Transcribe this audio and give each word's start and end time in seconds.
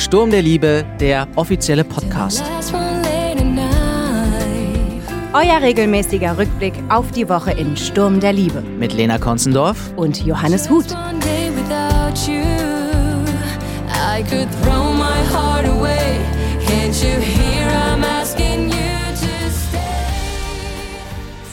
Sturm 0.00 0.30
der 0.30 0.40
Liebe, 0.40 0.82
der 0.98 1.28
offizielle 1.36 1.84
Podcast. 1.84 2.42
Euer 5.34 5.60
regelmäßiger 5.60 6.38
Rückblick 6.38 6.72
auf 6.88 7.10
die 7.10 7.28
Woche 7.28 7.50
in 7.52 7.76
Sturm 7.76 8.18
der 8.18 8.32
Liebe. 8.32 8.62
Mit 8.62 8.94
Lena 8.94 9.18
Konzendorf. 9.18 9.92
Und 9.96 10.24
Johannes 10.24 10.70
Huth. 10.70 10.96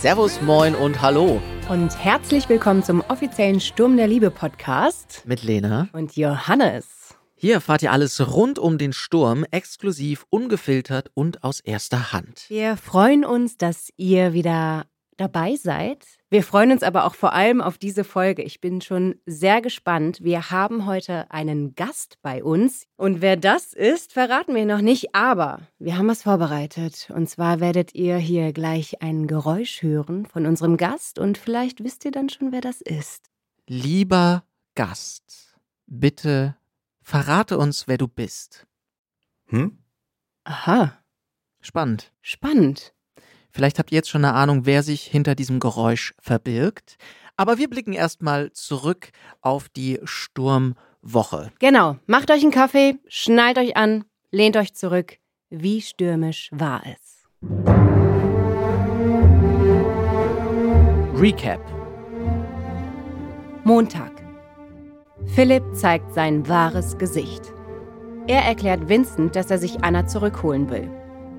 Servus, 0.02 0.42
moin 0.42 0.74
und 0.74 1.02
hallo. 1.02 1.42
Und 1.68 2.02
herzlich 2.02 2.48
willkommen 2.48 2.82
zum 2.82 3.04
offiziellen 3.10 3.60
Sturm 3.60 3.98
der 3.98 4.08
Liebe 4.08 4.32
Podcast. 4.32 5.24
Mit 5.26 5.44
Lena. 5.44 5.90
Und 5.92 6.16
Johannes. 6.16 6.97
Hier 7.40 7.54
erfahrt 7.54 7.84
ihr 7.84 7.92
alles 7.92 8.34
rund 8.34 8.58
um 8.58 8.80
den 8.80 8.94
Sturm, 8.94 9.46
exklusiv, 9.52 10.26
ungefiltert 10.32 11.12
und 11.14 11.44
aus 11.44 11.60
erster 11.60 12.12
Hand. 12.12 12.46
Wir 12.48 12.78
freuen 12.78 13.24
uns, 13.24 13.58
dass 13.58 13.94
ihr 13.96 14.34
wieder 14.34 14.88
dabei 15.18 15.56
seid. 15.56 16.04
Wir 16.32 16.42
freuen 16.42 16.72
uns 16.72 16.82
aber 16.82 17.06
auch 17.06 17.14
vor 17.14 17.34
allem 17.34 17.62
auf 17.62 17.78
diese 17.78 18.04
Folge. 18.04 18.42
Ich 18.42 18.60
bin 18.60 18.82
schon 18.82 19.16
sehr 19.28 19.62
gespannt. 19.62 20.24
Wir 20.24 20.50
haben 20.50 20.88
heute 20.88 21.30
einen 21.30 21.76
Gast 21.76 22.18
bei 22.24 22.44
uns. 22.44 22.88
Und 22.96 23.22
wer 23.22 23.38
das 23.38 23.74
ist, 23.74 24.14
verraten 24.14 24.56
wir 24.56 24.66
noch 24.66 24.82
nicht. 24.82 25.14
Aber 25.14 25.60
wir 25.78 25.96
haben 25.96 26.08
was 26.08 26.24
vorbereitet. 26.24 27.12
Und 27.14 27.30
zwar 27.30 27.60
werdet 27.60 27.94
ihr 27.94 28.18
hier 28.18 28.52
gleich 28.52 29.04
ein 29.04 29.28
Geräusch 29.28 29.84
hören 29.84 30.26
von 30.26 30.48
unserem 30.48 30.76
Gast. 30.76 31.20
Und 31.20 31.38
vielleicht 31.38 31.84
wisst 31.84 32.04
ihr 32.04 32.12
dann 32.12 32.30
schon, 32.30 32.52
wer 32.52 32.62
das 32.62 32.82
ist. 32.82 33.30
Lieber 33.68 34.44
Gast, 34.74 35.56
bitte 35.86 36.56
verrate 37.08 37.58
uns, 37.58 37.88
wer 37.88 37.98
du 37.98 38.10
bist. 38.10 38.68
Hm? 39.46 39.78
Aha, 40.44 41.00
Spannend. 41.62 42.12
spannend. 42.22 42.94
Vielleicht 43.50 43.80
habt 43.80 43.92
ihr 43.92 43.96
jetzt 43.96 44.10
schon 44.10 44.26
eine 44.26 44.34
Ahnung, 44.34 44.66
wer 44.66 44.84
sich 44.84 45.04
hinter 45.04 45.34
diesem 45.34 45.60
Geräusch 45.60 46.14
verbirgt. 46.20 46.98
Aber 47.38 47.58
wir 47.58 47.70
blicken 47.70 47.94
erstmal 47.94 48.52
zurück 48.52 49.10
auf 49.42 49.70
die 49.70 50.00
Sturmwoche. 50.04 51.52
Genau, 51.60 51.98
macht 52.08 52.30
euch 52.30 52.44
einen 52.44 52.52
Kaffee, 52.52 53.00
schnallt 53.08 53.58
euch 53.58 53.78
an, 53.78 54.04
lehnt 54.32 54.58
euch 54.58 54.74
zurück. 54.76 55.18
Wie 55.50 55.82
stürmisch 55.82 56.50
war 56.52 56.84
es? 56.86 57.26
Recap. 61.20 61.62
Montag. 63.64 64.17
Philipp 65.28 65.64
zeigt 65.76 66.14
sein 66.14 66.48
wahres 66.48 66.98
Gesicht. 66.98 67.54
Er 68.28 68.42
erklärt 68.42 68.90
Vincent, 68.90 69.36
dass 69.36 69.52
er 69.52 69.58
sich 69.58 69.84
Anna 69.84 70.08
zurückholen 70.08 70.70
will. 70.70 70.90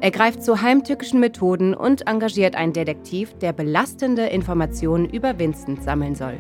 Er 0.00 0.10
greift 0.10 0.44
zu 0.44 0.62
heimtückischen 0.62 1.18
Methoden 1.18 1.74
und 1.74 2.06
engagiert 2.06 2.54
einen 2.54 2.72
Detektiv, 2.72 3.34
der 3.34 3.52
belastende 3.52 4.26
Informationen 4.26 5.08
über 5.08 5.38
Vincent 5.38 5.82
sammeln 5.82 6.14
soll. 6.14 6.38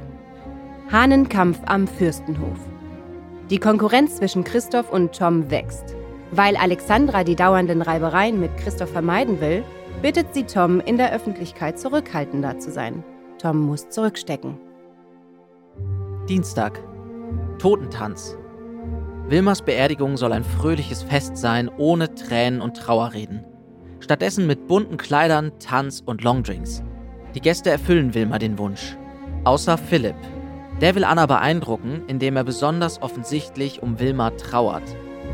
Hahnenkampf 0.92 1.58
am 1.66 1.88
Fürstenhof. 1.88 2.58
Die 3.50 3.58
Konkurrenz 3.58 4.16
zwischen 4.16 4.44
Christoph 4.44 4.92
und 4.92 5.12
Tom 5.12 5.50
wächst. 5.50 5.96
Weil 6.30 6.56
Alexandra 6.56 7.24
die 7.24 7.36
dauernden 7.36 7.82
Reibereien 7.82 8.38
mit 8.38 8.56
Christoph 8.58 8.90
vermeiden 8.90 9.40
will, 9.40 9.64
bittet 10.02 10.32
sie 10.34 10.44
Tom, 10.44 10.80
in 10.80 10.96
der 10.96 11.12
Öffentlichkeit 11.12 11.78
zurückhaltender 11.78 12.58
zu 12.58 12.70
sein. 12.70 13.02
Tom 13.38 13.60
muss 13.60 13.88
zurückstecken. 13.88 14.58
Dienstag. 16.28 16.80
Totentanz. 17.58 18.36
Wilmers 19.28 19.62
Beerdigung 19.62 20.16
soll 20.16 20.32
ein 20.32 20.44
fröhliches 20.44 21.02
Fest 21.02 21.36
sein, 21.36 21.68
ohne 21.76 22.14
Tränen 22.14 22.60
und 22.60 22.76
Trauerreden. 22.76 23.44
Stattdessen 24.00 24.46
mit 24.46 24.68
bunten 24.68 24.96
Kleidern, 24.96 25.52
Tanz 25.58 26.02
und 26.04 26.22
Longdrinks. 26.22 26.82
Die 27.34 27.40
Gäste 27.40 27.70
erfüllen 27.70 28.14
Wilma 28.14 28.38
den 28.38 28.58
Wunsch. 28.58 28.96
Außer 29.44 29.76
Philipp. 29.76 30.16
Der 30.80 30.94
will 30.94 31.04
Anna 31.04 31.26
beeindrucken, 31.26 32.04
indem 32.06 32.36
er 32.36 32.44
besonders 32.44 33.02
offensichtlich 33.02 33.82
um 33.82 33.98
Wilma 33.98 34.30
trauert. 34.30 34.84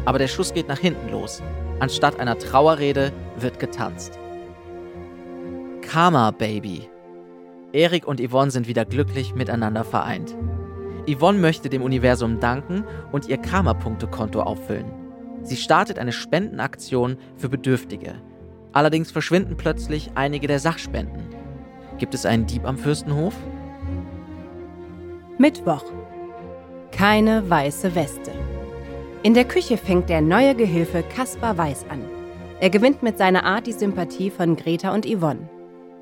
Aber 0.07 0.19
der 0.19 0.29
Schuss 0.29 0.55
geht 0.55 0.69
nach 0.69 0.79
hinten 0.79 1.11
los. 1.11 1.43
Anstatt 1.79 2.19
einer 2.19 2.39
Trauerrede 2.39 3.13
wird 3.39 3.59
getanzt. 3.59 4.19
Karma 5.83 6.31
Baby. 6.31 6.89
Erik 7.73 8.07
und 8.07 8.21
Yvonne 8.21 8.51
sind 8.51 8.67
wieder 8.67 8.85
glücklich 8.85 9.35
miteinander 9.35 9.85
vereint. 9.85 10.35
Yvonne 11.09 11.39
möchte 11.39 11.69
dem 11.69 11.83
Universum 11.83 12.41
danken 12.41 12.85
und 13.13 13.29
ihr 13.29 13.37
Karma-Punkte-Konto 13.37 14.41
auffüllen. 14.41 14.91
Sie 15.43 15.57
startet 15.57 15.99
eine 15.99 16.13
Spendenaktion 16.13 17.19
für 17.37 17.49
Bedürftige. 17.49 18.15
Allerdings 18.73 19.11
verschwinden 19.11 19.57
plötzlich 19.57 20.11
einige 20.15 20.47
der 20.47 20.59
Sachspenden. 20.59 21.23
Gibt 21.99 22.15
es 22.15 22.27
einen 22.27 22.47
Dieb 22.47 22.65
am 22.67 22.79
Fürstenhof? 22.79 23.35
Mittwoch. 25.39 25.85
Keine 26.91 27.49
weiße 27.49 27.95
Weste. 27.95 28.33
In 29.23 29.35
der 29.35 29.45
Küche 29.45 29.77
fängt 29.77 30.09
der 30.09 30.21
neue 30.21 30.55
Gehilfe 30.55 31.03
Kaspar 31.03 31.59
Weiß 31.59 31.85
an. 31.89 32.05
Er 32.61 32.71
gewinnt 32.71 33.03
mit 33.03 33.19
seiner 33.19 33.45
Art 33.45 33.67
die 33.67 33.73
Sympathie 33.73 34.31
von 34.31 34.57
Greta 34.57 34.95
und 34.95 35.07
Yvonne. 35.07 35.49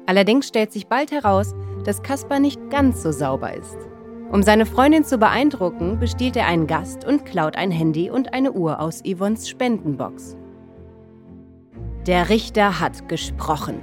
Allerdings 0.06 0.48
stellt 0.48 0.72
sich 0.72 0.86
bald 0.86 1.10
heraus, 1.10 1.54
dass 1.84 2.02
Kaspar 2.02 2.40
nicht 2.40 2.70
ganz 2.70 3.02
so 3.02 3.10
sauber 3.10 3.54
ist. 3.54 3.78
Um 4.32 4.42
seine 4.42 4.64
Freundin 4.64 5.04
zu 5.04 5.18
beeindrucken, 5.18 5.98
bestiehlt 6.00 6.36
er 6.36 6.46
einen 6.46 6.66
Gast 6.66 7.04
und 7.04 7.26
klaut 7.26 7.54
ein 7.54 7.70
Handy 7.70 8.10
und 8.10 8.32
eine 8.32 8.52
Uhr 8.52 8.80
aus 8.80 9.02
Yvonnes 9.06 9.46
Spendenbox. 9.46 10.38
Der 12.06 12.30
Richter 12.30 12.80
hat 12.80 13.10
gesprochen. 13.10 13.82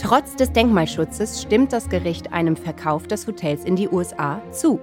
Trotz 0.00 0.36
des 0.36 0.52
Denkmalschutzes 0.52 1.42
stimmt 1.42 1.72
das 1.72 1.88
Gericht 1.88 2.32
einem 2.32 2.56
Verkauf 2.56 3.08
des 3.08 3.26
Hotels 3.26 3.64
in 3.64 3.74
die 3.74 3.88
USA 3.88 4.40
zu. 4.52 4.78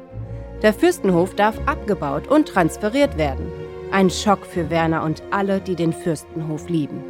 Der 0.61 0.73
Fürstenhof 0.73 1.33
darf 1.33 1.57
abgebaut 1.65 2.27
und 2.27 2.49
transferiert 2.49 3.17
werden. 3.17 3.49
Ein 3.91 4.09
Schock 4.09 4.45
für 4.45 4.69
Werner 4.69 5.03
und 5.03 5.23
alle, 5.31 5.61
die 5.61 5.75
den 5.75 5.93
Fürstenhof 5.93 6.67
lieben. 6.67 7.01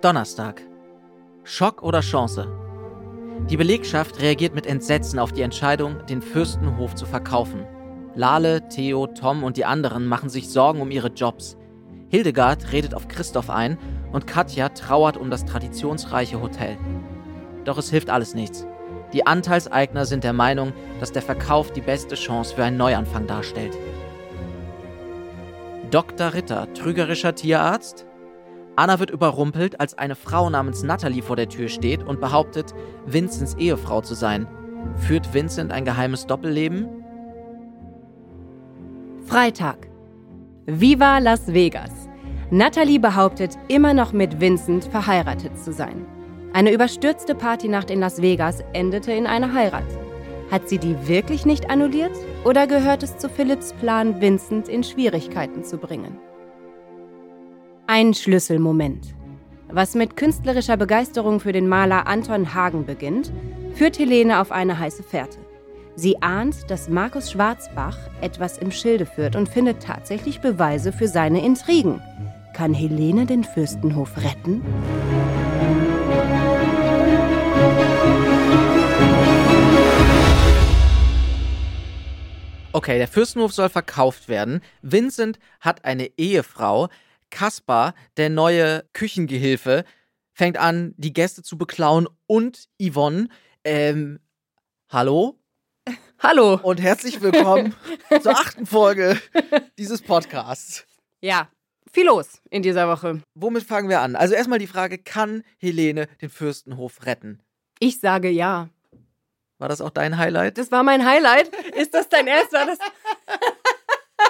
Donnerstag. 0.00 0.62
Schock 1.42 1.82
oder 1.82 2.00
Chance? 2.00 2.46
Die 3.50 3.56
Belegschaft 3.56 4.20
reagiert 4.20 4.54
mit 4.54 4.66
Entsetzen 4.66 5.18
auf 5.18 5.32
die 5.32 5.42
Entscheidung, 5.42 6.06
den 6.06 6.22
Fürstenhof 6.22 6.94
zu 6.94 7.04
verkaufen. 7.04 7.66
Lale, 8.14 8.68
Theo, 8.68 9.06
Tom 9.08 9.42
und 9.42 9.56
die 9.56 9.64
anderen 9.64 10.06
machen 10.06 10.28
sich 10.28 10.48
Sorgen 10.48 10.80
um 10.80 10.90
ihre 10.90 11.08
Jobs. 11.08 11.56
Hildegard 12.08 12.72
redet 12.72 12.94
auf 12.94 13.08
Christoph 13.08 13.50
ein 13.50 13.76
und 14.12 14.26
Katja 14.26 14.68
trauert 14.70 15.16
um 15.16 15.30
das 15.30 15.44
traditionsreiche 15.44 16.40
Hotel. 16.40 16.78
Doch 17.64 17.76
es 17.76 17.90
hilft 17.90 18.08
alles 18.08 18.34
nichts. 18.34 18.66
Die 19.12 19.26
Anteilseigner 19.26 20.06
sind 20.06 20.24
der 20.24 20.32
Meinung, 20.32 20.72
dass 21.00 21.12
der 21.12 21.22
Verkauf 21.22 21.72
die 21.72 21.80
beste 21.80 22.14
Chance 22.14 22.54
für 22.54 22.64
einen 22.64 22.76
Neuanfang 22.76 23.26
darstellt. 23.26 23.76
Dr. 25.90 26.34
Ritter, 26.34 26.72
trügerischer 26.72 27.34
Tierarzt? 27.34 28.06
Anna 28.76 28.98
wird 28.98 29.10
überrumpelt, 29.10 29.78
als 29.78 29.96
eine 29.96 30.16
Frau 30.16 30.50
namens 30.50 30.82
Natalie 30.82 31.22
vor 31.22 31.36
der 31.36 31.48
Tür 31.48 31.68
steht 31.68 32.02
und 32.02 32.20
behauptet, 32.20 32.74
Vincents 33.06 33.54
Ehefrau 33.54 34.00
zu 34.00 34.14
sein. 34.14 34.48
Führt 34.96 35.32
Vincent 35.32 35.72
ein 35.72 35.84
geheimes 35.84 36.26
Doppelleben? 36.26 36.88
Freitag. 39.26 39.88
Viva 40.66 41.18
Las 41.18 41.52
Vegas. 41.52 41.90
Natalie 42.50 42.98
behauptet, 42.98 43.56
immer 43.68 43.94
noch 43.94 44.12
mit 44.12 44.40
Vincent 44.40 44.84
verheiratet 44.84 45.58
zu 45.58 45.72
sein. 45.72 46.04
Eine 46.52 46.72
überstürzte 46.72 47.34
Partynacht 47.34 47.90
in 47.90 48.00
Las 48.00 48.20
Vegas 48.22 48.62
endete 48.72 49.12
in 49.12 49.26
einer 49.26 49.52
Heirat. 49.54 49.86
Hat 50.50 50.68
sie 50.68 50.78
die 50.78 51.08
wirklich 51.08 51.46
nicht 51.46 51.70
annulliert? 51.70 52.12
Oder 52.44 52.66
gehört 52.66 53.02
es 53.02 53.16
zu 53.18 53.28
Philipps 53.28 53.72
Plan, 53.72 54.20
Vincent 54.20 54.68
in 54.68 54.84
Schwierigkeiten 54.84 55.64
zu 55.64 55.78
bringen? 55.78 56.18
Ein 57.86 58.14
Schlüsselmoment. 58.14 59.14
Was 59.68 59.94
mit 59.94 60.16
künstlerischer 60.16 60.78
Begeisterung 60.78 61.38
für 61.38 61.52
den 61.52 61.68
Maler 61.68 62.06
Anton 62.06 62.54
Hagen 62.54 62.86
beginnt, 62.86 63.30
führt 63.74 63.98
Helene 63.98 64.40
auf 64.40 64.52
eine 64.52 64.78
heiße 64.78 65.02
Fährte. 65.02 65.36
Sie 65.94 66.22
ahnt, 66.22 66.70
dass 66.70 66.88
Markus 66.88 67.30
Schwarzbach 67.30 67.98
etwas 68.22 68.56
im 68.56 68.70
Schilde 68.70 69.04
führt 69.04 69.36
und 69.36 69.50
findet 69.50 69.82
tatsächlich 69.82 70.40
Beweise 70.40 70.92
für 70.92 71.08
seine 71.08 71.44
Intrigen. 71.44 72.00
Kann 72.54 72.72
Helene 72.72 73.26
den 73.26 73.44
Fürstenhof 73.44 74.16
retten? 74.16 74.62
Okay, 82.72 82.98
der 82.98 83.06
Fürstenhof 83.08 83.52
soll 83.52 83.68
verkauft 83.68 84.28
werden. 84.28 84.60
Vincent 84.82 85.38
hat 85.60 85.84
eine 85.84 86.10
Ehefrau. 86.16 86.88
Kaspar, 87.34 87.94
der 88.16 88.30
neue 88.30 88.88
Küchengehilfe, 88.92 89.84
fängt 90.34 90.56
an, 90.56 90.94
die 90.96 91.12
Gäste 91.12 91.42
zu 91.42 91.58
beklauen. 91.58 92.08
Und 92.26 92.68
Yvonne, 92.80 93.28
ähm, 93.64 94.20
hallo? 94.88 95.40
Hallo. 96.20 96.60
Und 96.62 96.80
herzlich 96.80 97.20
willkommen 97.20 97.74
zur 98.22 98.38
achten 98.38 98.66
Folge 98.66 99.20
dieses 99.78 100.00
Podcasts. 100.00 100.86
Ja, 101.20 101.48
viel 101.92 102.06
los 102.06 102.40
in 102.50 102.62
dieser 102.62 102.86
Woche. 102.86 103.20
Womit 103.34 103.64
fangen 103.64 103.88
wir 103.88 104.00
an? 104.00 104.14
Also 104.14 104.34
erstmal 104.34 104.60
die 104.60 104.68
Frage, 104.68 104.98
kann 104.98 105.42
Helene 105.58 106.06
den 106.22 106.30
Fürstenhof 106.30 107.04
retten? 107.04 107.42
Ich 107.80 107.98
sage 107.98 108.30
ja. 108.30 108.68
War 109.58 109.68
das 109.68 109.80
auch 109.80 109.90
dein 109.90 110.18
Highlight? 110.18 110.56
Das 110.56 110.70
war 110.70 110.84
mein 110.84 111.04
Highlight. 111.04 111.48
Ist 111.74 111.94
das 111.94 112.08
dein 112.08 112.28
erster? 112.28 112.64
Das 112.64 112.78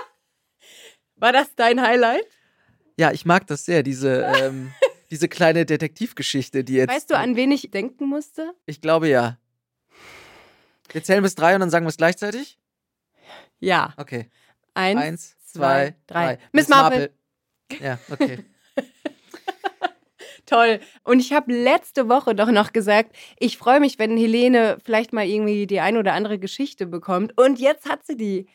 war 1.17 1.33
das 1.33 1.55
dein 1.55 1.83
Highlight? 1.83 2.25
Ja, 2.97 3.13
ich 3.13 3.25
mag 3.25 3.47
das 3.47 3.65
sehr, 3.65 3.83
diese, 3.83 4.23
ähm, 4.23 4.73
diese 5.11 5.29
kleine 5.29 5.67
Detektivgeschichte, 5.67 6.65
die 6.65 6.75
jetzt. 6.75 6.91
Weißt 6.93 7.11
du, 7.11 7.19
an 7.19 7.37
wen 7.37 7.51
ich 7.51 7.71
denken 7.71 8.07
musste? 8.07 8.53
Ich 8.67 8.81
glaube 8.81 9.09
ja. 9.09 9.39
Wir 10.93 11.03
zählen 11.03 11.23
bis 11.23 11.35
drei 11.35 11.55
und 11.55 11.61
dann 11.61 11.71
sagen 11.71 11.85
wir 11.85 11.91
es 11.91 11.97
gleichzeitig? 11.97 12.59
Ja. 13.59 13.95
Okay. 13.97 14.31
Eins, 14.75 15.01
Eins, 15.01 15.37
zwei, 15.45 15.97
drei. 16.07 16.39
Miss 16.53 16.69
Marple. 16.69 17.11
Ja, 17.81 17.99
okay. 18.11 18.45
Toll. 20.47 20.81
Und 21.05 21.21
ich 21.21 21.33
habe 21.33 21.53
letzte 21.53 22.09
Woche 22.09 22.35
doch 22.35 22.51
noch 22.51 22.73
gesagt, 22.73 23.17
ich 23.39 23.57
freue 23.57 23.81
mich, 23.81 23.99
wenn 23.99 24.17
Helene 24.17 24.79
vielleicht 24.85 25.13
mal 25.13 25.27
irgendwie 25.27 25.67
die 25.67 25.81
ein 25.81 25.97
oder 25.97 26.13
andere 26.13 26.39
Geschichte 26.39 26.87
bekommt. 26.87 27.37
Und 27.39 27.59
jetzt 27.59 27.89
hat 27.89 28.05
sie 28.05 28.17
die. 28.17 28.47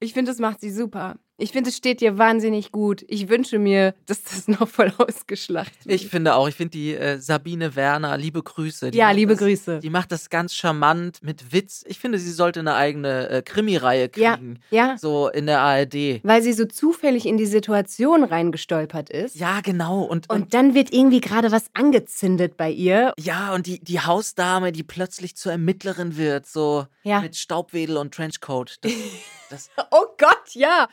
Ich 0.00 0.12
finde, 0.12 0.30
das 0.30 0.38
macht 0.38 0.60
sie 0.60 0.70
super. 0.70 1.16
Ich 1.38 1.52
finde, 1.52 1.68
es 1.68 1.76
steht 1.76 2.00
dir 2.00 2.16
wahnsinnig 2.16 2.72
gut. 2.72 3.04
Ich 3.08 3.28
wünsche 3.28 3.58
mir, 3.58 3.94
dass 4.06 4.22
das 4.24 4.48
noch 4.48 4.66
voll 4.68 4.92
ausgeschlachtet 4.96 5.84
wird. 5.84 5.94
Ich 6.00 6.08
finde 6.08 6.34
auch, 6.34 6.48
ich 6.48 6.54
finde 6.54 6.70
die 6.70 6.94
äh, 6.94 7.18
Sabine 7.18 7.76
Werner, 7.76 8.16
liebe 8.16 8.42
Grüße. 8.42 8.90
Die 8.90 8.96
ja, 8.98 9.10
liebe 9.10 9.32
das, 9.34 9.40
Grüße. 9.40 9.80
Die 9.80 9.90
macht 9.90 10.12
das 10.12 10.30
ganz 10.30 10.54
charmant 10.54 11.22
mit 11.22 11.52
Witz. 11.52 11.84
Ich 11.86 11.98
finde, 11.98 12.18
sie 12.18 12.30
sollte 12.32 12.60
eine 12.60 12.74
eigene 12.74 13.28
äh, 13.28 13.42
Krimireihe 13.42 14.10
Ja, 14.16 14.36
kriegen. 14.36 14.60
ja. 14.70 14.96
So 14.98 15.28
in 15.28 15.44
der 15.46 15.60
ARD. 15.60 16.20
Weil 16.22 16.42
sie 16.42 16.54
so 16.54 16.64
zufällig 16.64 17.26
in 17.26 17.36
die 17.36 17.44
Situation 17.46 18.24
reingestolpert 18.24 19.10
ist. 19.10 19.36
Ja, 19.36 19.60
genau. 19.60 20.02
Und, 20.02 20.30
und 20.30 20.42
Und 20.42 20.54
dann 20.54 20.74
wird 20.74 20.92
irgendwie 20.92 21.20
gerade 21.20 21.52
was 21.52 21.66
angezündet 21.74 22.56
bei 22.56 22.70
ihr. 22.70 23.12
ja, 23.18 23.52
und 23.54 23.66
die, 23.66 23.78
die 23.80 24.00
Hausdame, 24.00 24.72
die 24.72 24.82
plötzlich 24.84 25.36
zur 25.36 25.52
Ermittlerin 25.52 26.16
wird, 26.16 26.46
so 26.46 26.86
Ja. 27.02 27.20
mit 27.20 27.36
Staubwedel 27.36 27.98
und 27.98 28.14
Trenchcoat. 28.14 28.76
Das, 28.80 28.92
das, 29.50 29.70
Oh 29.90 30.06
Gott, 30.18 30.54
ja. 30.54 30.88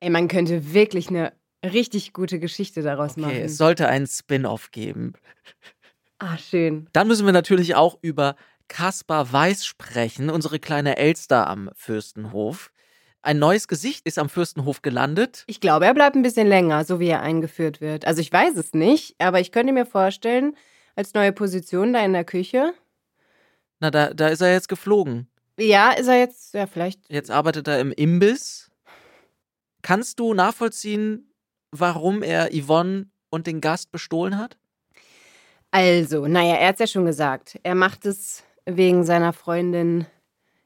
Ey, 0.00 0.10
man 0.10 0.28
könnte 0.28 0.74
wirklich 0.74 1.08
eine 1.08 1.32
richtig 1.64 2.12
gute 2.12 2.38
Geschichte 2.38 2.82
daraus 2.82 3.12
okay, 3.12 3.20
machen. 3.20 3.36
es 3.36 3.56
sollte 3.56 3.88
einen 3.88 4.06
Spin-off 4.06 4.70
geben. 4.70 5.14
ah, 6.18 6.36
schön. 6.38 6.88
Dann 6.92 7.08
müssen 7.08 7.26
wir 7.26 7.32
natürlich 7.32 7.74
auch 7.74 7.98
über 8.02 8.36
Kaspar 8.68 9.32
Weiß 9.32 9.64
sprechen, 9.64 10.30
unsere 10.30 10.58
kleine 10.58 10.96
Elster 10.96 11.46
am 11.46 11.70
Fürstenhof. 11.74 12.72
Ein 13.22 13.38
neues 13.38 13.66
Gesicht 13.66 14.06
ist 14.06 14.18
am 14.18 14.28
Fürstenhof 14.28 14.82
gelandet. 14.82 15.44
Ich 15.48 15.60
glaube, 15.60 15.86
er 15.86 15.94
bleibt 15.94 16.14
ein 16.14 16.22
bisschen 16.22 16.46
länger, 16.46 16.84
so 16.84 17.00
wie 17.00 17.08
er 17.08 17.22
eingeführt 17.22 17.80
wird. 17.80 18.06
Also 18.06 18.20
ich 18.20 18.32
weiß 18.32 18.56
es 18.56 18.72
nicht, 18.72 19.16
aber 19.18 19.40
ich 19.40 19.50
könnte 19.50 19.72
mir 19.72 19.86
vorstellen, 19.86 20.56
als 20.94 21.12
neue 21.14 21.32
Position 21.32 21.92
da 21.92 22.04
in 22.04 22.12
der 22.12 22.24
Küche. 22.24 22.72
Na, 23.80 23.90
da, 23.90 24.14
da 24.14 24.28
ist 24.28 24.40
er 24.40 24.52
jetzt 24.52 24.68
geflogen. 24.68 25.28
Ja, 25.58 25.90
ist 25.92 26.06
er 26.06 26.18
jetzt, 26.18 26.54
ja, 26.54 26.66
vielleicht. 26.66 27.00
Jetzt 27.08 27.30
arbeitet 27.30 27.66
er 27.66 27.80
im 27.80 27.92
Imbiss. 27.92 28.65
Kannst 29.86 30.18
du 30.18 30.34
nachvollziehen, 30.34 31.32
warum 31.70 32.24
er 32.24 32.50
Yvonne 32.52 33.06
und 33.30 33.46
den 33.46 33.60
Gast 33.60 33.92
bestohlen 33.92 34.36
hat? 34.36 34.58
Also, 35.70 36.26
naja, 36.26 36.56
er 36.56 36.66
hat 36.70 36.74
es 36.74 36.80
ja 36.80 36.86
schon 36.88 37.04
gesagt. 37.04 37.60
Er 37.62 37.76
macht 37.76 38.04
es 38.04 38.42
wegen 38.64 39.04
seiner 39.04 39.32
Freundin 39.32 40.04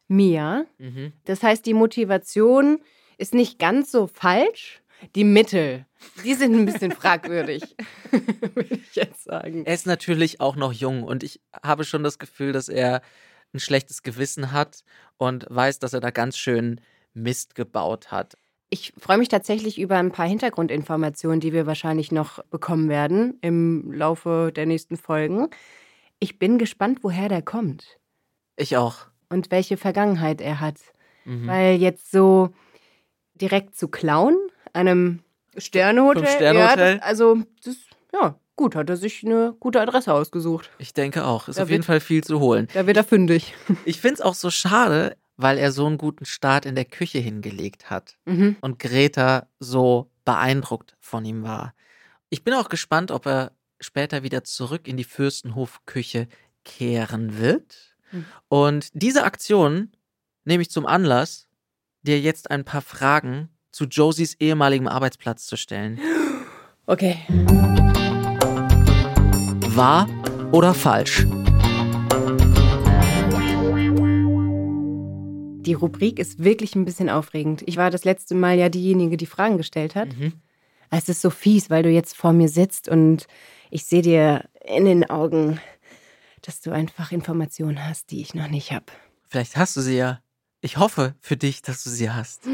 Mia. 0.08 0.64
Mhm. 0.78 1.12
Das 1.26 1.43
heißt, 1.43 1.67
die 1.67 1.75
Motivation 1.75 2.81
ist 3.19 3.34
nicht 3.34 3.58
ganz 3.58 3.93
so 3.93 4.06
falsch. 4.06 4.81
Die 5.14 5.25
Mittel, 5.25 5.84
die 6.25 6.32
sind 6.32 6.55
ein 6.55 6.64
bisschen 6.64 6.93
fragwürdig, 7.02 7.76
würde 8.55 8.75
ich 8.75 8.94
jetzt 8.94 9.25
sagen. 9.25 9.66
Er 9.66 9.75
ist 9.75 9.87
natürlich 9.87 10.40
auch 10.40 10.56
noch 10.56 10.73
jung 10.73 11.02
und 11.02 11.25
ich 11.25 11.43
habe 11.62 11.84
schon 11.84 12.02
das 12.02 12.19
Gefühl, 12.19 12.52
dass 12.52 12.70
er 12.70 13.02
ein 13.52 13.61
schlechtes 13.61 14.02
Gewissen 14.02 14.50
hat 14.50 14.82
und 15.19 15.44
weiß, 15.50 15.78
dass 15.78 15.93
er 15.93 16.00
da 16.00 16.11
ganz 16.11 16.38
schön 16.38 16.81
Mist 17.12 17.55
gebaut 17.55 18.11
hat. 18.11 18.38
Ich 18.72 18.93
freue 18.99 19.19
mich 19.19 19.28
tatsächlich 19.28 19.81
über 19.81 19.96
ein 19.96 20.12
paar 20.12 20.26
Hintergrundinformationen, 20.28 21.40
die 21.40 21.52
wir 21.52 21.67
wahrscheinlich 21.67 22.12
noch 22.12 22.43
bekommen 22.44 22.88
werden 22.88 23.37
im 23.40 23.90
Laufe 23.93 24.52
der 24.55 24.67
nächsten 24.67 24.96
Folgen. 24.96 25.49
Ich 26.20 26.38
bin 26.38 26.56
gespannt, 26.58 27.00
woher 27.02 27.28
der 27.28 27.43
kommt 27.43 27.99
Ich 28.56 28.76
auch. 28.76 29.06
und 29.28 29.50
welche 29.50 29.76
Vergangenheit 29.76 30.40
er 30.40 30.61
hat. 30.61 30.76
Mhm. 31.25 31.46
Weil 31.49 31.76
jetzt 31.76 32.12
so 32.12 32.50
direkt 33.34 33.76
zu 33.76 33.88
klauen, 33.88 34.37
einem 34.73 35.20
Sternehotel, 35.56 36.23
Fünf-Sterne-Hotel? 36.25 36.93
Ja, 36.93 36.96
das, 36.99 37.02
also 37.02 37.38
das, 37.64 37.76
ja, 38.12 38.38
gut, 38.55 38.76
hat 38.76 38.88
er 38.88 38.96
sich 38.96 39.25
eine 39.25 39.55
gute 39.58 39.81
Adresse 39.81 40.12
ausgesucht. 40.14 40.70
Ich 40.78 40.94
denke 40.94 41.25
auch. 41.26 41.49
Ist 41.49 41.58
Da 41.58 41.64
auf 41.64 41.70
jeden 41.70 41.81
wird- 41.81 41.87
Fall 41.87 42.00
viel 42.00 42.23
zu 42.23 42.38
holen. 42.38 42.69
Da 42.73 42.87
wird 42.87 42.96
er 42.96 43.05
fündig. 43.05 43.52
Ich 43.84 44.00
finde 44.00 44.14
es 44.14 44.20
auch 44.20 44.34
so 44.34 44.50
schade, 44.50 45.16
weil 45.42 45.58
er 45.58 45.72
so 45.72 45.87
einen 45.87 45.98
guten 45.98 46.25
Start 46.25 46.66
in 46.66 46.75
der 46.75 46.84
Küche 46.84 47.19
hingelegt 47.19 47.90
hat 47.90 48.19
Mhm. 48.26 48.56
und 48.60 48.78
Greta 48.78 49.48
so 49.58 50.10
beeindruckt 50.25 50.96
von 51.00 51.25
ihm 51.25 51.42
war. 51.42 51.75
Ich 52.28 52.44
bin 52.44 52.54
auch 52.54 52.69
gespannt, 52.69 53.10
ob 53.10 53.26
er 53.26 53.52
später 53.81 54.22
wieder 54.22 54.44
zurück 54.44 54.87
in 54.87 54.96
die 54.96 55.04
Fürstenhofküche 55.04 56.28
kehren 56.64 57.38
wird. 57.38 57.97
Mhm. 58.12 58.26
Und 58.49 58.88
diese 58.92 59.25
Aktion 59.25 59.90
nehme 60.44 60.62
ich 60.62 60.70
zum 60.70 60.87
Anlass, 60.87 61.47
dir 62.02 62.20
jetzt 62.20 62.50
ein 62.50 62.64
paar 62.64 62.82
Fragen 62.82 63.49
zu 63.73 63.85
Josies 63.85 64.35
ehemaligem 64.35 64.88
Arbeitsplatz 64.88 65.47
zu 65.47 65.56
stellen. 65.56 65.99
Okay. 66.87 67.18
Wahr 69.75 70.09
oder 70.52 70.75
falsch? 70.75 71.25
Die 75.70 75.74
Rubrik 75.74 76.18
ist 76.18 76.42
wirklich 76.42 76.74
ein 76.74 76.84
bisschen 76.84 77.08
aufregend. 77.08 77.62
Ich 77.64 77.76
war 77.76 77.92
das 77.92 78.02
letzte 78.02 78.34
Mal 78.34 78.58
ja 78.58 78.68
diejenige, 78.68 79.16
die 79.16 79.26
Fragen 79.26 79.56
gestellt 79.56 79.94
hat. 79.94 80.08
Mhm. 80.18 80.32
Es 80.90 81.08
ist 81.08 81.22
so 81.22 81.30
fies, 81.30 81.70
weil 81.70 81.84
du 81.84 81.90
jetzt 81.90 82.16
vor 82.16 82.32
mir 82.32 82.48
sitzt 82.48 82.88
und 82.88 83.28
ich 83.70 83.84
sehe 83.84 84.02
dir 84.02 84.46
in 84.64 84.84
den 84.84 85.08
Augen, 85.08 85.60
dass 86.42 86.60
du 86.60 86.72
einfach 86.72 87.12
Informationen 87.12 87.86
hast, 87.86 88.10
die 88.10 88.20
ich 88.20 88.34
noch 88.34 88.48
nicht 88.48 88.72
habe. 88.72 88.86
Vielleicht 89.28 89.56
hast 89.56 89.76
du 89.76 89.80
sie 89.80 89.96
ja. 89.96 90.18
Ich 90.60 90.76
hoffe 90.76 91.14
für 91.20 91.36
dich, 91.36 91.62
dass 91.62 91.84
du 91.84 91.90
sie 91.90 92.10
hast. 92.10 92.48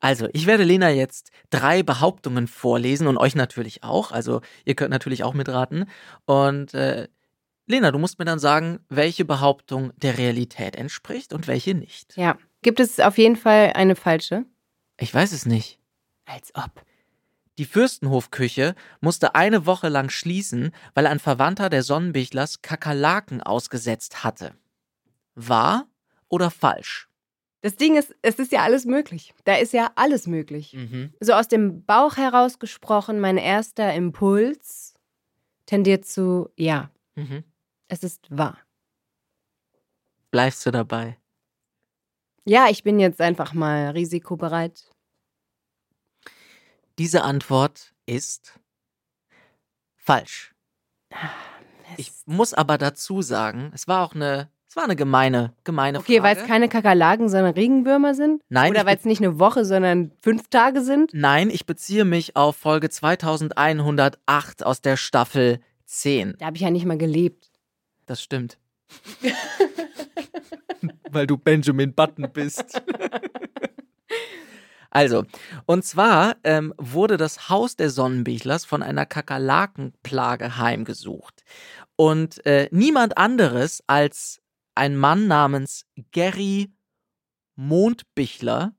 Also, 0.00 0.28
ich 0.32 0.46
werde 0.46 0.64
Lena 0.64 0.90
jetzt 0.90 1.30
drei 1.50 1.84
Behauptungen 1.84 2.48
vorlesen 2.48 3.06
und 3.06 3.18
euch 3.18 3.36
natürlich 3.36 3.84
auch. 3.84 4.10
Also, 4.10 4.40
ihr 4.64 4.74
könnt 4.74 4.90
natürlich 4.90 5.22
auch 5.22 5.32
mitraten. 5.32 5.84
Und 6.24 6.74
äh, 6.74 7.06
Lena, 7.66 7.90
du 7.90 7.98
musst 7.98 8.18
mir 8.18 8.24
dann 8.24 8.38
sagen, 8.38 8.80
welche 8.88 9.24
Behauptung 9.24 9.92
der 9.96 10.18
Realität 10.18 10.76
entspricht 10.76 11.32
und 11.32 11.46
welche 11.46 11.74
nicht. 11.74 12.16
Ja. 12.16 12.36
Gibt 12.62 12.80
es 12.80 13.00
auf 13.00 13.18
jeden 13.18 13.36
Fall 13.36 13.72
eine 13.74 13.96
falsche? 13.96 14.44
Ich 14.98 15.12
weiß 15.12 15.32
es 15.32 15.46
nicht. 15.46 15.78
Als 16.26 16.54
ob. 16.54 16.84
Die 17.58 17.64
Fürstenhofküche 17.64 18.74
musste 19.00 19.34
eine 19.34 19.66
Woche 19.66 19.88
lang 19.88 20.08
schließen, 20.08 20.72
weil 20.94 21.06
ein 21.06 21.18
Verwandter 21.18 21.68
der 21.68 21.82
Sonnenbichlers 21.82 22.62
Kakerlaken 22.62 23.42
ausgesetzt 23.42 24.24
hatte. 24.24 24.54
Wahr 25.34 25.86
oder 26.28 26.50
falsch? 26.50 27.08
Das 27.60 27.76
Ding 27.76 27.96
ist, 27.96 28.14
es 28.22 28.36
ist 28.36 28.52
ja 28.52 28.62
alles 28.62 28.86
möglich. 28.86 29.34
Da 29.44 29.56
ist 29.56 29.72
ja 29.72 29.92
alles 29.94 30.26
möglich. 30.26 30.72
Mhm. 30.72 31.12
So 31.20 31.34
aus 31.34 31.46
dem 31.46 31.84
Bauch 31.84 32.16
heraus 32.16 32.58
gesprochen, 32.58 33.20
mein 33.20 33.36
erster 33.36 33.92
Impuls 33.94 34.94
tendiert 35.66 36.04
zu 36.04 36.48
ja. 36.56 36.90
Mhm. 37.14 37.44
Es 37.92 38.02
ist 38.02 38.26
wahr. 38.30 38.56
Bleibst 40.30 40.64
du 40.64 40.70
dabei? 40.70 41.18
Ja, 42.46 42.68
ich 42.70 42.82
bin 42.84 42.98
jetzt 42.98 43.20
einfach 43.20 43.52
mal 43.52 43.90
risikobereit. 43.90 44.90
Diese 46.98 47.22
Antwort 47.22 47.92
ist 48.06 48.58
falsch. 49.94 50.54
Ich 51.98 52.10
muss 52.24 52.54
aber 52.54 52.78
dazu 52.78 53.20
sagen, 53.20 53.70
es 53.74 53.86
war 53.86 54.06
auch 54.06 54.14
eine, 54.14 54.48
es 54.70 54.74
war 54.74 54.84
eine 54.84 54.96
gemeine, 54.96 55.52
gemeine 55.64 55.98
Okay, 55.98 56.22
weil 56.22 56.34
Frage. 56.36 56.40
es 56.40 56.46
keine 56.46 56.70
Kakerlaken, 56.70 57.28
sondern 57.28 57.52
Regenwürmer 57.52 58.14
sind? 58.14 58.42
Nein, 58.48 58.70
Oder 58.70 58.86
weil 58.86 58.96
es 58.96 59.04
nicht 59.04 59.20
eine 59.20 59.38
Woche, 59.38 59.66
sondern 59.66 60.12
fünf 60.22 60.48
Tage 60.48 60.80
sind? 60.80 61.10
Nein, 61.12 61.50
ich 61.50 61.66
beziehe 61.66 62.06
mich 62.06 62.36
auf 62.36 62.56
Folge 62.56 62.88
2108 62.88 64.64
aus 64.64 64.80
der 64.80 64.96
Staffel 64.96 65.60
10. 65.84 66.36
Da 66.38 66.46
habe 66.46 66.56
ich 66.56 66.62
ja 66.62 66.70
nicht 66.70 66.86
mal 66.86 66.96
gelebt. 66.96 67.51
Das 68.12 68.22
stimmt. 68.22 68.58
Weil 71.10 71.26
du 71.26 71.38
Benjamin 71.38 71.94
Button 71.94 72.30
bist. 72.30 72.82
Also, 74.94 75.24
und 75.64 75.86
zwar 75.86 76.36
ähm, 76.44 76.74
wurde 76.76 77.16
das 77.16 77.48
Haus 77.48 77.76
der 77.76 77.88
Sonnenbichlers 77.88 78.66
von 78.66 78.82
einer 78.82 79.06
Kakerlakenplage 79.06 80.58
heimgesucht. 80.58 81.44
Und 81.96 82.44
äh, 82.44 82.68
niemand 82.72 83.16
anderes 83.16 83.82
als 83.86 84.42
ein 84.74 84.94
Mann 84.98 85.26
namens 85.28 85.86
Gary 86.10 86.74
Mondbichler 87.54 88.74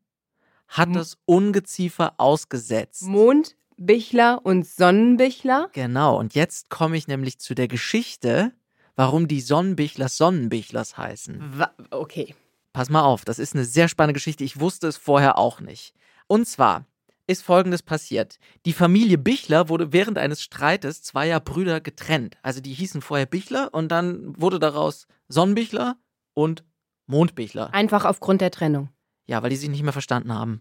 hat 0.68 0.90
M- 0.90 0.94
das 0.94 1.18
Ungeziefer 1.25 2.13
ausgesetzt. 2.20 3.02
Mondbichler 3.08 4.42
und 4.46 4.68
Sonnenbichler? 4.68 5.72
Genau, 5.74 6.20
und 6.20 6.36
jetzt 6.36 6.70
komme 6.70 6.96
ich 6.96 7.08
nämlich 7.08 7.40
zu 7.40 7.56
der 7.56 7.68
Geschichte, 7.68 8.54
warum 8.96 9.28
die 9.28 9.42
Sonnenbichlers 9.42 10.18
Sonnenbichlers 10.18 10.98
heißen. 10.98 11.60
Wa 11.60 11.72
okay. 11.92 12.36
Pass 12.74 12.90
mal 12.90 13.04
auf, 13.04 13.24
das 13.24 13.40
ist 13.40 13.54
eine 13.54 13.66
sehr 13.66 13.88
spannende 13.88 14.14
Geschichte. 14.14 14.44
Ich 14.44 14.60
wusste 14.60 14.88
es 14.88 14.98
vorher 14.98 15.38
auch 15.38 15.60
nicht. 15.60 15.94
Und 16.28 16.48
zwar 16.48 16.86
ist 17.28 17.44
Folgendes 17.44 17.84
passiert. 17.84 18.40
Die 18.66 18.74
Familie 18.74 19.18
Bichler 19.18 19.70
wurde 19.70 19.94
während 19.94 20.18
eines 20.18 20.42
Streites 20.42 21.04
zweier 21.04 21.40
Brüder 21.40 21.82
getrennt. 21.82 22.38
Also 22.42 22.62
die 22.62 22.74
hießen 22.74 23.02
vorher 23.02 23.26
Bichler 23.26 23.74
und 23.74 23.90
dann 23.90 24.40
wurde 24.40 24.60
daraus 24.60 25.08
Sonnenbichler 25.30 25.98
und 26.34 26.64
Mondbichler. 27.06 27.74
Einfach 27.74 28.06
aufgrund 28.06 28.42
der 28.42 28.52
Trennung. 28.52 28.90
Ja, 29.26 29.42
weil 29.42 29.50
die 29.50 29.56
sich 29.56 29.70
nicht 29.70 29.84
mehr 29.84 29.94
verstanden 29.94 30.34
haben. 30.34 30.60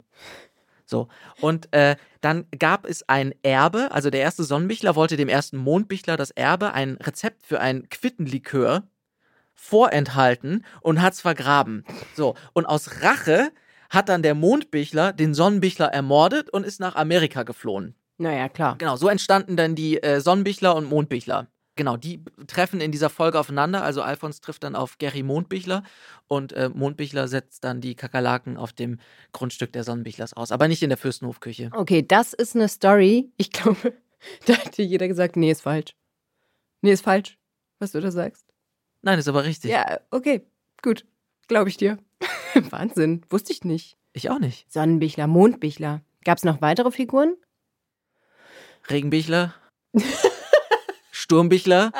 So. 0.87 1.09
Und 1.41 1.73
äh, 1.73 1.97
dann 2.21 2.47
gab 2.59 2.87
es 2.87 3.09
ein 3.09 3.35
Erbe, 3.43 3.91
also 3.93 4.11
der 4.11 4.21
erste 4.21 4.45
Sonnenbichler 4.45 4.95
wollte 4.95 5.17
dem 5.17 5.29
ersten 5.29 5.57
Mondbichler 5.57 6.17
das 6.17 6.31
Erbe, 6.31 6.73
ein 6.73 6.97
Rezept 6.97 7.47
für 7.47 7.61
ein 7.61 7.89
Quittenlikör 7.89 8.85
vorenthalten 9.55 10.65
und 10.81 11.01
hat's 11.01 11.21
vergraben. 11.21 11.85
So. 12.15 12.35
Und 12.53 12.67
aus 12.67 13.03
Rache 13.03 13.51
hat 13.91 14.09
dann 14.09 14.23
der 14.23 14.35
Mondbichler 14.35 15.13
den 15.13 15.35
Sonnenbichler 15.35 15.87
ermordet 15.87 16.51
und 16.51 16.65
ist 16.65 16.81
nach 16.81 16.97
Amerika 16.97 17.43
geflohen. 17.43 17.95
Naja, 18.19 18.49
klar. 18.49 18.77
Genau, 18.79 18.97
so 18.97 19.09
entstanden 19.09 19.57
dann 19.57 19.75
die 19.75 20.03
äh, 20.03 20.21
Sonnenbichler 20.21 20.75
und 20.75 20.89
Mondbichler. 20.89 21.49
Genau, 21.75 21.97
die 21.97 22.23
treffen 22.47 22.83
in 22.83 22.93
dieser 22.93 23.09
Folge 23.09 23.41
aufeinander. 23.41 23.83
Also 23.83 24.03
Alfons 24.03 24.41
trifft 24.41 24.63
dann 24.63 24.77
auf 24.77 24.99
Gary 24.99 25.23
Mondbichler 25.23 25.83
und 26.29 26.53
äh, 26.53 26.69
Mondbichler 26.69 27.29
setzt 27.29 27.65
dann 27.65 27.81
die 27.81 27.95
Kakerlaken 27.95 28.59
auf 28.59 28.75
dem 28.75 28.99
Grundstück 29.33 29.73
der 29.73 29.83
Sonnenbichlers 29.83 30.35
aus. 30.35 30.53
Aber 30.53 30.69
nicht 30.69 30.83
in 30.83 30.91
der 30.91 30.99
Fürstenhofküche. 30.99 31.71
Okay, 31.73 32.07
das 32.07 32.35
ist 32.35 32.55
eine 32.55 32.69
Story. 32.69 33.31
Ich 33.39 33.53
glaube, 33.53 33.95
da 34.47 34.53
hätte 34.53 34.83
jeder 34.83 35.09
gesagt, 35.09 35.37
nee, 35.37 35.51
ist 35.51 35.63
falsch. 35.63 35.97
Nee, 36.83 36.93
ist 36.93 37.05
falsch, 37.05 37.39
was 37.79 37.93
du 37.93 38.01
da 38.01 38.11
sagst. 38.11 38.45
Nein, 39.01 39.19
ist 39.19 39.29
aber 39.29 39.45
richtig. 39.45 39.71
Ja, 39.71 40.01
okay, 40.11 40.43
gut. 40.83 41.07
Glaube 41.49 41.71
ich 41.71 41.79
dir. 41.79 41.99
Wahnsinn, 42.71 43.25
wusste 43.31 43.53
ich 43.53 43.65
nicht. 43.65 43.97
Ich 44.13 44.31
auch 44.31 44.39
nicht. 44.39 44.71
Sonnenbichler, 44.71 45.27
Mondbichler. 45.27 46.03
Gab 46.25 46.39
es 46.39 46.45
noch 46.45 46.61
weitere 46.61 46.91
Figuren? 46.91 47.35
Regenbichler. 48.91 49.55
Sturmbichler. 51.33 51.93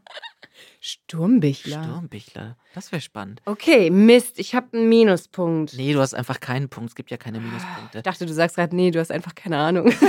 Sturmbichler. 0.82 1.82
Sturmbichler. 1.82 2.56
Das 2.74 2.92
wäre 2.92 3.00
spannend. 3.00 3.40
Okay, 3.46 3.88
Mist, 3.88 4.38
ich 4.38 4.54
habe 4.54 4.76
einen 4.76 4.88
Minuspunkt. 4.90 5.72
Nee, 5.78 5.94
du 5.94 6.00
hast 6.00 6.12
einfach 6.12 6.40
keinen 6.40 6.68
Punkt. 6.68 6.90
Es 6.90 6.94
gibt 6.94 7.10
ja 7.10 7.16
keine 7.16 7.40
Minuspunkte. 7.40 7.98
Ich 7.98 8.04
dachte, 8.04 8.26
du 8.26 8.32
sagst 8.34 8.56
gerade, 8.56 8.76
nee, 8.76 8.90
du 8.90 9.00
hast 9.00 9.10
einfach 9.10 9.34
keine 9.34 9.58
Ahnung. 9.58 9.92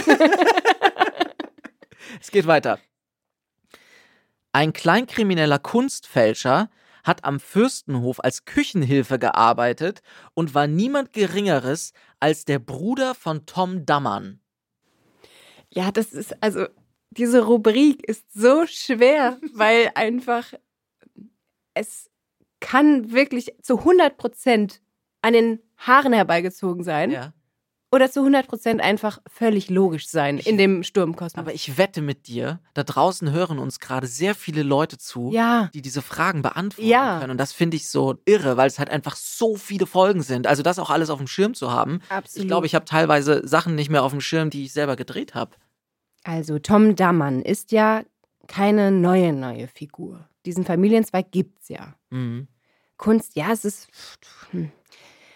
Es 2.20 2.30
geht 2.30 2.46
weiter. 2.46 2.78
Ein 4.52 4.74
kleinkrimineller 4.74 5.58
Kunstfälscher 5.58 6.70
hat 7.04 7.24
am 7.24 7.40
Fürstenhof 7.40 8.20
als 8.20 8.46
Küchenhilfe 8.46 9.18
gearbeitet 9.18 10.02
und 10.36 10.54
war 10.54 10.68
niemand 10.68 11.14
Geringeres 11.14 11.94
als 12.20 12.46
der 12.46 12.60
Bruder 12.60 13.16
von 13.16 13.48
Tom 13.48 13.88
Dammern. 13.88 14.40
Ja, 15.70 15.92
das 15.92 16.12
ist, 16.12 16.36
also, 16.44 16.68
diese 17.12 17.46
Rubrik 17.46 18.04
ist 18.08 18.26
so 18.34 18.66
schwer, 18.66 19.38
weil 19.54 19.92
einfach 19.96 20.54
es 21.74 22.10
kann 22.60 23.12
wirklich 23.12 23.54
zu 23.62 23.80
100 23.80 24.18
Prozent 24.18 24.82
an 25.22 25.34
den 25.34 25.60
Haaren 25.78 26.14
herbeigezogen 26.14 26.84
sein 26.84 27.12
Ja. 27.12 27.34
oder 27.92 28.12
zu 28.12 28.20
100 28.20 28.48
Prozent 28.48 28.82
einfach 28.82 29.20
völlig 29.28 29.70
logisch 29.70 30.08
sein 30.10 30.38
in 30.38 30.58
dem 30.58 30.84
Sturmkosmos. 30.84 31.40
Aber 31.40 31.54
ich 31.54 31.78
wette 31.78 32.02
mit 32.02 32.28
dir, 32.28 32.60
da 32.74 32.84
draußen 32.84 33.32
hören 33.32 33.58
uns 33.58 33.80
gerade 33.80 34.06
sehr 34.08 34.36
viele 34.36 34.64
Leute 34.64 34.98
zu, 34.98 35.32
ja, 35.34 35.70
die 35.74 35.82
diese 35.82 36.02
Fragen 36.02 36.42
beantworten 36.42 36.88
Ja. 36.90 37.20
können. 37.20 37.32
Und 37.32 37.38
das 37.38 37.52
finde 37.54 37.78
ich 37.78 37.88
so 37.90 38.18
irre, 38.26 38.58
weil 38.58 38.68
es 38.68 38.78
halt 38.80 38.90
einfach 38.90 39.16
so 39.16 39.56
viele 39.56 39.88
Folgen 39.88 40.22
sind. 40.22 40.46
Also 40.46 40.62
das 40.62 40.78
auch 40.78 40.90
alles 40.92 41.10
auf 41.10 41.18
dem 41.18 41.28
Schirm 41.28 41.54
zu 41.56 41.72
haben. 41.72 42.02
absolut. 42.10 42.44
Ich 42.44 42.48
glaube, 42.48 42.66
ich 42.68 42.76
habe 42.76 42.86
teilweise 42.86 43.48
Sachen 43.48 43.76
nicht 43.76 43.90
mehr 43.90 44.04
auf 44.04 44.12
dem 44.12 44.22
Schirm, 44.22 44.50
die 44.50 44.66
ich 44.66 44.74
selber 44.74 44.96
gedreht 44.96 45.34
habe. 45.36 45.52
Also 46.24 46.60
Tom 46.60 46.96
Dammann 46.96 47.42
ist 47.42 47.72
ja 47.72 48.04
keine 48.48 48.92
neue, 48.92 49.34
neue 49.34 49.68
Figur. 49.68 50.28
Diesen 50.46 50.66
Familienzweig 50.66 51.32
gibt's 51.32 51.70
ja. 51.70 51.96
Mhm. 52.10 52.48
Kunst, 52.98 53.36
ja, 53.36 53.52
es 53.52 53.66
ist. 53.66 53.88
hm. 54.52 54.72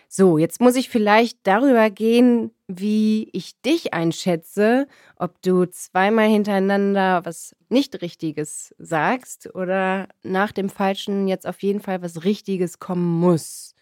So, 0.08 0.38
jetzt 0.38 0.62
muss 0.62 0.78
ich 0.78 0.88
vielleicht 0.88 1.40
darüber 1.44 1.90
gehen, 1.90 2.52
wie 2.68 3.28
ich 3.34 3.60
dich 3.62 3.94
einschätze, 3.94 4.88
ob 5.18 5.42
du 5.42 5.66
zweimal 5.66 6.30
hintereinander 6.30 7.26
was 7.26 7.54
nicht 7.68 8.02
Richtiges 8.02 8.74
sagst 8.78 9.54
oder 9.54 10.08
nach 10.24 10.54
dem 10.54 10.70
Falschen 10.70 11.28
jetzt 11.28 11.46
auf 11.46 11.62
jeden 11.62 11.82
Fall 11.82 12.02
was 12.02 12.24
Richtiges 12.24 12.80
kommen 12.80 13.20
muss. 13.20 13.74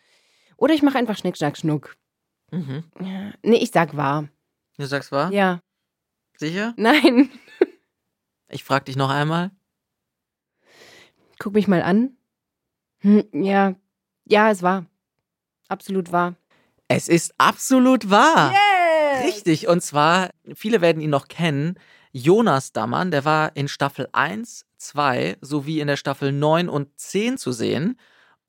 Oder 0.57 0.73
ich 0.73 0.81
mache 0.81 0.97
einfach 0.97 1.17
Schnick, 1.17 1.37
Schnack, 1.37 1.55
Schnuck. 1.55 1.97
Mhm. 2.51 2.83
Ja. 2.99 3.33
Nee, 3.43 3.57
ich 3.57 3.69
sag 3.69 3.95
wahr. 3.95 4.27
Du 4.77 4.85
sagst 4.85 5.11
wahr? 5.11 5.31
Ja. 5.31 5.61
Sicher? 6.37 6.73
Nein. 6.77 7.29
Ich 8.49 8.63
frage 8.63 8.85
dich 8.85 8.95
noch 8.95 9.09
einmal. 9.09 9.51
Guck 11.39 11.53
mich 11.53 11.67
mal 11.67 11.81
an. 11.81 12.15
Hm, 12.99 13.23
ja. 13.33 13.75
Ja, 14.25 14.51
es 14.51 14.61
war. 14.61 14.85
Absolut 15.67 16.11
wahr. 16.11 16.35
Es 16.87 17.07
ist 17.07 17.33
absolut 17.37 18.09
wahr. 18.09 18.51
Yeah! 18.51 19.25
Richtig. 19.25 19.67
Und 19.67 19.81
zwar, 19.81 20.29
viele 20.55 20.81
werden 20.81 21.01
ihn 21.01 21.09
noch 21.09 21.27
kennen. 21.27 21.79
Jonas 22.11 22.71
Dammann, 22.73 23.11
der 23.11 23.25
war 23.25 23.55
in 23.55 23.67
Staffel 23.67 24.07
1, 24.11 24.65
2 24.77 25.37
sowie 25.41 25.79
in 25.79 25.87
der 25.87 25.97
Staffel 25.97 26.31
9 26.31 26.69
und 26.69 26.89
10 26.99 27.37
zu 27.37 27.51
sehen. 27.51 27.97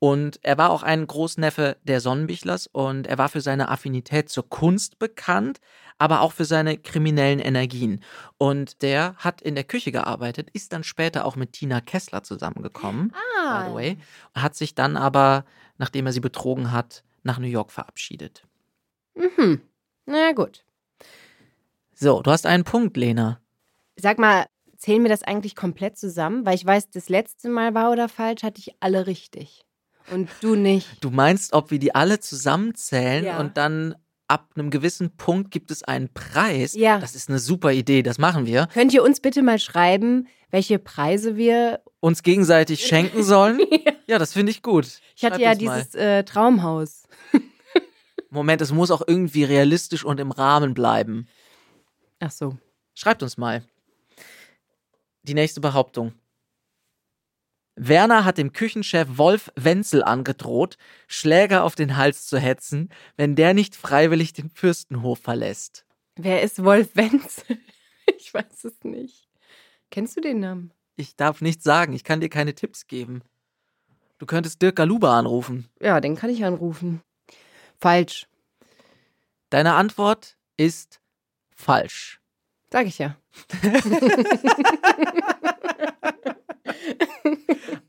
Und 0.05 0.39
er 0.43 0.59
war 0.59 0.69
auch 0.69 0.83
ein 0.83 1.07
Großneffe 1.07 1.77
der 1.81 1.99
Sonnenbichlers 1.99 2.67
und 2.67 3.07
er 3.07 3.17
war 3.17 3.27
für 3.27 3.41
seine 3.41 3.69
Affinität 3.69 4.29
zur 4.29 4.47
Kunst 4.47 4.99
bekannt, 4.99 5.59
aber 5.97 6.21
auch 6.21 6.31
für 6.31 6.45
seine 6.45 6.77
kriminellen 6.77 7.39
Energien. 7.39 8.03
Und 8.37 8.83
der 8.83 9.15
hat 9.15 9.41
in 9.41 9.55
der 9.55 9.63
Küche 9.63 9.91
gearbeitet, 9.91 10.51
ist 10.53 10.73
dann 10.73 10.83
später 10.83 11.25
auch 11.25 11.35
mit 11.35 11.53
Tina 11.53 11.81
Kessler 11.81 12.21
zusammengekommen, 12.21 13.13
by 13.49 13.67
the 13.67 13.73
way, 13.73 13.97
hat 14.35 14.55
sich 14.55 14.75
dann 14.75 14.95
aber, 14.95 15.43
nachdem 15.79 16.05
er 16.05 16.11
sie 16.11 16.19
betrogen 16.19 16.71
hat, 16.71 17.03
nach 17.23 17.39
New 17.39 17.47
York 17.47 17.71
verabschiedet. 17.71 18.43
Mhm. 19.15 19.59
Na 20.05 20.33
gut. 20.33 20.65
So, 21.95 22.21
du 22.21 22.29
hast 22.29 22.45
einen 22.45 22.63
Punkt, 22.63 22.95
Lena. 22.95 23.41
Sag 23.95 24.19
mal, 24.19 24.45
zählen 24.77 25.01
wir 25.01 25.09
das 25.09 25.23
eigentlich 25.23 25.55
komplett 25.55 25.97
zusammen? 25.97 26.45
Weil 26.45 26.53
ich 26.53 26.63
weiß, 26.63 26.91
das 26.91 27.09
letzte 27.09 27.49
Mal 27.49 27.73
war 27.73 27.91
oder 27.91 28.07
falsch, 28.07 28.43
hatte 28.43 28.59
ich 28.59 28.75
alle 28.79 29.07
richtig. 29.07 29.65
Und 30.11 30.29
du 30.41 30.55
nicht. 30.55 30.87
Du 31.03 31.09
meinst, 31.09 31.53
ob 31.53 31.71
wir 31.71 31.79
die 31.79 31.95
alle 31.95 32.19
zusammenzählen 32.19 33.25
Ja. 33.25 33.39
und 33.39 33.57
dann 33.57 33.95
ab 34.27 34.49
einem 34.55 34.69
gewissen 34.71 35.15
Punkt 35.17 35.51
gibt 35.51 35.71
es 35.71 35.83
einen 35.83 36.13
Preis? 36.13 36.73
Ja. 36.73 36.99
Das 36.99 37.15
ist 37.15 37.29
eine 37.29 37.39
super 37.39 37.71
Idee, 37.71 38.01
das 38.03 38.17
machen 38.17 38.45
wir. 38.45 38.67
Könnt 38.73 38.93
ihr 38.93 39.03
uns 39.03 39.19
bitte 39.19 39.41
mal 39.43 39.59
schreiben, 39.59 40.27
welche 40.51 40.79
Preise 40.79 41.35
wir. 41.37 41.81
Uns 41.99 42.23
gegenseitig 42.23 42.85
schenken 42.85 43.23
sollen? 43.23 43.59
Ja, 44.07 44.19
das 44.19 44.33
finde 44.33 44.51
ich 44.51 44.61
gut. 44.61 44.85
Ich 45.15 45.25
hatte 45.25 45.41
Schreibt 45.41 45.41
ja 45.41 45.55
dieses 45.55 45.95
äh, 45.95 46.23
Traumhaus. 46.23 47.07
Moment, 48.29 48.61
es 48.61 48.71
muss 48.71 48.91
auch 48.91 49.01
irgendwie 49.07 49.43
realistisch 49.43 50.03
und 50.05 50.19
im 50.19 50.29
Rahmen 50.29 50.75
bleiben. 50.75 51.27
Ach 52.19 52.29
so. 52.29 52.55
Schreibt 52.93 53.23
uns 53.23 53.35
mal. 53.37 53.63
Die 55.23 55.33
nächste 55.33 55.59
Behauptung. 55.59 56.13
Werner 57.75 58.23
hat 58.23 58.37
dem 58.37 58.53
Küchenchef 58.53 59.17
Wolf 59.17 59.51
Wenzel 59.55 60.03
angedroht, 60.03 60.77
Schläger 61.07 61.63
auf 61.63 61.75
den 61.75 61.97
Hals 61.97 62.27
zu 62.27 62.39
hetzen, 62.39 62.89
wenn 63.17 63.35
der 63.35 63.53
nicht 63.53 63.75
freiwillig 63.75 64.33
den 64.33 64.49
Fürstenhof 64.49 65.19
verlässt. 65.19 65.85
Wer 66.15 66.41
ist 66.41 66.63
Wolf 66.63 66.95
Wenzel? 66.95 67.57
Ich 68.17 68.31
weiß 68.31 68.65
es 68.65 68.83
nicht. 68.83 69.27
Kennst 69.89 70.15
du 70.15 70.21
den 70.21 70.39
Namen? 70.39 70.71
Ich 70.95 71.15
darf 71.15 71.41
nichts 71.41 71.63
sagen. 71.63 71.93
Ich 71.93 72.03
kann 72.03 72.21
dir 72.21 72.29
keine 72.29 72.53
Tipps 72.53 72.85
geben. 72.85 73.23
Du 74.19 74.27
könntest 74.27 74.61
Dirk 74.61 74.75
Galuba 74.75 75.17
anrufen. 75.17 75.67
Ja, 75.81 75.99
den 75.99 76.15
kann 76.15 76.29
ich 76.29 76.45
anrufen. 76.45 77.01
Falsch, 77.79 78.27
Deine 79.49 79.73
Antwort 79.73 80.37
ist 80.57 81.01
falsch. 81.55 82.21
sag 82.71 82.85
ich 82.85 82.99
ja. 82.99 83.17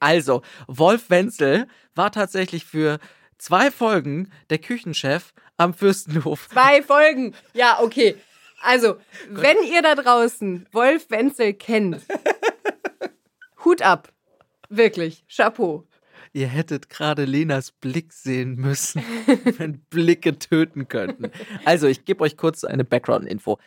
Also, 0.00 0.42
Wolf 0.66 1.10
Wenzel 1.10 1.66
war 1.94 2.12
tatsächlich 2.12 2.64
für 2.64 2.98
zwei 3.38 3.70
Folgen 3.70 4.30
der 4.50 4.58
Küchenchef 4.58 5.32
am 5.56 5.74
Fürstenhof. 5.74 6.48
Zwei 6.50 6.82
Folgen. 6.82 7.34
Ja, 7.54 7.80
okay. 7.80 8.16
Also, 8.62 8.96
wenn 9.28 9.56
ihr 9.70 9.82
da 9.82 9.94
draußen 9.94 10.66
Wolf 10.72 11.10
Wenzel 11.10 11.54
kennt, 11.54 12.02
Hut 13.64 13.82
ab. 13.82 14.12
Wirklich. 14.68 15.24
Chapeau. 15.28 15.86
Ihr 16.32 16.48
hättet 16.48 16.90
gerade 16.90 17.24
Lenas 17.24 17.72
Blick 17.72 18.12
sehen 18.12 18.56
müssen, 18.56 19.02
wenn 19.58 19.78
Blicke 19.90 20.38
töten 20.38 20.88
könnten. 20.88 21.30
Also, 21.64 21.86
ich 21.86 22.04
gebe 22.04 22.22
euch 22.24 22.36
kurz 22.36 22.64
eine 22.64 22.84
Background-Info. 22.84 23.58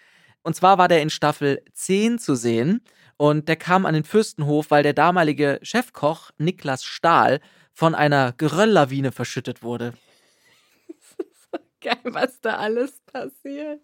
Und 0.43 0.55
zwar 0.55 0.77
war 0.77 0.87
der 0.87 1.01
in 1.01 1.09
Staffel 1.09 1.61
10 1.73 2.19
zu 2.19 2.35
sehen 2.35 2.81
und 3.19 3.49
der 3.49 3.57
kam 3.57 3.85
an 3.85 3.93
den 3.93 4.05
Fürstenhof, 4.05 4.71
weil 4.71 4.81
der 4.81 4.93
damalige 4.93 5.59
Chefkoch 5.61 6.31
Niklas 6.37 6.85
Stahl 6.85 7.41
von 7.73 7.93
einer 7.93 8.31
Gerölllawine 8.31 9.11
verschüttet 9.11 9.61
wurde. 9.61 9.93
Geil, 11.81 11.99
was 12.05 12.39
da 12.39 12.55
alles 12.55 13.01
passiert. 13.01 13.81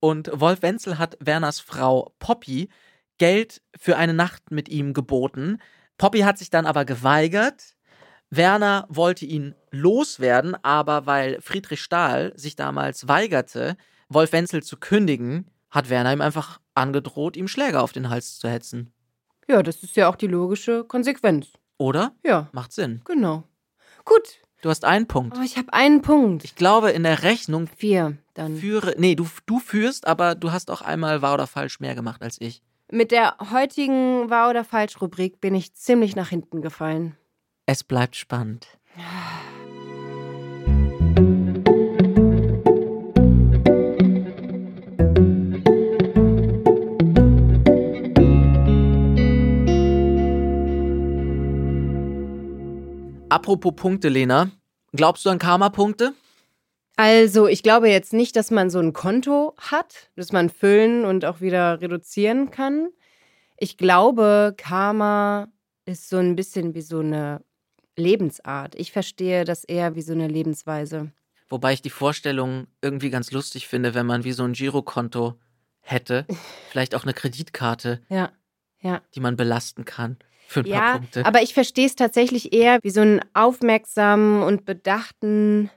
Und 0.00 0.30
Wolf 0.34 0.60
Wenzel 0.60 0.98
hat 0.98 1.16
Werners 1.18 1.60
Frau 1.60 2.12
Poppy 2.18 2.68
Geld 3.16 3.62
für 3.74 3.96
eine 3.96 4.12
Nacht 4.12 4.50
mit 4.50 4.68
ihm 4.68 4.92
geboten. 4.92 5.56
Poppy 5.96 6.20
hat 6.20 6.36
sich 6.36 6.50
dann 6.50 6.66
aber 6.66 6.84
geweigert. 6.84 7.74
Werner 8.28 8.84
wollte 8.90 9.24
ihn 9.24 9.54
loswerden, 9.70 10.54
aber 10.62 11.06
weil 11.06 11.40
Friedrich 11.40 11.80
Stahl 11.80 12.34
sich 12.36 12.54
damals 12.54 13.08
weigerte, 13.08 13.78
Wolf 14.10 14.32
Wenzel 14.32 14.62
zu 14.62 14.76
kündigen, 14.76 15.50
hat 15.70 15.88
Werner 15.88 16.12
ihm 16.12 16.20
einfach 16.20 16.60
angedroht, 16.76 17.36
ihm 17.36 17.48
Schläger 17.48 17.82
auf 17.82 17.92
den 17.92 18.08
Hals 18.10 18.38
zu 18.38 18.48
hetzen. 18.48 18.92
Ja, 19.48 19.62
das 19.62 19.82
ist 19.82 19.96
ja 19.96 20.08
auch 20.08 20.16
die 20.16 20.26
logische 20.26 20.84
Konsequenz. 20.84 21.48
Oder? 21.78 22.12
Ja, 22.24 22.48
Macht 22.52 22.72
Sinn. 22.72 23.02
genau. 23.04 23.44
Gut, 24.04 24.38
Du 24.62 24.70
hast 24.70 24.84
einen 24.84 25.06
Punkt. 25.06 25.34
aber 25.36 25.44
ich 25.44 25.58
habe 25.58 25.72
einen 25.72 26.00
Punkt. 26.02 26.42
Ich 26.44 26.56
glaube, 26.56 26.90
in 26.90 27.02
der 27.02 27.22
Rechnung 27.22 27.68
Vier, 27.76 28.16
dann. 28.34 28.56
führe. 28.56 28.94
Nee, 28.98 29.14
du, 29.14 29.26
du 29.44 29.58
führst, 29.60 30.06
aber 30.06 30.34
du 30.34 30.50
hast 30.50 30.70
auch 30.70 30.80
einmal 30.82 31.22
wahr 31.22 31.34
oder 31.34 31.46
falsch 31.46 31.78
mehr 31.78 31.94
gemacht 31.94 32.22
als 32.22 32.40
ich. 32.40 32.62
Mit 32.90 33.10
der 33.12 33.36
heutigen 33.52 34.30
Wahr- 34.30 34.48
oder 34.50 34.64
Falsch-Rubrik 34.64 35.40
bin 35.40 35.54
ich 35.54 35.74
ziemlich 35.74 36.16
nach 36.16 36.28
hinten 36.30 36.62
gefallen. 36.62 37.16
Es 37.66 37.84
bleibt 37.84 38.16
spannend. 38.16 38.66
Apropos 53.36 53.74
Punkte, 53.76 54.08
Lena. 54.08 54.50
Glaubst 54.94 55.26
du 55.26 55.28
an 55.28 55.38
Karma-Punkte? 55.38 56.14
Also, 56.96 57.46
ich 57.46 57.62
glaube 57.62 57.90
jetzt 57.90 58.14
nicht, 58.14 58.34
dass 58.34 58.50
man 58.50 58.70
so 58.70 58.78
ein 58.78 58.94
Konto 58.94 59.52
hat, 59.58 60.08
das 60.16 60.32
man 60.32 60.48
füllen 60.48 61.04
und 61.04 61.26
auch 61.26 61.42
wieder 61.42 61.82
reduzieren 61.82 62.50
kann. 62.50 62.88
Ich 63.58 63.76
glaube, 63.76 64.54
Karma 64.56 65.48
ist 65.84 66.08
so 66.08 66.16
ein 66.16 66.34
bisschen 66.34 66.74
wie 66.74 66.80
so 66.80 67.00
eine 67.00 67.42
Lebensart. 67.94 68.74
Ich 68.74 68.90
verstehe 68.90 69.44
das 69.44 69.64
eher 69.64 69.94
wie 69.96 70.00
so 70.00 70.14
eine 70.14 70.28
Lebensweise. 70.28 71.12
Wobei 71.50 71.74
ich 71.74 71.82
die 71.82 71.90
Vorstellung 71.90 72.68
irgendwie 72.80 73.10
ganz 73.10 73.32
lustig 73.32 73.68
finde, 73.68 73.92
wenn 73.92 74.06
man 74.06 74.24
wie 74.24 74.32
so 74.32 74.44
ein 74.44 74.54
Girokonto 74.54 75.34
hätte. 75.80 76.24
Vielleicht 76.70 76.94
auch 76.94 77.02
eine 77.02 77.12
Kreditkarte, 77.12 78.00
Ja, 78.08 78.32
ja. 78.80 79.02
die 79.14 79.20
man 79.20 79.36
belasten 79.36 79.84
kann. 79.84 80.16
Für 80.46 80.60
ein 80.60 80.64
paar 80.64 80.72
Ja, 80.72 80.98
Punkte. 80.98 81.26
aber 81.26 81.42
ich 81.42 81.54
verstehe 81.54 81.86
es 81.86 81.96
tatsächlich 81.96 82.52
eher 82.52 82.78
wie 82.82 82.90
so 82.90 83.00
einen 83.00 83.20
aufmerksamen 83.34 84.42
und 84.42 84.64
bedachten 84.64 85.70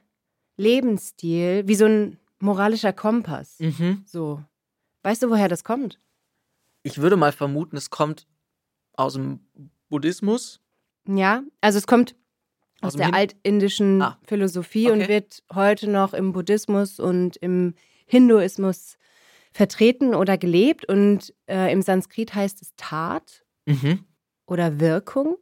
Lebensstil, 0.58 1.68
wie 1.68 1.76
so 1.76 1.86
ein 1.86 2.18
moralischer 2.40 2.94
Kompass. 2.94 3.58
mhm. 3.60 4.04
So. 4.06 4.44
Weißt 5.04 5.24
du, 5.24 5.30
woher 5.30 5.48
das 5.48 5.64
kommt? 5.64 6.00
Ich 6.84 6.98
würde 7.00 7.16
mal 7.18 7.32
vermuten, 7.32 7.78
es 7.78 7.90
kommt 7.90 8.28
aus 8.94 9.14
dem 9.14 9.40
Buddhismus. 9.90 10.60
Ja, 11.08 11.44
also 11.62 11.78
es 11.78 11.88
kommt 11.88 12.16
Aus 12.82 12.90
aus 12.90 12.96
der 12.96 13.08
Hin- 13.08 13.16
altindischen 13.16 14.02
Ah, 14.02 14.20
Philosophie 14.28 14.90
und 14.92 15.02
okay. 15.02 15.08
wird 15.10 15.44
heute 15.54 15.90
noch 15.90 16.14
im 16.14 16.34
Buddhismus 16.34 17.00
und 17.00 17.38
im 17.38 17.74
Hinduismus 18.06 18.98
vertreten 19.52 20.14
oder 20.14 20.38
gelebt. 20.38 20.86
Und 20.88 21.34
äh, 21.48 21.72
im 21.72 21.82
Sanskrit 21.82 22.36
heißt 22.36 22.62
es 22.62 22.74
Tat 22.76 23.44
Mhm. 23.66 24.04
Oder 24.50 24.80
Wirkung. 24.80 25.38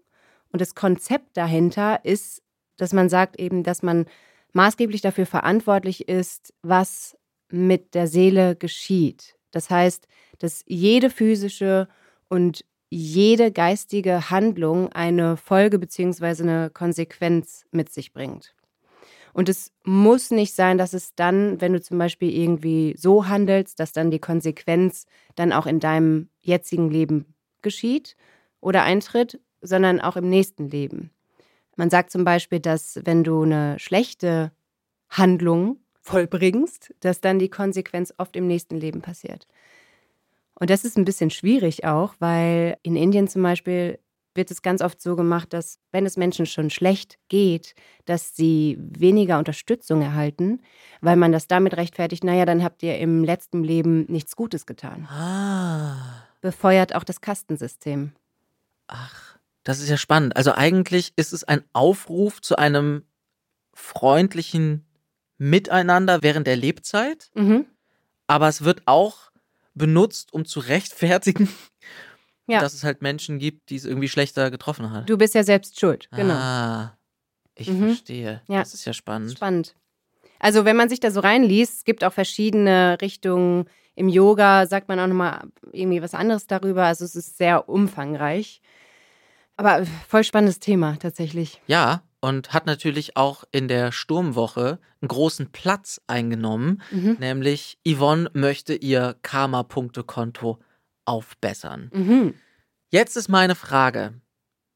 Und 0.52 0.62
das 0.62 0.76
Konzept 0.76 1.36
dahinter 1.36 2.04
ist, 2.04 2.42
dass 2.78 2.94
man 2.94 3.10
sagt 3.10 3.40
eben, 3.40 3.64
dass 3.64 3.84
man 3.84 4.06
maßgeblich 4.54 5.02
dafür 5.02 5.26
verantwortlich 5.26 6.08
ist, 6.08 6.54
was 6.62 7.18
mit 7.50 7.96
der 7.96 8.08
Seele 8.08 8.56
geschieht. 8.56 9.36
Das 9.52 9.70
heißt, 9.70 10.08
dass 10.40 10.64
jede 10.68 11.10
physische 11.10 11.88
und 12.30 12.66
jede 12.90 13.52
geistige 13.52 14.30
Handlung 14.30 14.92
eine 14.94 15.38
Folge 15.38 15.80
bzw. 15.80 16.44
eine 16.44 16.70
Konsequenz 16.70 17.66
mit 17.72 17.92
sich 17.92 18.14
bringt. 18.14 18.54
Und 19.34 19.50
es 19.50 19.72
muss 19.84 20.32
nicht 20.32 20.56
sein, 20.56 20.78
dass 20.78 20.94
es 20.94 21.14
dann, 21.14 21.62
wenn 21.62 21.74
du 21.74 21.82
zum 21.82 21.98
Beispiel 21.98 22.36
irgendwie 22.36 22.96
so 22.98 23.28
handelst, 23.28 23.80
dass 23.80 23.92
dann 23.92 24.10
die 24.10 24.20
Konsequenz 24.20 25.06
dann 25.36 25.54
auch 25.54 25.68
in 25.68 25.80
deinem 25.80 26.30
jetzigen 26.42 26.90
Leben 26.90 27.36
geschieht 27.62 28.16
oder 28.62 28.84
eintritt, 28.84 29.40
sondern 29.62 30.00
auch 30.02 30.16
im 30.16 30.30
nächsten 30.30 30.70
Leben. 30.70 31.12
Man 31.76 31.90
sagt 31.90 32.12
zum 32.12 32.24
Beispiel, 32.24 32.60
dass 32.60 33.00
wenn 33.04 33.24
du 33.24 33.44
eine 33.44 33.78
schlechte 33.80 34.52
Handlung 35.10 35.78
vollbringst, 36.02 36.94
dass 37.02 37.22
dann 37.22 37.40
die 37.40 37.50
Konsequenz 37.50 38.14
oft 38.18 38.36
im 38.36 38.48
nächsten 38.48 38.78
Leben 38.78 39.02
passiert. 39.02 39.48
Und 40.56 40.70
das 40.70 40.86
ist 40.86 40.98
ein 40.98 41.06
bisschen 41.06 41.30
schwierig 41.30 41.86
auch, 41.86 42.16
weil 42.20 42.78
in 42.82 42.96
Indien 42.96 43.28
zum 43.28 43.44
Beispiel 43.44 44.00
wird 44.34 44.52
es 44.52 44.62
ganz 44.62 44.82
oft 44.82 45.02
so 45.02 45.16
gemacht, 45.16 45.52
dass 45.52 45.80
wenn 45.92 46.06
es 46.06 46.16
Menschen 46.16 46.46
schon 46.46 46.70
schlecht 46.70 47.18
geht, 47.28 47.76
dass 48.06 48.36
sie 48.36 48.78
weniger 48.80 49.38
Unterstützung 49.38 50.02
erhalten, 50.02 50.62
weil 51.02 51.18
man 51.18 51.32
das 51.32 51.48
damit 51.48 51.76
rechtfertigt, 51.76 52.24
naja, 52.24 52.46
dann 52.46 52.64
habt 52.64 52.82
ihr 52.84 52.98
im 53.00 53.24
letzten 53.24 53.64
Leben 53.64 54.06
nichts 54.08 54.36
Gutes 54.36 54.66
getan. 54.66 55.08
Ah. 55.10 56.24
Befeuert 56.40 56.96
auch 56.96 57.04
das 57.04 57.20
Kastensystem. 57.20 58.14
Ach, 58.88 59.38
das 59.64 59.80
ist 59.80 59.90
ja 59.90 59.98
spannend. 59.98 60.36
Also 60.38 60.54
eigentlich 60.54 61.14
ist 61.16 61.34
es 61.34 61.44
ein 61.44 61.64
Aufruf 61.74 62.42
zu 62.42 62.56
einem 62.58 63.04
freundlichen 63.74 64.86
Miteinander 65.38 66.24
während 66.24 66.48
der 66.48 66.56
Lebzeit, 66.56 67.30
Mhm. 67.36 67.66
aber 68.28 68.48
es 68.48 68.64
wird 68.64 68.82
auch 68.86 69.32
benutzt, 69.76 70.34
um 70.34 70.46
zu 70.46 70.60
rechtfertigen, 70.60 71.48
Ja. 72.48 72.60
dass 72.62 72.74
es 72.74 72.84
halt 72.84 73.02
Menschen 73.02 73.38
gibt, 73.40 73.70
die 73.70 73.76
es 73.76 73.86
irgendwie 73.86 74.08
schlechter 74.10 74.50
getroffen 74.50 74.92
hat. 74.92 75.08
Du 75.10 75.18
bist 75.18 75.36
ja 75.36 75.44
selbst 75.44 75.80
schuld. 75.80 76.08
Genau. 76.16 76.34
Ah, 76.34 76.98
ich 77.56 77.68
Mhm. 77.68 77.88
verstehe. 77.90 78.42
Ja. 78.48 78.60
Das 78.60 78.74
ist 78.74 78.86
ja 78.86 78.94
spannend. 78.94 79.34
Spannend. 79.34 79.76
Also 80.40 80.66
wenn 80.66 80.76
man 80.76 80.88
sich 80.90 81.00
da 81.00 81.12
so 81.12 81.20
reinliest, 81.20 81.78
es 81.80 81.84
gibt 81.84 82.04
auch 82.04 82.14
verschiedene 82.14 82.98
Richtungen. 83.02 83.66
Im 83.98 84.10
Yoga 84.10 84.68
sagt 84.68 84.90
man 84.90 85.00
auch 85.00 85.08
nochmal 85.08 85.48
irgendwie 85.72 86.04
was 86.04 86.14
anderes 86.14 86.46
darüber. 86.46 86.86
Also 86.86 87.04
es 87.04 87.16
ist 87.16 87.36
sehr 87.38 87.68
umfangreich. 87.68 88.62
Aber 89.56 89.88
voll 90.08 90.24
spannendes 90.24 90.60
Thema 90.60 90.98
tatsächlich. 91.00 91.60
Ja, 91.66 92.04
und 92.22 92.54
hat 92.54 92.68
natürlich 92.68 93.18
auch 93.18 93.44
in 93.52 93.68
der 93.68 93.92
Sturmwoche 93.92 94.78
einen 95.02 95.08
großen 95.08 95.52
Platz 95.52 96.00
eingenommen, 96.06 96.84
Mhm. 96.92 97.18
nämlich 97.20 97.80
Yvonne 97.88 98.30
möchte 98.34 98.76
ihr 98.76 99.16
Karma-Punkte-Konto 99.24 100.60
aufbessern. 101.06 101.90
Mhm. 101.92 102.34
Jetzt 102.92 103.18
ist 103.18 103.30
meine 103.30 103.56
Frage, 103.56 104.22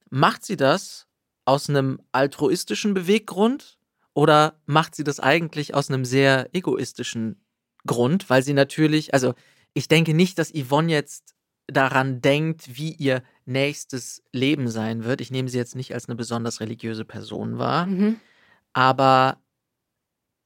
macht 0.10 0.44
sie 0.44 0.58
das 0.58 1.06
aus 1.46 1.70
einem 1.70 2.02
altruistischen 2.12 2.96
Beweggrund 2.96 3.78
oder 4.14 4.60
macht 4.66 4.96
sie 4.96 5.04
das 5.04 5.20
eigentlich 5.20 5.76
aus 5.76 5.90
einem 5.90 6.06
sehr 6.06 6.50
egoistischen 6.54 7.41
Grund, 7.88 8.30
weil 8.30 8.44
sie 8.44 8.54
natürlich, 8.54 9.14
also 9.14 9.34
ich 9.74 9.88
denke 9.88 10.14
nicht, 10.14 10.38
dass 10.38 10.54
Yvonne 10.54 10.92
jetzt 10.92 11.34
daran 11.68 12.22
denkt, 12.22 12.78
wie 12.78 12.94
ihr 12.94 13.24
nächstes 13.46 14.24
Leben 14.34 14.68
sein 14.70 15.04
wird. 15.04 15.22
Ich 15.22 15.32
nehme 15.32 15.50
sie 15.50 15.58
jetzt 15.58 15.76
nicht 15.76 15.94
als 15.94 16.08
eine 16.08 16.16
besonders 16.16 16.60
religiöse 16.60 17.06
Person 17.06 17.58
wahr, 17.58 17.86
Mhm. 17.88 18.20
aber 18.74 19.38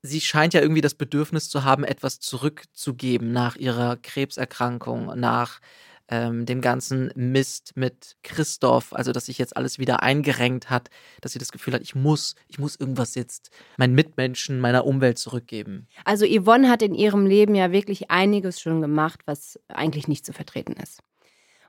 sie 0.04 0.22
scheint 0.22 0.54
ja 0.54 0.62
irgendwie 0.62 0.82
das 0.82 0.94
Bedürfnis 0.96 1.50
zu 1.50 1.64
haben, 1.64 1.84
etwas 1.84 2.20
zurückzugeben 2.20 3.32
nach 3.32 3.56
ihrer 3.56 3.98
Krebserkrankung, 3.98 5.20
nach 5.20 5.60
ähm, 6.08 6.46
dem 6.46 6.62
ganzen 6.62 7.12
Mist 7.16 7.74
mit 7.76 8.16
Christoph, 8.24 8.94
also 8.94 9.12
dass 9.12 9.26
sich 9.26 9.38
jetzt 9.38 9.58
alles 9.58 9.80
wieder 9.80 10.04
eingerenkt 10.04 10.70
hat, 10.70 10.90
dass 11.22 11.32
sie 11.32 11.40
das 11.40 11.52
Gefühl 11.52 11.74
hat, 11.74 11.82
ich 11.82 11.96
muss, 11.96 12.36
ich 12.48 12.60
muss 12.60 12.76
irgendwas 12.76 13.16
jetzt 13.16 13.50
meinen 13.78 13.96
Mitmenschen, 13.96 14.60
meiner 14.60 14.86
Umwelt 14.86 15.18
zurückgeben. 15.18 15.88
Also 16.04 16.26
Yvonne 16.26 16.70
hat 16.70 16.82
in 16.82 16.94
ihrem 16.94 17.26
Leben 17.26 17.56
ja 17.56 17.72
wirklich 17.72 18.12
einiges 18.12 18.60
schon 18.62 18.82
gemacht, 18.82 19.22
was 19.26 19.60
eigentlich 19.68 20.08
nicht 20.08 20.26
zu 20.26 20.34
vertreten 20.34 20.74
ist. 20.74 21.00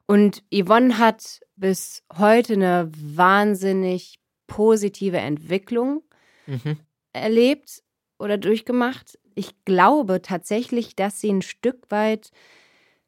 Und 0.06 0.42
Yvonne 0.54 0.98
hat 0.98 1.40
bis 1.56 2.02
heute 2.16 2.52
eine 2.52 2.90
wahnsinnig 2.96 4.18
positive 4.46 5.18
Entwicklung 5.18 6.02
Mhm. 6.46 6.78
erlebt 7.12 7.82
oder 8.18 8.38
durchgemacht. 8.38 9.18
Ich 9.34 9.64
glaube 9.64 10.22
tatsächlich, 10.22 10.94
dass 10.94 11.20
sie 11.20 11.30
ein 11.30 11.42
Stück 11.42 11.90
weit 11.90 12.30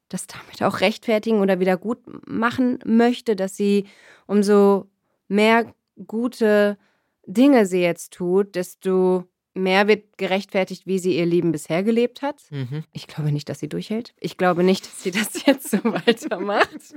das 0.09 0.27
damit 0.27 0.63
auch 0.63 0.81
rechtfertigen 0.81 1.41
oder 1.41 1.61
wieder 1.61 1.77
gut 1.77 1.99
machen 2.27 2.79
möchte, 2.85 3.37
dass 3.37 3.57
sie 3.57 3.87
umso 4.27 4.87
mehr 5.29 5.73
gute 6.07 6.79
Dinge 7.27 7.67
sie 7.67 7.83
jetzt 7.83 8.15
tut, 8.15 8.55
desto 8.55 9.25
mehr 9.59 9.89
wird 9.89 10.17
gerechtfertigt, 10.17 10.87
wie 10.87 10.99
sie 10.99 11.17
ihr 11.17 11.27
Leben 11.27 11.53
bisher 11.53 11.83
gelebt 11.83 12.23
hat. 12.23 12.43
Mhm. 12.51 12.85
Ich 12.93 13.07
glaube 13.07 13.33
nicht, 13.33 13.49
dass 13.49 13.59
sie 13.59 13.69
durchhält. 13.69 14.15
Ich 14.21 14.37
glaube 14.37 14.63
nicht, 14.63 14.87
dass 14.87 15.03
sie 15.03 15.11
das 15.11 15.45
jetzt 15.47 15.71
so 15.71 15.79
weitermacht. 15.85 16.95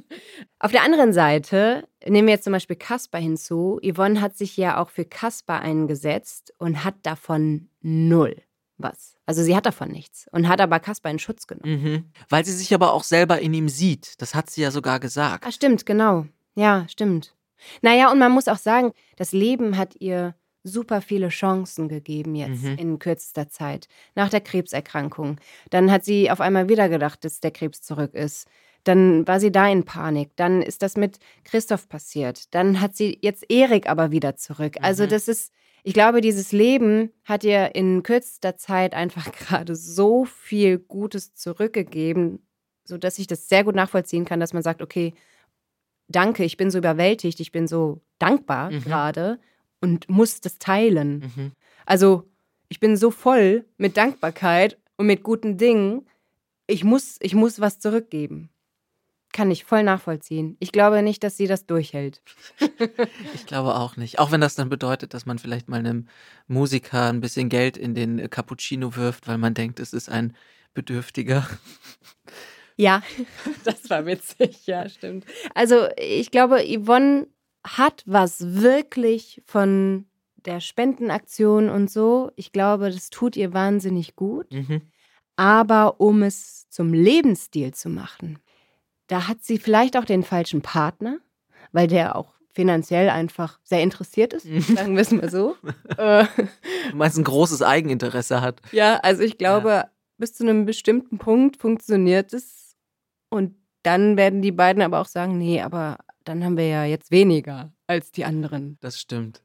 Auf 0.60 0.72
der 0.72 0.84
anderen 0.84 1.12
Seite 1.12 1.88
nehmen 2.06 2.28
wir 2.28 2.36
jetzt 2.36 2.44
zum 2.44 2.54
Beispiel 2.54 2.76
Kasper 2.76 3.18
hinzu. 3.18 3.80
Yvonne 3.84 4.22
hat 4.22 4.38
sich 4.38 4.56
ja 4.58 4.78
auch 4.82 4.90
für 4.90 5.06
Kasper 5.06 5.60
eingesetzt 5.60 6.54
und 6.58 6.84
hat 6.84 6.96
davon 7.04 7.70
null 7.82 8.36
was. 8.78 9.18
Also 9.32 9.44
sie 9.44 9.56
hat 9.56 9.66
davon 9.66 9.88
nichts 9.88 10.28
und 10.34 10.50
hat 10.50 10.60
aber 10.60 10.82
Kasper 10.82 11.10
in 11.10 11.18
Schutz 11.18 11.48
genommen. 11.48 11.82
Mhm. 11.82 12.06
Weil 12.28 12.44
sie 12.44 12.52
sich 12.52 12.74
aber 12.74 12.92
auch 12.92 13.06
selber 13.06 13.40
in 13.40 13.54
ihm 13.54 13.70
sieht. 13.70 14.22
Das 14.22 14.36
hat 14.36 14.50
sie 14.50 14.62
ja 14.62 14.72
sogar 14.72 15.00
gesagt. 15.00 15.46
Ah, 15.48 15.54
stimmt, 15.54 15.86
genau. 15.86 16.26
Ja, 16.56 16.86
stimmt. 16.90 17.34
Naja, 17.82 18.12
und 18.12 18.20
man 18.20 18.34
muss 18.34 18.50
auch 18.50 18.58
sagen, 18.58 18.92
das 19.16 19.32
Leben 19.32 19.78
hat 19.78 19.96
ihr 20.00 20.36
super 20.64 21.02
viele 21.02 21.30
Chancen 21.30 21.88
gegeben 21.88 22.36
jetzt 22.36 22.62
Mhm. 22.62 22.76
in 22.78 23.00
kürzester 23.00 23.48
Zeit. 23.48 23.88
Nach 24.16 24.28
der 24.28 24.42
Krebserkrankung. 24.42 25.38
Dann 25.70 25.90
hat 25.92 26.04
sie 26.04 26.30
auf 26.30 26.42
einmal 26.42 26.68
wieder 26.68 26.90
gedacht, 26.90 27.24
dass 27.24 27.40
der 27.40 27.52
Krebs 27.52 27.82
zurück 27.82 28.14
ist. 28.14 28.48
Dann 28.84 29.26
war 29.28 29.40
sie 29.40 29.52
da 29.54 29.70
in 29.70 29.86
Panik. 29.86 30.32
Dann 30.36 30.62
ist 30.62 30.82
das 30.82 30.98
mit 30.98 31.20
Christoph 31.46 31.88
passiert. 31.88 32.54
Dann 32.54 32.82
hat 32.82 32.98
sie 32.98 33.18
jetzt 33.22 33.46
Erik 33.50 33.88
aber 33.88 34.12
wieder 34.12 34.36
zurück. 34.36 34.76
Also 34.82 35.04
Mhm. 35.06 35.10
das 35.10 35.30
ist, 35.30 35.54
ich 35.84 35.94
glaube, 35.94 36.22
dieses 36.22 36.52
Leben 36.52 37.12
hat 37.24 37.44
ihr 37.44 37.76
in 37.76 38.04
kürzester 38.04 38.56
Zeit 38.58 38.94
einfach 38.94 39.32
gerade 39.32 39.76
so 39.76 40.26
viel 40.26 40.78
Gutes 40.78 41.34
zurückgegeben, 41.34 42.40
sodass 42.84 43.20
ich 43.20 43.28
das 43.28 43.50
sehr 43.50 43.64
gut 43.64 43.76
nachvollziehen 43.76 44.26
kann, 44.26 44.40
dass 44.40 44.54
man 44.54 44.64
sagt, 44.64 44.82
okay, 44.82 45.14
danke, 46.08 46.44
ich 46.44 46.58
bin 46.58 46.70
so 46.72 46.78
überwältigt, 46.78 47.40
ich 47.40 47.52
bin 47.52 47.68
so 47.68 48.02
dankbar 48.20 48.72
Mhm. 48.72 48.82
gerade 48.84 49.40
und 49.82 50.10
muss 50.10 50.42
das 50.42 50.60
teilen. 50.60 51.32
Mhm. 51.36 51.52
Also 51.86 52.30
ich 52.70 52.80
bin 52.80 52.96
so 52.96 53.12
voll 53.12 53.66
mit 53.78 53.98
Dankbarkeit 53.98 54.78
und 54.98 55.08
mit 55.08 55.24
guten 55.24 55.58
Dingen. 55.58 56.08
Ich 56.68 56.84
muss, 56.84 57.18
ich 57.22 57.34
muss 57.34 57.60
was 57.60 57.80
zurückgeben. 57.80 58.50
Kann 59.34 59.50
ich 59.50 59.64
voll 59.64 59.84
nachvollziehen. 59.84 60.58
Ich 60.60 60.72
glaube 60.72 61.02
nicht, 61.02 61.24
dass 61.24 61.38
sie 61.38 61.48
das 61.48 61.66
durchhält. 61.66 62.22
Ich 63.34 63.46
glaube 63.46 63.76
auch 63.76 63.98
nicht. 63.98 64.20
Auch 64.20 64.32
wenn 64.32 64.42
das 64.42 64.56
dann 64.56 64.70
bedeutet, 64.70 65.14
dass 65.14 65.26
man 65.26 65.40
vielleicht 65.40 65.68
mal 65.68 65.80
einem 65.80 66.08
Musiker 66.48 67.10
ein 67.10 67.22
bisschen 67.22 67.50
Geld 67.50 67.78
in 67.78 67.96
den 67.96 68.30
Cappuccino 68.30 68.96
wirft, 68.96 69.28
weil 69.28 69.38
man 69.38 69.54
denkt, 69.54 69.80
es 69.80 69.94
ist 69.94 70.10
ein 70.10 70.36
Bedürftiger. 70.74 71.48
Ja, 72.78 73.04
das 73.64 73.90
war 73.90 74.06
witzig, 74.06 74.66
ja, 74.68 74.88
stimmt. 74.90 75.26
Also 75.54 75.88
ich 75.98 76.32
glaube, 76.32 76.64
Yvonne 76.64 77.28
hat 77.64 78.04
was 78.06 78.62
wirklich 78.62 79.42
von 79.46 80.06
der 80.46 80.60
Spendenaktion 80.60 81.70
und 81.70 81.92
so. 81.92 82.32
Ich 82.36 82.52
glaube, 82.52 82.90
das 82.90 83.10
tut 83.10 83.36
ihr 83.36 83.54
wahnsinnig 83.54 84.16
gut. 84.16 84.52
Mhm. 84.52 84.82
Aber 85.36 86.00
um 86.00 86.24
es 86.24 86.68
zum 86.70 86.94
Lebensstil 86.94 87.74
zu 87.74 87.90
machen, 87.90 88.40
da 89.12 89.28
hat 89.28 89.44
sie 89.44 89.58
vielleicht 89.58 89.98
auch 89.98 90.06
den 90.06 90.24
falschen 90.24 90.62
Partner, 90.62 91.18
weil 91.72 91.88
der 91.88 92.16
auch 92.16 92.34
finanziell 92.54 93.10
einfach 93.10 93.60
sehr 93.64 93.82
interessiert 93.82 94.34
ist, 94.34 94.46
Mhm. 94.46 94.62
sagen 94.62 94.96
wir 94.96 95.02
es 95.02 95.12
mal 95.12 95.30
so. 95.30 95.56
äh, 95.98 96.26
Du 96.90 96.96
meinst, 96.98 97.18
ein 97.18 97.24
großes 97.24 97.62
Eigeninteresse 97.62 98.42
hat. 98.42 98.62
ja, 98.72 98.98
also 98.98 99.22
ich 99.24 99.38
glaube, 99.38 99.86
bis 100.18 100.34
zu 100.34 100.44
einem 100.44 100.66
bestimmten 100.66 101.18
Punkt 101.18 101.58
funktioniert 101.58 102.34
es. 102.34 102.76
Und 103.30 103.56
dann 103.84 104.18
werden 104.18 104.42
die 104.42 104.52
beiden 104.52 104.82
aber 104.84 105.00
auch 105.00 105.06
sagen, 105.08 105.38
nee, 105.38 105.62
aber 105.62 105.98
dann 106.26 106.44
haben 106.44 106.58
wir 106.58 106.68
ja 106.68 106.84
jetzt 106.86 107.10
weniger 107.12 107.72
als 107.88 108.12
die 108.12 108.26
anderen. 108.26 108.78
Das 108.82 109.00
stimmt. 109.00 109.42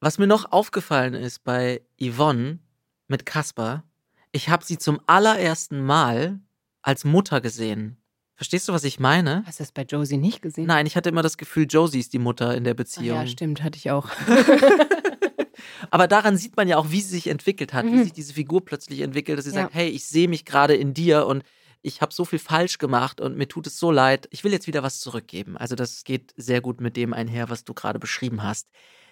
Was 0.00 0.18
mir 0.18 0.26
noch 0.26 0.50
aufgefallen 0.52 1.14
ist 1.14 1.44
bei 1.44 1.80
Yvonne 2.00 2.58
mit 3.06 3.24
Kaspar, 3.24 3.84
ich 4.32 4.48
habe 4.48 4.64
sie 4.64 4.76
zum 4.78 5.00
allerersten 5.06 5.80
Mal 5.84 6.40
als 6.82 7.04
Mutter 7.04 7.40
gesehen. 7.40 7.96
Verstehst 8.42 8.66
du, 8.68 8.72
was 8.72 8.82
ich 8.82 8.98
meine? 8.98 9.44
Hast 9.46 9.60
du 9.60 9.62
das 9.62 9.70
bei 9.70 9.82
Josie 9.82 10.16
nicht 10.16 10.42
gesehen? 10.42 10.66
Nein, 10.66 10.84
ich 10.86 10.96
hatte 10.96 11.08
immer 11.10 11.22
das 11.22 11.36
Gefühl, 11.38 11.64
Josie 11.70 12.00
ist 12.00 12.12
die 12.12 12.18
Mutter 12.18 12.56
in 12.56 12.64
der 12.64 12.72
Ach 12.72 12.76
Beziehung. 12.78 13.18
ja, 13.20 13.24
stimmt, 13.28 13.62
hatte 13.62 13.76
ich 13.76 13.92
auch. 13.92 14.08
Aber 15.92 16.08
daran 16.08 16.36
sieht 16.36 16.56
man 16.56 16.66
ja 16.66 16.76
auch, 16.76 16.90
wie 16.90 17.00
sie 17.00 17.10
sich 17.10 17.28
entwickelt 17.28 17.72
hat, 17.72 17.84
wie 17.86 17.90
Mhm. 17.90 18.02
sich 18.02 18.12
diese 18.12 18.34
Figur 18.34 18.64
plötzlich 18.64 18.98
entwickelt, 18.98 19.38
dass 19.38 19.44
sie 19.44 19.52
Ja. 19.52 19.62
sagt, 19.62 19.74
hey, 19.74 19.88
ich 19.88 20.06
sehe 20.06 20.26
mich 20.26 20.44
gerade 20.44 20.74
in 20.74 20.92
dir 20.92 21.26
und 21.28 21.44
ich 21.82 22.00
habe 22.00 22.12
so 22.12 22.24
viel 22.24 22.40
falsch 22.40 22.78
gemacht 22.78 23.20
und 23.20 23.36
mir 23.36 23.46
tut 23.46 23.68
es 23.68 23.78
so 23.78 23.92
leid. 23.92 24.26
Ich 24.32 24.42
will 24.42 24.50
jetzt 24.50 24.66
wieder 24.66 24.82
was 24.82 24.98
zurückgeben. 24.98 25.56
Also 25.56 25.76
das 25.76 26.02
geht 26.02 26.34
sehr 26.36 26.60
gut 26.60 26.80
mit 26.80 26.96
dem 26.96 27.12
einher, 27.12 27.48
was 27.48 27.62
du 27.62 27.74
gerade 27.74 28.00
beschrieben 28.00 28.42
hast. 28.42 28.66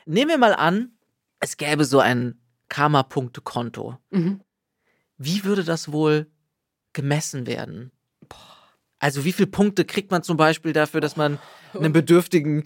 Nehmen 0.07 0.31
wir 0.31 0.39
mal 0.39 0.55
an, 0.55 0.91
es 1.39 1.57
gäbe 1.57 1.85
so 1.85 2.01
ein 2.01 2.41
Karma-Punkte-Konto. 2.69 3.97
Mhm. 4.11 4.41
Wie 5.19 5.45
würde 5.45 5.63
das 5.63 5.93
wohl 5.93 6.27
gemessen 6.95 7.47
werden? 7.47 7.93
Also 9.01 9.25
wie 9.25 9.33
viele 9.33 9.49
Punkte 9.49 9.85
kriegt 9.85 10.11
man 10.11 10.23
zum 10.23 10.37
Beispiel 10.37 10.73
dafür, 10.73 11.01
dass 11.01 11.17
man 11.17 11.39
einem 11.75 11.93
Bedürftigen 11.93 12.65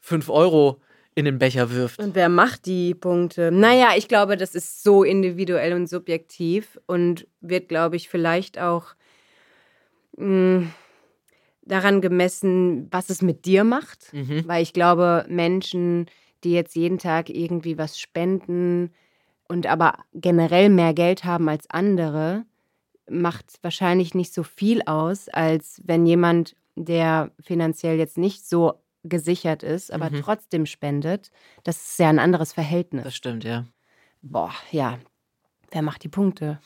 5 0.00 0.30
Euro 0.30 0.80
in 1.14 1.24
den 1.24 1.38
Becher 1.38 1.70
wirft? 1.70 1.98
Und 1.98 2.14
wer 2.14 2.28
macht 2.28 2.66
die 2.66 2.94
Punkte? 2.94 3.50
Naja, 3.52 3.90
ich 3.96 4.08
glaube, 4.08 4.36
das 4.36 4.54
ist 4.54 4.82
so 4.82 5.02
individuell 5.02 5.74
und 5.74 5.88
subjektiv 5.88 6.78
und 6.86 7.26
wird, 7.40 7.68
glaube 7.68 7.96
ich, 7.96 8.08
vielleicht 8.08 8.58
auch 8.58 8.94
mh, 10.16 10.68
daran 11.62 12.00
gemessen, 12.00 12.88
was 12.90 13.10
es 13.10 13.22
mit 13.22 13.44
dir 13.44 13.64
macht. 13.64 14.12
Mhm. 14.12 14.44
Weil 14.46 14.62
ich 14.62 14.72
glaube, 14.72 15.24
Menschen, 15.28 16.06
die 16.44 16.52
jetzt 16.52 16.76
jeden 16.76 16.98
Tag 16.98 17.30
irgendwie 17.30 17.78
was 17.78 17.98
spenden 17.98 18.92
und 19.48 19.66
aber 19.66 19.98
generell 20.14 20.68
mehr 20.68 20.94
Geld 20.94 21.24
haben 21.24 21.48
als 21.48 21.68
andere, 21.70 22.44
macht 23.08 23.58
wahrscheinlich 23.62 24.14
nicht 24.14 24.32
so 24.32 24.42
viel 24.42 24.82
aus, 24.82 25.28
als 25.28 25.80
wenn 25.84 26.06
jemand, 26.06 26.56
der 26.76 27.30
finanziell 27.40 27.98
jetzt 27.98 28.18
nicht 28.18 28.48
so 28.48 28.80
gesichert 29.04 29.62
ist, 29.62 29.92
aber 29.92 30.10
Mhm. 30.10 30.22
trotzdem 30.22 30.66
spendet. 30.66 31.30
Das 31.62 31.76
ist 31.90 31.98
ja 31.98 32.08
ein 32.08 32.18
anderes 32.18 32.52
Verhältnis. 32.52 33.04
Das 33.04 33.14
stimmt, 33.14 33.44
ja. 33.44 33.66
Boah, 34.22 34.52
ja. 34.70 34.98
Wer 35.70 35.82
macht 35.82 36.02
die 36.04 36.08
Punkte? 36.08 36.58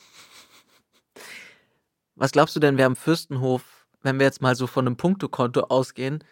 Was 2.15 2.31
glaubst 2.31 2.55
du 2.55 2.59
denn, 2.59 2.77
wer 2.77 2.85
am 2.85 2.95
Fürstenhof, 2.95 3.87
wenn 4.01 4.19
wir 4.19 4.25
jetzt 4.25 4.41
mal 4.41 4.55
so 4.55 4.67
von 4.67 4.85
einem 4.87 4.97
Punktekonto 4.97 5.61
ausgehen, 5.63 6.23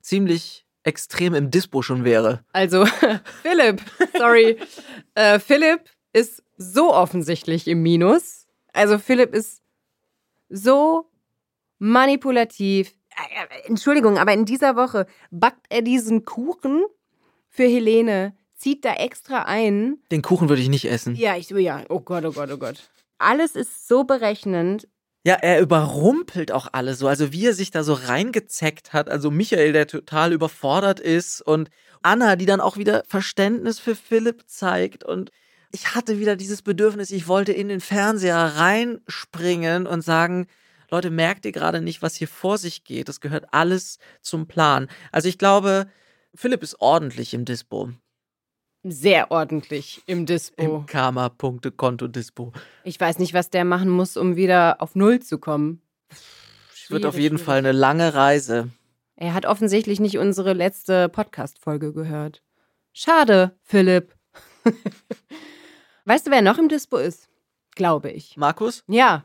ziemlich 0.00 0.66
extrem 0.84 1.34
im 1.34 1.50
Dispo 1.50 1.82
schon 1.82 2.04
wäre? 2.04 2.44
Also, 2.52 2.84
Philipp, 3.42 3.80
sorry. 4.16 4.58
äh, 5.14 5.38
Philipp 5.38 5.90
ist 6.12 6.42
so 6.56 6.92
offensichtlich 6.94 7.66
im 7.68 7.82
Minus. 7.82 8.41
Also, 8.72 8.98
Philipp 8.98 9.34
ist 9.34 9.62
so 10.48 11.10
manipulativ. 11.78 12.94
Äh, 13.10 13.68
Entschuldigung, 13.68 14.18
aber 14.18 14.32
in 14.32 14.44
dieser 14.44 14.76
Woche 14.76 15.06
backt 15.30 15.66
er 15.68 15.82
diesen 15.82 16.24
Kuchen 16.24 16.84
für 17.48 17.64
Helene, 17.64 18.34
zieht 18.54 18.84
da 18.84 18.94
extra 18.94 19.42
ein. 19.42 19.98
Den 20.10 20.22
Kuchen 20.22 20.48
würde 20.48 20.62
ich 20.62 20.68
nicht 20.68 20.86
essen. 20.86 21.16
Ja, 21.16 21.36
ich 21.36 21.48
so, 21.48 21.58
ja, 21.58 21.82
oh 21.88 22.00
Gott, 22.00 22.24
oh 22.24 22.32
Gott, 22.32 22.50
oh 22.50 22.56
Gott. 22.56 22.88
Alles 23.18 23.56
ist 23.56 23.88
so 23.88 24.04
berechnend. 24.04 24.88
Ja, 25.24 25.34
er 25.34 25.60
überrumpelt 25.60 26.50
auch 26.50 26.68
alle 26.72 26.94
so. 26.94 27.06
Also 27.06 27.32
wie 27.32 27.46
er 27.46 27.54
sich 27.54 27.70
da 27.70 27.84
so 27.84 27.92
reingezeckt 27.92 28.92
hat. 28.92 29.08
Also 29.08 29.30
Michael, 29.30 29.72
der 29.72 29.86
total 29.86 30.32
überfordert 30.32 30.98
ist 30.98 31.42
und 31.42 31.70
Anna, 32.02 32.34
die 32.36 32.46
dann 32.46 32.60
auch 32.60 32.76
wieder 32.76 33.04
Verständnis 33.06 33.78
für 33.78 33.94
Philipp 33.94 34.44
zeigt. 34.48 35.04
Und 35.04 35.30
ich 35.72 35.94
hatte 35.94 36.18
wieder 36.18 36.36
dieses 36.36 36.62
Bedürfnis, 36.62 37.10
ich 37.10 37.28
wollte 37.28 37.52
in 37.52 37.68
den 37.68 37.80
Fernseher 37.80 38.36
reinspringen 38.56 39.86
und 39.86 40.02
sagen, 40.02 40.46
Leute, 40.90 41.10
merkt 41.10 41.46
ihr 41.46 41.52
gerade 41.52 41.80
nicht, 41.80 42.02
was 42.02 42.14
hier 42.14 42.28
vor 42.28 42.58
sich 42.58 42.84
geht? 42.84 43.08
Das 43.08 43.20
gehört 43.20 43.46
alles 43.52 43.98
zum 44.20 44.46
Plan. 44.46 44.88
Also 45.10 45.28
ich 45.28 45.38
glaube, 45.38 45.86
Philipp 46.34 46.62
ist 46.62 46.80
ordentlich 46.80 47.32
im 47.32 47.46
Dispo. 47.46 47.90
Sehr 48.84 49.30
ordentlich 49.30 50.02
im 50.06 50.26
Dispo. 50.26 50.62
Im 50.62 50.86
Karma-Punkte-Konto-Dispo. 50.86 52.52
Ich 52.84 53.00
weiß 53.00 53.18
nicht, 53.20 53.32
was 53.32 53.48
der 53.48 53.64
machen 53.64 53.88
muss, 53.88 54.16
um 54.16 54.36
wieder 54.36 54.82
auf 54.82 54.94
Null 54.94 55.20
zu 55.20 55.38
kommen. 55.38 55.80
wird 56.88 57.06
auf 57.06 57.16
jeden 57.16 57.38
schwierig. 57.38 57.46
Fall 57.46 57.58
eine 57.58 57.72
lange 57.72 58.12
Reise. 58.12 58.70
Er 59.16 59.34
hat 59.34 59.46
offensichtlich 59.46 60.00
nicht 60.00 60.18
unsere 60.18 60.52
letzte 60.52 61.08
Podcast-Folge 61.08 61.92
gehört. 61.92 62.42
Schade, 62.92 63.56
Philipp. 63.62 64.14
weißt 66.04 66.26
du, 66.26 66.30
wer 66.30 66.42
noch 66.42 66.58
im 66.58 66.68
Dispo 66.68 66.96
ist? 66.96 67.28
Glaube 67.74 68.10
ich. 68.10 68.36
Markus? 68.36 68.84
Ja. 68.86 69.24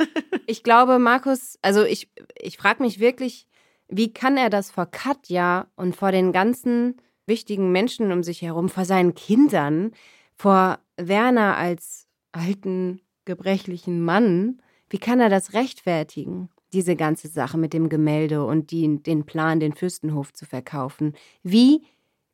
ich 0.46 0.62
glaube, 0.62 0.98
Markus, 0.98 1.58
also 1.62 1.84
ich, 1.84 2.10
ich 2.38 2.56
frage 2.56 2.82
mich 2.82 3.00
wirklich, 3.00 3.46
wie 3.88 4.12
kann 4.12 4.36
er 4.36 4.50
das 4.50 4.70
vor 4.70 4.86
Katja 4.86 5.66
und 5.76 5.96
vor 5.96 6.12
den 6.12 6.32
ganzen 6.32 7.00
wichtigen 7.26 7.72
Menschen 7.72 8.12
um 8.12 8.22
sich 8.22 8.42
herum, 8.42 8.68
vor 8.68 8.84
seinen 8.84 9.14
Kindern, 9.14 9.92
vor 10.34 10.78
Werner 10.96 11.56
als 11.56 12.06
alten, 12.32 13.00
gebrechlichen 13.24 14.02
Mann, 14.02 14.62
wie 14.90 14.98
kann 14.98 15.20
er 15.20 15.28
das 15.28 15.52
rechtfertigen? 15.52 16.48
Diese 16.72 16.96
ganze 16.96 17.28
Sache 17.28 17.58
mit 17.58 17.72
dem 17.72 17.88
Gemälde 17.88 18.44
und 18.44 18.70
die, 18.70 19.02
den 19.02 19.24
Plan, 19.24 19.60
den 19.60 19.74
Fürstenhof 19.74 20.32
zu 20.32 20.46
verkaufen. 20.46 21.14
Wie 21.42 21.82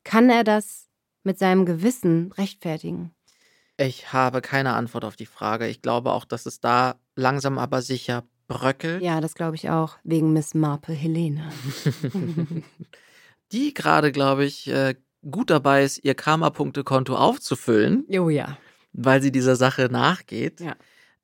kann 0.03 0.29
er 0.29 0.43
das 0.43 0.89
mit 1.23 1.37
seinem 1.39 1.65
Gewissen 1.65 2.31
rechtfertigen? 2.33 3.11
Ich 3.77 4.13
habe 4.13 4.41
keine 4.41 4.73
Antwort 4.73 5.03
auf 5.05 5.15
die 5.15 5.25
Frage. 5.25 5.67
Ich 5.67 5.81
glaube 5.81 6.11
auch, 6.13 6.25
dass 6.25 6.45
es 6.45 6.59
da 6.59 6.95
langsam 7.15 7.57
aber 7.57 7.81
sicher 7.81 8.23
bröckelt. 8.47 9.01
Ja, 9.01 9.19
das 9.21 9.33
glaube 9.35 9.55
ich 9.55 9.69
auch, 9.69 9.97
wegen 10.03 10.31
Miss 10.33 10.53
Marple 10.53 10.93
Helena. 10.95 11.49
Die 13.51 13.73
gerade, 13.73 14.11
glaube 14.11 14.45
ich, 14.45 14.67
äh, 14.67 14.95
gut 15.29 15.49
dabei 15.49 15.83
ist, 15.83 16.03
ihr 16.03 16.15
Karma-Punkte-Konto 16.15 17.15
aufzufüllen, 17.15 18.05
Oh 18.19 18.29
ja. 18.29 18.57
weil 18.93 19.21
sie 19.21 19.31
dieser 19.31 19.55
Sache 19.55 19.87
nachgeht. 19.91 20.59
Ja. 20.61 20.75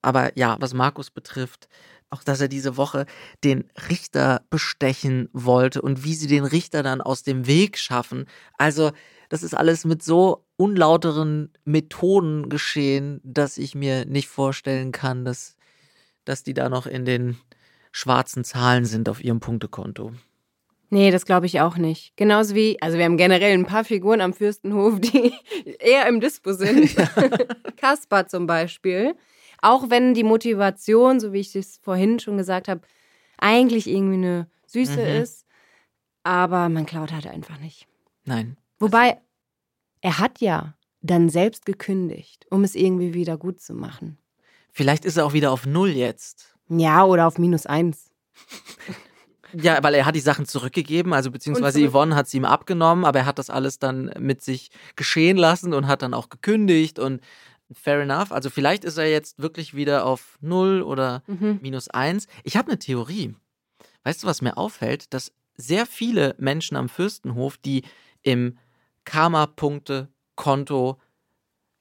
Aber 0.01 0.37
ja, 0.37 0.57
was 0.59 0.73
Markus 0.73 1.09
betrifft, 1.11 1.67
auch 2.09 2.23
dass 2.23 2.41
er 2.41 2.47
diese 2.47 2.77
Woche 2.77 3.05
den 3.43 3.69
Richter 3.89 4.41
bestechen 4.49 5.29
wollte 5.33 5.81
und 5.81 6.03
wie 6.03 6.15
sie 6.15 6.27
den 6.27 6.43
Richter 6.43 6.83
dann 6.83 7.01
aus 7.01 7.23
dem 7.23 7.47
Weg 7.47 7.77
schaffen. 7.77 8.25
Also, 8.57 8.91
das 9.29 9.43
ist 9.43 9.55
alles 9.55 9.85
mit 9.85 10.03
so 10.03 10.45
unlauteren 10.61 11.51
Methoden 11.65 12.47
geschehen, 12.49 13.19
dass 13.23 13.57
ich 13.57 13.73
mir 13.73 14.05
nicht 14.05 14.27
vorstellen 14.27 14.91
kann, 14.91 15.25
dass, 15.25 15.55
dass 16.23 16.43
die 16.43 16.53
da 16.53 16.69
noch 16.69 16.85
in 16.85 17.03
den 17.05 17.37
schwarzen 17.91 18.43
Zahlen 18.43 18.85
sind 18.85 19.09
auf 19.09 19.23
ihrem 19.23 19.39
Punktekonto. 19.39 20.13
Nee, 20.91 21.09
das 21.09 21.25
glaube 21.25 21.45
ich 21.47 21.61
auch 21.61 21.77
nicht. 21.77 22.15
Genauso 22.15 22.53
wie, 22.53 22.79
also 22.81 22.97
wir 22.97 23.05
haben 23.05 23.17
generell 23.17 23.53
ein 23.53 23.65
paar 23.65 23.83
Figuren 23.85 24.21
am 24.21 24.33
Fürstenhof, 24.33 24.99
die 24.99 25.33
eher 25.79 26.07
im 26.07 26.19
Dispo 26.19 26.53
sind. 26.53 26.95
Kaspar 27.77 28.27
zum 28.27 28.45
Beispiel. 28.45 29.15
Auch 29.61 29.89
wenn 29.89 30.13
die 30.13 30.23
Motivation, 30.23 31.19
so 31.19 31.33
wie 31.33 31.39
ich 31.39 31.55
es 31.55 31.77
vorhin 31.81 32.19
schon 32.19 32.37
gesagt 32.37 32.67
habe, 32.67 32.81
eigentlich 33.37 33.87
irgendwie 33.87 34.15
eine 34.15 34.47
süße 34.67 34.99
Mhm. 34.99 35.21
ist. 35.23 35.45
Aber 36.23 36.69
man 36.69 36.85
klaut 36.85 37.11
halt 37.11 37.25
einfach 37.25 37.57
nicht. 37.59 37.87
Nein. 38.25 38.57
Wobei, 38.79 39.17
er 40.01 40.19
hat 40.19 40.39
ja 40.41 40.73
dann 41.01 41.29
selbst 41.29 41.65
gekündigt, 41.65 42.45
um 42.51 42.63
es 42.63 42.75
irgendwie 42.75 43.13
wieder 43.13 43.37
gut 43.37 43.59
zu 43.59 43.73
machen. 43.73 44.17
Vielleicht 44.71 45.05
ist 45.05 45.17
er 45.17 45.25
auch 45.25 45.33
wieder 45.33 45.51
auf 45.51 45.65
Null 45.65 45.89
jetzt. 45.89 46.55
Ja, 46.69 47.03
oder 47.05 47.27
auf 47.27 47.37
minus 47.37 47.65
eins. 47.65 48.11
Ja, 49.53 49.83
weil 49.83 49.95
er 49.95 50.05
hat 50.05 50.15
die 50.15 50.21
Sachen 50.21 50.45
zurückgegeben, 50.45 51.11
also 51.11 51.29
beziehungsweise 51.29 51.79
zurück- 51.79 51.91
Yvonne 51.91 52.15
hat 52.15 52.29
sie 52.29 52.37
ihm 52.37 52.45
abgenommen, 52.45 53.03
aber 53.03 53.19
er 53.19 53.25
hat 53.25 53.37
das 53.37 53.49
alles 53.49 53.79
dann 53.79 54.09
mit 54.17 54.41
sich 54.41 54.71
geschehen 54.95 55.35
lassen 55.35 55.73
und 55.73 55.87
hat 55.87 56.01
dann 56.03 56.13
auch 56.13 56.29
gekündigt 56.29 56.99
und 56.99 57.19
fair 57.69 57.99
enough. 57.99 58.31
Also 58.31 58.49
vielleicht 58.49 58.85
ist 58.85 58.97
er 58.97 59.11
jetzt 59.11 59.39
wirklich 59.39 59.73
wieder 59.75 60.05
auf 60.05 60.37
Null 60.39 60.81
oder 60.81 61.21
Mhm. 61.27 61.59
minus 61.61 61.89
eins. 61.89 62.27
Ich 62.45 62.55
habe 62.55 62.69
eine 62.69 62.79
Theorie. 62.79 63.35
Weißt 64.05 64.23
du, 64.23 64.27
was 64.27 64.41
mir 64.41 64.57
auffällt? 64.57 65.13
Dass 65.13 65.33
sehr 65.57 65.85
viele 65.85 66.33
Menschen 66.37 66.77
am 66.77 66.87
Fürstenhof, 66.87 67.57
die 67.57 67.83
im 68.23 68.57
Karma-Punkte-Konto 69.05 70.99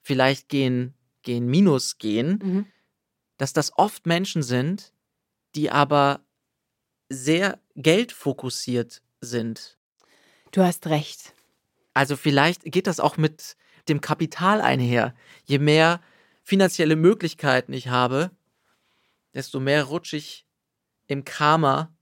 vielleicht 0.02 0.48
gehen, 0.48 0.94
gehen 1.22 1.46
Minus 1.46 1.98
gehen, 1.98 2.38
Mhm. 2.42 2.66
dass 3.36 3.52
das 3.52 3.76
oft 3.76 4.06
Menschen 4.06 4.42
sind, 4.42 4.92
die 5.54 5.70
aber 5.70 6.20
sehr 7.08 7.58
geldfokussiert 7.76 9.02
sind. 9.20 9.78
Du 10.52 10.62
hast 10.62 10.86
recht. 10.86 11.34
Also 11.94 12.16
vielleicht 12.16 12.64
geht 12.64 12.86
das 12.86 13.00
auch 13.00 13.16
mit 13.16 13.56
dem 13.88 14.00
Kapital 14.00 14.60
einher. 14.60 15.14
Je 15.44 15.58
mehr 15.58 16.00
finanzielle 16.42 16.96
Möglichkeiten 16.96 17.72
ich 17.72 17.88
habe, 17.88 18.30
desto 19.34 19.60
mehr 19.60 19.84
rutsche 19.84 20.16
ich 20.16 20.46
im 21.06 21.24
Karma 21.24 21.92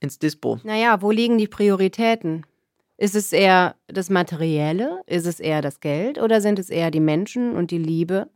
ins 0.00 0.18
Dispo. 0.18 0.60
Naja, 0.64 1.00
wo 1.02 1.10
liegen 1.10 1.38
die 1.38 1.48
Prioritäten? 1.48 2.44
Ist 2.96 3.14
es 3.14 3.32
eher 3.32 3.76
das 3.88 4.10
Materielle? 4.10 5.02
Ist 5.06 5.26
es 5.26 5.40
eher 5.40 5.62
das 5.62 5.80
Geld? 5.80 6.18
Oder 6.18 6.40
sind 6.40 6.58
es 6.58 6.70
eher 6.70 6.90
die 6.90 7.00
Menschen 7.00 7.56
und 7.56 7.70
die 7.70 7.78
Liebe? 7.78 8.28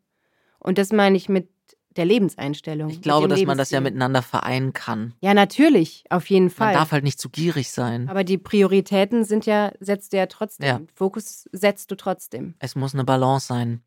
Und 0.58 0.78
das 0.78 0.92
meine 0.92 1.16
ich 1.16 1.28
mit 1.28 1.48
der 1.96 2.04
Lebenseinstellung. 2.04 2.90
Ich 2.90 3.00
glaube, 3.00 3.28
dass 3.28 3.42
man 3.44 3.58
das 3.58 3.70
ja 3.70 3.80
miteinander 3.80 4.22
vereinen 4.22 4.72
kann. 4.72 5.14
Ja, 5.20 5.34
natürlich, 5.34 6.04
auf 6.10 6.28
jeden 6.28 6.46
Man 6.46 6.50
Fall. 6.50 6.74
darf 6.74 6.92
halt 6.92 7.04
nicht 7.04 7.18
zu 7.18 7.30
gierig 7.30 7.70
sein. 7.70 8.08
Aber 8.08 8.24
die 8.24 8.38
Prioritäten 8.38 9.24
sind 9.24 9.46
ja, 9.46 9.72
setzt 9.80 10.12
du 10.12 10.18
ja 10.18 10.26
trotzdem. 10.26 10.66
Ja. 10.66 10.80
Fokus 10.94 11.48
setzt 11.52 11.90
du 11.90 11.94
trotzdem. 11.94 12.54
Es 12.58 12.74
muss 12.74 12.94
eine 12.94 13.04
Balance 13.04 13.46
sein. 13.46 13.82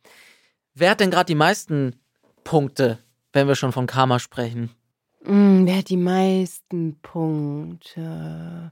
Wer 0.74 0.92
hat 0.92 1.00
denn 1.00 1.12
gerade 1.12 1.28
die 1.28 1.36
meisten 1.36 1.96
Punkte, 2.44 3.00
wenn 3.34 3.48
wir 3.48 3.56
schon 3.56 3.72
von 3.72 3.86
Karma 3.86 4.20
sprechen? 4.20 4.72
Mm, 5.24 5.66
wer 5.66 5.78
hat 5.78 5.90
die 5.90 5.98
meisten 5.98 7.00
Punkte? 7.02 8.72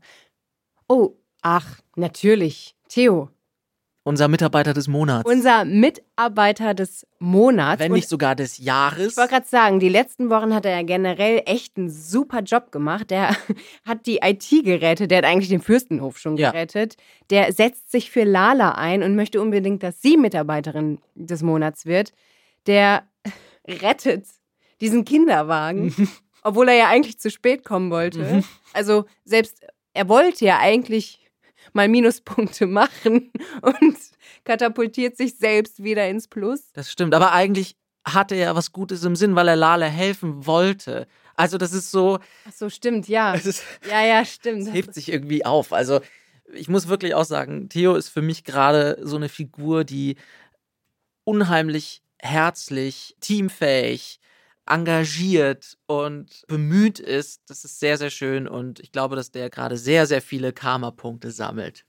Oh, 0.88 1.16
ach, 1.48 1.80
natürlich. 1.96 2.76
Theo, 2.90 3.30
Unser 4.04 4.28
Mitarbeiter 4.30 4.74
des 4.74 4.88
Monats. 4.88 5.30
unser 5.30 5.66
Mitarbeiter 5.66 6.74
des 6.74 7.06
Monats. 7.20 7.80
wenn 7.80 7.92
Und 7.92 7.96
nicht 7.98 8.08
sogar 8.10 8.36
des 8.36 8.58
Jahres. 8.58 9.12
Ich 9.12 9.18
wollte 9.18 9.32
gerade 9.34 9.48
sagen, 9.48 9.80
die 9.80 9.90
letzten 9.90 10.30
Wochen 10.30 10.54
hat 10.54 10.66
er 10.66 10.72
ja 10.72 10.82
generell 10.84 11.42
echt 11.46 11.78
einen 11.78 11.90
super 11.90 12.40
Job 12.42 12.72
gemacht. 12.72 13.12
Der 13.12 13.30
hat 13.86 14.06
die 14.06 14.20
IT 14.24 14.50
gerettet, 14.64 15.12
der 15.12 15.18
hat 15.20 15.26
eigentlich 15.26 15.50
den 15.50 15.62
Fürstenhof 15.62 16.18
schon 16.20 16.38
Ja. 16.38 16.52
gerettet. 16.52 16.96
Der 17.30 17.52
setzt 17.54 17.92
sich 17.92 18.10
für 18.12 18.24
Lala 18.24 18.72
ein 18.74 19.04
und 19.04 19.16
möchte 19.16 19.42
unbedingt, 19.42 19.84
dass 19.84 20.02
sie 20.02 20.16
Mitarbeiterin 20.18 21.00
des 21.16 21.42
Monats 21.44 21.86
wird. 21.86 22.14
Der 22.66 23.04
rettet 23.68 24.26
diesen 24.80 25.04
Kinderwagen, 25.06 25.94
obwohl 26.44 26.70
er 26.70 26.76
ja 26.76 26.88
eigentlich 26.88 27.20
zu 27.20 27.30
spät 27.30 27.66
kommen 27.66 27.90
wollte. 27.92 28.20
Mhm. 28.20 28.44
Also 28.74 29.06
selbst 29.26 29.62
er 29.94 30.08
wollte 30.08 30.46
ja 30.46 30.60
eigentlich 30.60 31.27
mal 31.78 31.88
Minuspunkte 31.88 32.66
machen 32.68 33.32
und 33.62 33.98
katapultiert 34.44 35.16
sich 35.16 35.38
selbst 35.38 35.82
wieder 35.84 36.10
ins 36.10 36.28
Plus. 36.28 36.72
Das 36.74 36.92
stimmt, 36.92 37.14
aber 37.14 37.32
eigentlich 37.32 37.78
hatte 38.06 38.36
er 38.36 38.56
was 38.56 38.72
Gutes 38.72 39.04
im 39.04 39.16
Sinn, 39.16 39.36
weil 39.36 39.48
er 39.48 39.56
Lale 39.56 39.86
helfen 39.86 40.46
wollte. 40.46 41.08
Also 41.36 41.58
das 41.58 41.72
ist 41.72 41.92
so, 41.92 42.20
Ach 42.48 42.54
so, 42.54 42.70
stimmt, 42.70 43.08
ja. 43.08 43.34
es, 43.36 43.46
ist, 43.46 43.64
Ja, 43.90 44.04
ja, 44.04 44.26
stimmt. 44.26 44.64
es 44.68 44.74
hebt 44.74 44.94
sich 44.94 45.10
irgendwie 45.10 45.46
auf. 45.46 45.72
Also 45.72 46.02
ich 46.54 46.68
muss 46.68 46.88
wirklich 46.88 47.14
auch 47.14 47.26
sagen, 47.26 47.70
Theo 47.70 47.96
ist 47.96 48.10
für 48.10 48.22
mich 48.22 48.44
gerade 48.44 48.98
so 49.02 49.18
eine 49.18 49.30
Figur, 49.30 49.84
die 49.84 50.16
unheimlich 51.26 52.02
herzlich, 52.20 53.16
teamfähig, 53.20 54.20
engagiert 54.70 55.78
und 55.86 56.44
bemüht 56.48 57.00
ist. 57.00 57.42
Das 57.48 57.64
ist 57.66 57.80
sehr, 57.80 57.98
sehr 57.98 58.10
schön 58.10 58.48
und 58.48 58.80
ich 58.80 58.92
glaube, 58.92 59.16
dass 59.16 59.32
der 59.32 59.50
gerade 59.50 59.78
sehr, 59.78 60.06
sehr 60.08 60.22
viele 60.22 60.54
Karma-Punkte 60.54 61.32
sammelt. 61.32 61.86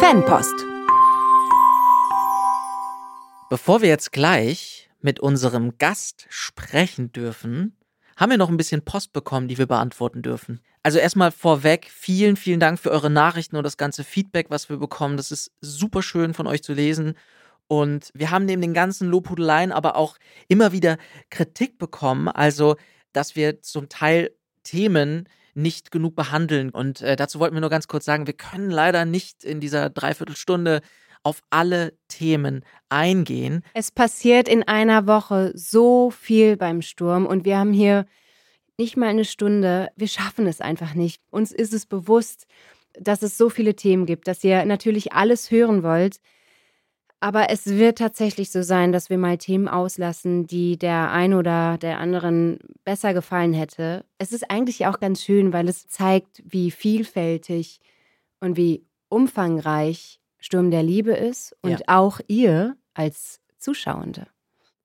Fanpost. 0.00 0.54
Bevor 3.48 3.80
wir 3.80 3.88
jetzt 3.88 4.12
gleich 4.12 4.90
mit 5.00 5.20
unserem 5.20 5.78
Gast 5.78 6.26
sprechen 6.28 7.12
dürfen, 7.12 7.76
haben 8.16 8.30
wir 8.30 8.38
noch 8.38 8.48
ein 8.48 8.56
bisschen 8.56 8.82
Post 8.82 9.12
bekommen, 9.12 9.46
die 9.46 9.58
wir 9.58 9.66
beantworten 9.66 10.22
dürfen. 10.22 10.60
Also 10.82 10.98
erstmal 10.98 11.32
vorweg, 11.32 11.90
vielen, 11.92 12.36
vielen 12.36 12.60
Dank 12.60 12.78
für 12.78 12.90
eure 12.90 13.10
Nachrichten 13.10 13.56
und 13.56 13.64
das 13.64 13.76
ganze 13.76 14.04
Feedback, 14.04 14.46
was 14.48 14.68
wir 14.68 14.78
bekommen. 14.78 15.16
Das 15.16 15.30
ist 15.30 15.52
super 15.60 16.02
schön 16.02 16.32
von 16.32 16.46
euch 16.46 16.62
zu 16.62 16.72
lesen. 16.72 17.14
Und 17.68 18.10
wir 18.14 18.30
haben 18.30 18.44
neben 18.44 18.62
den 18.62 18.74
ganzen 18.74 19.08
Lobhudeleien 19.08 19.72
aber 19.72 19.96
auch 19.96 20.16
immer 20.48 20.72
wieder 20.72 20.98
Kritik 21.30 21.78
bekommen, 21.78 22.28
also 22.28 22.76
dass 23.12 23.34
wir 23.34 23.62
zum 23.62 23.88
Teil 23.88 24.30
Themen 24.62 25.28
nicht 25.54 25.90
genug 25.90 26.14
behandeln. 26.14 26.70
Und 26.70 27.00
äh, 27.00 27.16
dazu 27.16 27.40
wollten 27.40 27.54
wir 27.54 27.60
nur 27.60 27.70
ganz 27.70 27.88
kurz 27.88 28.04
sagen, 28.04 28.26
wir 28.26 28.34
können 28.34 28.70
leider 28.70 29.04
nicht 29.04 29.42
in 29.42 29.58
dieser 29.60 29.88
Dreiviertelstunde 29.90 30.82
auf 31.22 31.42
alle 31.50 31.94
Themen 32.08 32.64
eingehen. 32.88 33.64
Es 33.74 33.90
passiert 33.90 34.48
in 34.48 34.62
einer 34.62 35.06
Woche 35.08 35.50
so 35.54 36.10
viel 36.10 36.56
beim 36.56 36.82
Sturm 36.82 37.26
und 37.26 37.44
wir 37.44 37.58
haben 37.58 37.72
hier 37.72 38.06
nicht 38.78 38.96
mal 38.96 39.08
eine 39.08 39.24
Stunde. 39.24 39.88
Wir 39.96 40.08
schaffen 40.08 40.46
es 40.46 40.60
einfach 40.60 40.94
nicht. 40.94 41.22
Uns 41.30 41.50
ist 41.50 41.72
es 41.72 41.86
bewusst, 41.86 42.46
dass 43.00 43.22
es 43.22 43.36
so 43.36 43.48
viele 43.48 43.74
Themen 43.74 44.06
gibt, 44.06 44.28
dass 44.28 44.44
ihr 44.44 44.64
natürlich 44.66 45.14
alles 45.14 45.50
hören 45.50 45.82
wollt. 45.82 46.18
Aber 47.20 47.50
es 47.50 47.66
wird 47.66 47.98
tatsächlich 47.98 48.50
so 48.50 48.62
sein, 48.62 48.92
dass 48.92 49.08
wir 49.10 49.18
mal 49.18 49.38
Themen 49.38 49.68
auslassen, 49.68 50.46
die 50.46 50.78
der 50.78 51.10
einen 51.10 51.34
oder 51.34 51.78
der 51.78 51.98
anderen 51.98 52.58
besser 52.84 53.14
gefallen 53.14 53.52
hätte. 53.54 54.04
Es 54.18 54.32
ist 54.32 54.50
eigentlich 54.50 54.86
auch 54.86 55.00
ganz 55.00 55.22
schön, 55.22 55.52
weil 55.52 55.68
es 55.68 55.88
zeigt, 55.88 56.42
wie 56.44 56.70
vielfältig 56.70 57.80
und 58.40 58.56
wie 58.56 58.84
umfangreich 59.08 60.20
Sturm 60.38 60.70
der 60.70 60.82
Liebe 60.82 61.12
ist 61.12 61.56
und 61.62 61.70
Ja. 61.80 61.86
auch 61.86 62.20
ihr 62.28 62.76
als 62.94 63.40
Zuschauende. 63.58 64.26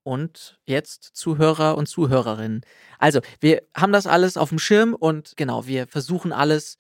und 0.04 0.58
jetzt 0.66 1.04
Zuhörer 1.14 1.78
und 1.78 1.86
Zuhörerinnen. 1.86 2.62
Also, 2.98 3.20
wir 3.40 3.62
haben 3.78 3.92
das 3.94 4.08
alles 4.08 4.36
auf 4.36 4.50
dem 4.50 4.58
Schirm 4.58 4.96
und 4.96 5.34
genau, 5.38 5.68
wir 5.68 5.86
versuchen 5.86 6.32
alles 6.34 6.78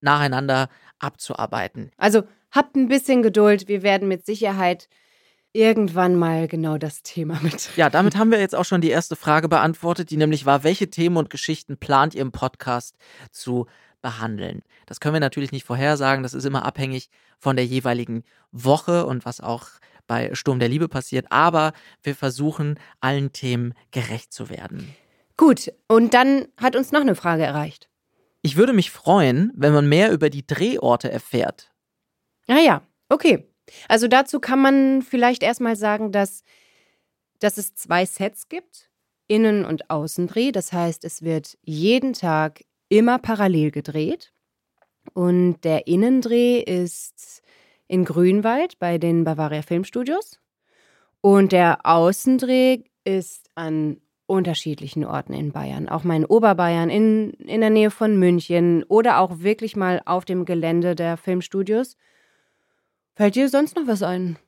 nacheinander 0.00 0.68
abzuarbeiten. 1.00 1.90
Also 1.96 2.22
habt 2.52 2.76
ein 2.76 2.88
bisschen 2.88 3.22
Geduld. 3.22 3.66
Wir 3.66 3.82
werden 3.82 4.06
mit 4.06 4.24
Sicherheit 4.24 4.88
irgendwann 5.52 6.16
mal 6.16 6.48
genau 6.48 6.78
das 6.78 7.02
Thema 7.02 7.40
mit. 7.42 7.76
Ja, 7.76 7.90
damit 7.90 8.16
haben 8.16 8.30
wir 8.30 8.40
jetzt 8.40 8.54
auch 8.54 8.64
schon 8.64 8.80
die 8.80 8.90
erste 8.90 9.16
Frage 9.16 9.48
beantwortet, 9.48 10.10
die 10.10 10.16
nämlich 10.16 10.46
war, 10.46 10.64
welche 10.64 10.88
Themen 10.88 11.16
und 11.16 11.30
Geschichten 11.30 11.76
plant 11.76 12.14
ihr 12.14 12.22
im 12.22 12.32
Podcast 12.32 12.96
zu 13.30 13.66
behandeln? 14.00 14.62
Das 14.86 15.00
können 15.00 15.14
wir 15.14 15.20
natürlich 15.20 15.52
nicht 15.52 15.66
vorhersagen, 15.66 16.22
das 16.22 16.34
ist 16.34 16.44
immer 16.44 16.64
abhängig 16.64 17.10
von 17.38 17.56
der 17.56 17.66
jeweiligen 17.66 18.24
Woche 18.50 19.06
und 19.06 19.24
was 19.24 19.40
auch 19.40 19.68
bei 20.06 20.34
Sturm 20.34 20.58
der 20.58 20.68
Liebe 20.68 20.88
passiert, 20.88 21.26
aber 21.30 21.72
wir 22.02 22.14
versuchen 22.14 22.78
allen 23.00 23.32
Themen 23.32 23.74
gerecht 23.92 24.32
zu 24.32 24.50
werden. 24.50 24.94
Gut, 25.36 25.72
und 25.88 26.14
dann 26.14 26.46
hat 26.56 26.76
uns 26.76 26.92
noch 26.92 27.00
eine 27.00 27.14
Frage 27.14 27.44
erreicht. 27.44 27.88
Ich 28.42 28.56
würde 28.56 28.72
mich 28.72 28.90
freuen, 28.90 29.52
wenn 29.54 29.72
man 29.72 29.88
mehr 29.88 30.12
über 30.12 30.28
die 30.28 30.46
Drehorte 30.46 31.10
erfährt. 31.10 31.71
Ah 32.48 32.60
ja, 32.60 32.82
okay. 33.08 33.46
Also 33.88 34.08
dazu 34.08 34.40
kann 34.40 34.60
man 34.60 35.02
vielleicht 35.02 35.42
erstmal 35.42 35.76
sagen, 35.76 36.12
dass, 36.12 36.42
dass 37.38 37.58
es 37.58 37.74
zwei 37.74 38.04
Sets 38.04 38.48
gibt, 38.48 38.90
Innen- 39.28 39.64
und 39.64 39.90
Außendreh. 39.90 40.52
Das 40.52 40.72
heißt, 40.72 41.04
es 41.04 41.22
wird 41.22 41.56
jeden 41.62 42.12
Tag 42.12 42.64
immer 42.88 43.18
parallel 43.18 43.70
gedreht. 43.70 44.32
Und 45.14 45.64
der 45.64 45.86
Innendreh 45.86 46.60
ist 46.60 47.42
in 47.88 48.04
Grünwald 48.04 48.78
bei 48.78 48.98
den 48.98 49.24
Bavaria 49.24 49.62
Filmstudios. 49.62 50.40
Und 51.20 51.52
der 51.52 51.84
Außendreh 51.84 52.82
ist 53.04 53.50
an 53.54 54.00
unterschiedlichen 54.26 55.04
Orten 55.04 55.34
in 55.34 55.52
Bayern, 55.52 55.88
auch 55.88 56.04
mal 56.04 56.16
in 56.16 56.24
Oberbayern, 56.24 56.88
in, 56.88 57.32
in 57.32 57.60
der 57.60 57.70
Nähe 57.70 57.90
von 57.90 58.18
München 58.18 58.82
oder 58.84 59.18
auch 59.18 59.40
wirklich 59.40 59.76
mal 59.76 60.00
auf 60.06 60.24
dem 60.24 60.44
Gelände 60.44 60.94
der 60.94 61.16
Filmstudios. 61.16 61.96
Fällt 63.14 63.34
dir 63.34 63.48
sonst 63.48 63.76
noch 63.76 63.86
was 63.86 64.02
ein? 64.02 64.38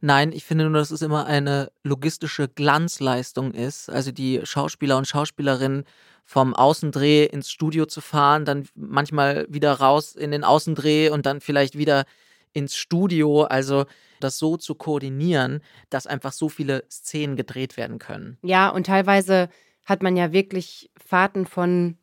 Nein, 0.00 0.32
ich 0.32 0.44
finde 0.44 0.64
nur, 0.64 0.78
dass 0.78 0.90
es 0.90 1.02
immer 1.02 1.26
eine 1.26 1.70
logistische 1.82 2.48
Glanzleistung 2.48 3.52
ist. 3.52 3.90
Also 3.90 4.12
die 4.12 4.40
Schauspieler 4.44 4.96
und 4.96 5.06
Schauspielerinnen 5.06 5.84
vom 6.24 6.54
Außendreh 6.54 7.24
ins 7.24 7.50
Studio 7.50 7.86
zu 7.86 8.00
fahren, 8.00 8.44
dann 8.44 8.68
manchmal 8.74 9.46
wieder 9.48 9.72
raus 9.72 10.14
in 10.14 10.30
den 10.30 10.44
Außendreh 10.44 11.10
und 11.10 11.26
dann 11.26 11.40
vielleicht 11.40 11.78
wieder 11.78 12.04
ins 12.52 12.76
Studio. 12.76 13.44
Also 13.44 13.86
das 14.20 14.38
so 14.38 14.56
zu 14.56 14.74
koordinieren, 14.74 15.60
dass 15.90 16.06
einfach 16.06 16.32
so 16.32 16.48
viele 16.48 16.84
Szenen 16.90 17.36
gedreht 17.36 17.76
werden 17.76 17.98
können. 17.98 18.36
Ja, 18.42 18.68
und 18.68 18.86
teilweise 18.86 19.48
hat 19.84 20.02
man 20.02 20.16
ja 20.16 20.32
wirklich 20.32 20.90
Fahrten 20.96 21.46
von 21.46 21.96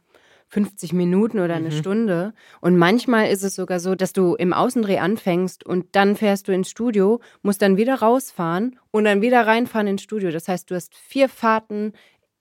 50 0.48 0.94
Minuten 0.94 1.40
oder 1.40 1.56
eine 1.56 1.70
Mhm. 1.70 1.78
Stunde. 1.80 2.34
Und 2.62 2.78
manchmal 2.78 3.30
ist 3.30 3.44
es 3.44 3.56
sogar 3.56 3.80
so, 3.80 3.96
dass 3.96 4.14
du 4.14 4.36
im 4.36 4.54
Außendreh 4.54 5.00
anfängst 5.00 5.66
und 5.66 5.96
dann 5.96 6.16
fährst 6.16 6.48
du 6.48 6.54
ins 6.54 6.70
Studio, 6.70 7.20
musst 7.42 7.62
dann 7.62 7.78
wieder 7.78 7.96
rausfahren 7.96 8.80
und 8.92 9.06
dann 9.06 9.22
wieder 9.22 9.46
reinfahren 9.48 9.88
ins 9.88 10.04
Studio. 10.04 10.32
Das 10.32 10.48
heißt, 10.48 10.70
du 10.70 10.76
hast 10.76 10.94
vier 10.96 11.30
Fahrten 11.30 11.94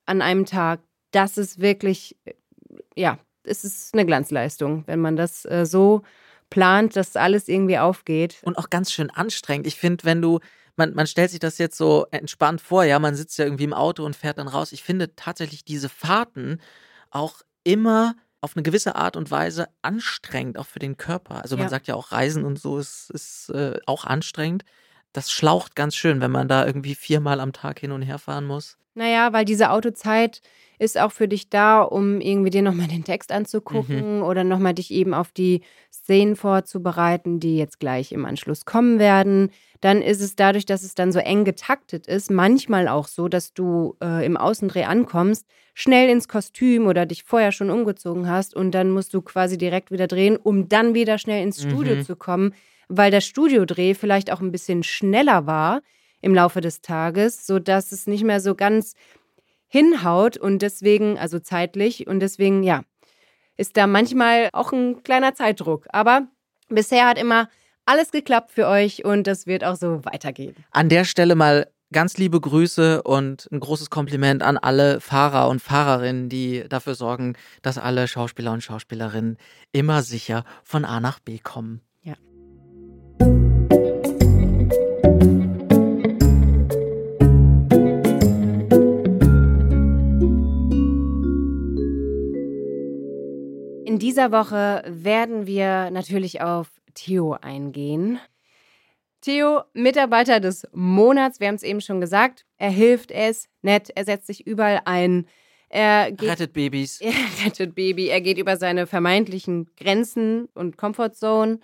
an 0.06 0.22
einem 0.22 0.44
Tag. 0.44 0.80
Das 1.10 1.38
ist 1.38 1.60
wirklich, 1.60 2.16
äh, 2.24 2.34
ja, 2.94 3.18
es 3.44 3.64
ist 3.64 3.94
eine 3.94 4.06
Glanzleistung, 4.06 4.84
wenn 4.86 5.00
man 5.00 5.16
das 5.16 5.44
äh, 5.46 5.66
so 5.66 6.02
plant, 6.50 6.96
dass 6.96 7.16
alles 7.16 7.48
irgendwie 7.48 7.78
aufgeht. 7.78 8.36
Und 8.42 8.58
auch 8.58 8.70
ganz 8.70 8.92
schön 8.92 9.10
anstrengend. 9.10 9.66
Ich 9.66 9.76
finde, 9.76 10.04
wenn 10.04 10.22
du, 10.22 10.40
man, 10.76 10.94
man 10.94 11.06
stellt 11.06 11.30
sich 11.30 11.40
das 11.40 11.58
jetzt 11.58 11.76
so 11.76 12.06
entspannt 12.10 12.60
vor, 12.60 12.84
ja, 12.84 12.98
man 12.98 13.14
sitzt 13.14 13.38
ja 13.38 13.44
irgendwie 13.44 13.64
im 13.64 13.72
Auto 13.74 14.04
und 14.04 14.14
fährt 14.14 14.38
dann 14.38 14.48
raus. 14.48 14.72
Ich 14.72 14.82
finde 14.82 15.16
tatsächlich 15.16 15.64
diese 15.64 15.88
Fahrten 15.88 16.60
auch 17.10 17.42
immer 17.64 18.16
auf 18.40 18.56
eine 18.56 18.62
gewisse 18.62 18.94
Art 18.96 19.16
und 19.16 19.30
Weise 19.30 19.68
anstrengend, 19.82 20.58
auch 20.58 20.66
für 20.66 20.78
den 20.78 20.96
Körper. 20.96 21.42
Also 21.42 21.56
man 21.56 21.64
Ja. 21.66 21.70
sagt 21.70 21.86
ja 21.86 21.94
auch, 21.94 22.12
Reisen 22.12 22.44
und 22.44 22.58
so 22.60 22.78
ist, 22.78 23.10
ist 23.10 23.48
äh, 23.50 23.78
auch 23.86 24.04
anstrengend. 24.04 24.64
Das 25.12 25.30
schlaucht 25.32 25.74
ganz 25.76 25.96
schön, 25.96 26.20
wenn 26.20 26.30
man 26.30 26.48
da 26.48 26.66
irgendwie 26.66 26.94
viermal 26.94 27.40
am 27.40 27.52
Tag 27.52 27.78
hin 27.80 27.92
und 27.92 28.02
her 28.02 28.18
fahren 28.18 28.46
muss. 28.46 28.76
Naja, 28.96 29.32
weil 29.32 29.44
diese 29.44 29.70
Autozeit 29.70 30.40
ist 30.78 30.98
auch 31.00 31.10
für 31.12 31.26
dich 31.28 31.48
da, 31.50 31.82
um 31.82 32.20
irgendwie 32.20 32.50
dir 32.50 32.62
nochmal 32.62 32.86
den 32.88 33.04
Text 33.04 33.32
anzugucken 33.32 34.22
oder 34.22 34.44
nochmal 34.44 34.74
dich 34.74 34.90
eben 34.92 35.14
auf 35.14 35.32
die 35.32 35.62
Szenen 35.92 36.36
vorzubereiten, 36.36 37.40
die 37.40 37.56
jetzt 37.56 37.80
gleich 37.80 38.12
im 38.12 38.24
Anschluss 38.24 38.64
kommen 38.64 38.98
werden. 39.00 39.50
Dann 39.80 40.00
ist 40.02 40.20
es 40.20 40.36
dadurch, 40.36 40.64
dass 40.66 40.82
es 40.84 40.94
dann 40.94 41.10
so 41.12 41.18
eng 41.18 41.44
getaktet 41.44 42.06
ist, 42.06 42.30
manchmal 42.30 42.86
auch 42.88 43.06
so, 43.08 43.28
dass 43.28 43.52
du 43.52 43.96
äh, 44.02 44.24
im 44.24 44.36
Außendreh 44.36 44.84
ankommst, 44.84 45.44
schnell 45.74 46.08
ins 46.08 46.28
Kostüm 46.28 46.86
oder 46.86 47.06
dich 47.06 47.24
vorher 47.24 47.50
schon 47.52 47.70
umgezogen 47.70 48.28
hast 48.28 48.54
und 48.54 48.72
dann 48.72 48.90
musst 48.90 49.12
du 49.14 49.22
quasi 49.22 49.58
direkt 49.58 49.90
wieder 49.90 50.06
drehen, 50.06 50.36
um 50.36 50.68
dann 50.68 50.94
wieder 50.94 51.18
schnell 51.18 51.42
ins 51.42 51.62
Studio 51.62 51.96
Mhm. 51.96 52.00
zu 52.00 52.16
kommen, 52.16 52.54
weil 52.88 53.10
der 53.10 53.20
Studiodreh 53.20 53.94
vielleicht 53.94 54.30
auch 54.32 54.40
ein 54.40 54.52
bisschen 54.52 54.82
schneller 54.84 55.46
war 55.46 55.82
im 56.24 56.34
Laufe 56.34 56.60
des 56.60 56.80
Tages, 56.80 57.46
sodass 57.46 57.92
es 57.92 58.06
nicht 58.06 58.24
mehr 58.24 58.40
so 58.40 58.54
ganz 58.54 58.94
hinhaut 59.68 60.36
und 60.36 60.62
deswegen, 60.62 61.18
also 61.18 61.38
zeitlich, 61.38 62.06
und 62.06 62.20
deswegen, 62.20 62.62
ja, 62.62 62.82
ist 63.56 63.76
da 63.76 63.86
manchmal 63.86 64.48
auch 64.52 64.72
ein 64.72 65.02
kleiner 65.02 65.34
Zeitdruck. 65.34 65.86
Aber 65.90 66.26
bisher 66.68 67.06
hat 67.06 67.18
immer 67.18 67.48
alles 67.86 68.10
geklappt 68.10 68.50
für 68.50 68.66
euch 68.66 69.04
und 69.04 69.26
das 69.26 69.46
wird 69.46 69.64
auch 69.64 69.76
so 69.76 70.04
weitergehen. 70.04 70.56
An 70.70 70.88
der 70.88 71.04
Stelle 71.04 71.34
mal 71.34 71.68
ganz 71.92 72.16
liebe 72.16 72.40
Grüße 72.40 73.02
und 73.02 73.48
ein 73.52 73.60
großes 73.60 73.90
Kompliment 73.90 74.42
an 74.42 74.56
alle 74.56 75.00
Fahrer 75.00 75.48
und 75.48 75.60
Fahrerinnen, 75.60 76.28
die 76.28 76.64
dafür 76.68 76.94
sorgen, 76.94 77.34
dass 77.62 77.78
alle 77.78 78.08
Schauspieler 78.08 78.52
und 78.52 78.62
Schauspielerinnen 78.62 79.36
immer 79.72 80.02
sicher 80.02 80.44
von 80.64 80.84
A 80.84 81.00
nach 81.00 81.20
B 81.20 81.38
kommen. 81.38 81.82
Ja. 82.02 82.14
Dieser 94.14 94.30
Woche 94.30 94.84
werden 94.86 95.44
wir 95.48 95.90
natürlich 95.90 96.40
auf 96.40 96.68
Theo 96.94 97.32
eingehen. 97.32 98.20
Theo, 99.22 99.62
Mitarbeiter 99.72 100.38
des 100.38 100.68
Monats, 100.72 101.40
wir 101.40 101.48
haben 101.48 101.56
es 101.56 101.64
eben 101.64 101.80
schon 101.80 102.00
gesagt. 102.00 102.46
Er 102.56 102.70
hilft, 102.70 103.10
er 103.10 103.30
ist 103.30 103.48
nett, 103.62 103.90
er 103.92 104.04
setzt 104.04 104.28
sich 104.28 104.46
überall 104.46 104.82
ein. 104.84 105.26
Er 105.68 106.12
geht 106.12 106.30
Rettet 106.30 106.52
Babys. 106.52 107.00
er 107.00 107.12
rettet 107.44 107.74
Baby. 107.74 108.06
Er 108.06 108.20
geht 108.20 108.38
über 108.38 108.56
seine 108.56 108.86
vermeintlichen 108.86 109.68
Grenzen 109.76 110.44
und 110.54 110.76
Comfortzone. 110.76 111.58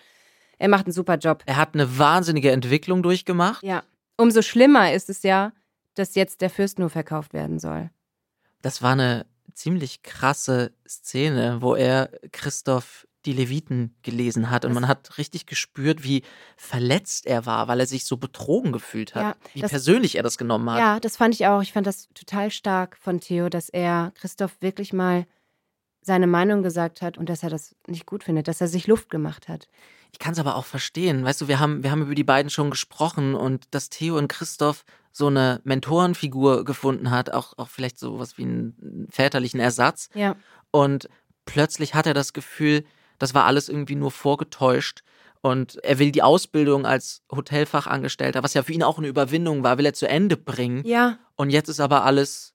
Er 0.58 0.68
macht 0.68 0.86
einen 0.86 0.92
super 0.92 1.18
Job. 1.18 1.44
Er 1.46 1.56
hat 1.56 1.74
eine 1.74 2.00
wahnsinnige 2.00 2.50
Entwicklung 2.50 3.04
durchgemacht. 3.04 3.62
Ja. 3.62 3.84
Umso 4.16 4.42
schlimmer 4.42 4.92
ist 4.92 5.08
es 5.08 5.22
ja, 5.22 5.52
dass 5.94 6.16
jetzt 6.16 6.40
der 6.40 6.50
Fürst 6.50 6.80
nur 6.80 6.90
verkauft 6.90 7.32
werden 7.32 7.60
soll. 7.60 7.90
Das 8.60 8.82
war 8.82 8.94
eine 8.94 9.26
ziemlich 9.54 10.02
krasse 10.02 10.72
Szene, 10.88 11.58
wo 11.60 11.74
er 11.74 12.10
Christoph 12.32 13.06
die 13.26 13.32
Leviten 13.34 13.94
gelesen 14.02 14.48
hat 14.50 14.64
und 14.64 14.72
man 14.72 14.88
hat 14.88 15.18
richtig 15.18 15.44
gespürt, 15.44 16.02
wie 16.02 16.22
verletzt 16.56 17.26
er 17.26 17.44
war, 17.44 17.68
weil 17.68 17.80
er 17.80 17.86
sich 17.86 18.06
so 18.06 18.16
betrogen 18.16 18.72
gefühlt 18.72 19.14
hat, 19.14 19.22
Ja, 19.22 19.36
wie 19.52 19.60
das- 19.60 19.70
persönlich 19.70 20.14
er 20.16 20.22
das 20.22 20.38
genommen 20.38 20.70
hat. 20.70 20.78
Ja, 20.78 21.00
das 21.00 21.18
fand 21.18 21.34
ich 21.34 21.46
auch. 21.46 21.60
Ich 21.60 21.72
fand 21.72 21.86
das 21.86 22.08
total 22.14 22.50
stark 22.50 22.96
von 22.96 23.20
Theo, 23.20 23.50
dass 23.50 23.68
er 23.68 24.12
Christoph 24.14 24.56
wirklich 24.60 24.94
mal 24.94 25.26
seine 26.00 26.26
Meinung 26.26 26.62
gesagt 26.62 27.02
hat 27.02 27.18
und 27.18 27.28
dass 27.28 27.42
er 27.42 27.50
das 27.50 27.74
nicht 27.86 28.06
gut 28.06 28.24
findet, 28.24 28.48
dass 28.48 28.62
er 28.62 28.68
sich 28.68 28.86
Luft 28.86 29.10
gemacht 29.10 29.48
hat. 29.48 29.68
Ich 30.12 30.18
kann 30.18 30.32
es 30.32 30.38
aber 30.38 30.56
auch 30.56 30.64
verstehen. 30.64 31.22
Weißt 31.22 31.42
du, 31.42 31.46
wir 31.48 31.60
haben, 31.60 31.82
wir 31.82 31.90
haben 31.90 32.02
über 32.02 32.14
die 32.14 32.24
beiden 32.24 32.50
schon 32.50 32.70
gesprochen 32.70 33.34
und 33.34 33.66
dass 33.72 33.90
Theo 33.90 34.16
und 34.16 34.28
Christoph 34.28 34.84
so 35.12 35.26
eine 35.26 35.60
Mentorenfigur 35.64 36.64
gefunden 36.64 37.10
hat, 37.10 37.32
auch, 37.32 37.58
auch 37.58 37.68
vielleicht 37.68 37.98
so 37.98 38.18
was 38.18 38.38
wie 38.38 38.42
einen 38.44 39.08
väterlichen 39.10 39.60
Ersatz. 39.60 40.08
Ja. 40.14 40.36
Und 40.70 41.08
plötzlich 41.46 41.94
hat 41.94 42.06
er 42.06 42.14
das 42.14 42.32
Gefühl, 42.32 42.84
das 43.18 43.34
war 43.34 43.44
alles 43.44 43.68
irgendwie 43.68 43.96
nur 43.96 44.10
vorgetäuscht. 44.10 45.02
Und 45.42 45.82
er 45.84 45.98
will 45.98 46.12
die 46.12 46.22
Ausbildung 46.22 46.84
als 46.86 47.22
Hotelfachangestellter, 47.32 48.42
was 48.42 48.54
ja 48.54 48.62
für 48.62 48.72
ihn 48.72 48.82
auch 48.82 48.98
eine 48.98 49.08
Überwindung 49.08 49.62
war, 49.62 49.78
will 49.78 49.86
er 49.86 49.94
zu 49.94 50.08
Ende 50.08 50.36
bringen. 50.36 50.82
Ja, 50.84 51.18
Und 51.36 51.50
jetzt 51.50 51.68
ist 51.68 51.80
aber 51.80 52.04
alles, 52.04 52.52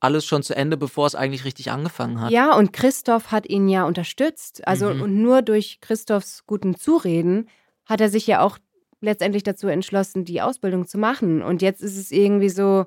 alles 0.00 0.24
schon 0.24 0.42
zu 0.42 0.54
Ende, 0.56 0.76
bevor 0.76 1.06
es 1.06 1.14
eigentlich 1.14 1.44
richtig 1.44 1.70
angefangen 1.70 2.20
hat. 2.20 2.30
ja, 2.30 2.54
und 2.56 2.72
Christoph 2.72 3.32
hat 3.32 3.46
ihn 3.48 3.68
ja 3.68 3.84
unterstützt. 3.84 4.66
Also 4.66 4.92
Mhm. 4.94 5.02
und 5.02 5.20
nur 5.22 5.42
durch 5.42 5.80
Christophs 5.80 6.44
guten 6.46 6.76
Zureden 6.76 7.48
hat 7.86 8.00
er 8.00 8.08
sich 8.08 8.26
ja 8.28 8.40
auch 8.40 8.58
letztendlich 9.02 9.42
dazu 9.42 9.68
entschlossen, 9.68 10.24
die 10.24 10.40
Ausbildung 10.40 10.86
zu 10.86 10.96
machen. 10.96 11.42
Und 11.42 11.60
jetzt 11.60 11.82
ist 11.82 11.98
es 11.98 12.10
irgendwie 12.10 12.48
so, 12.48 12.86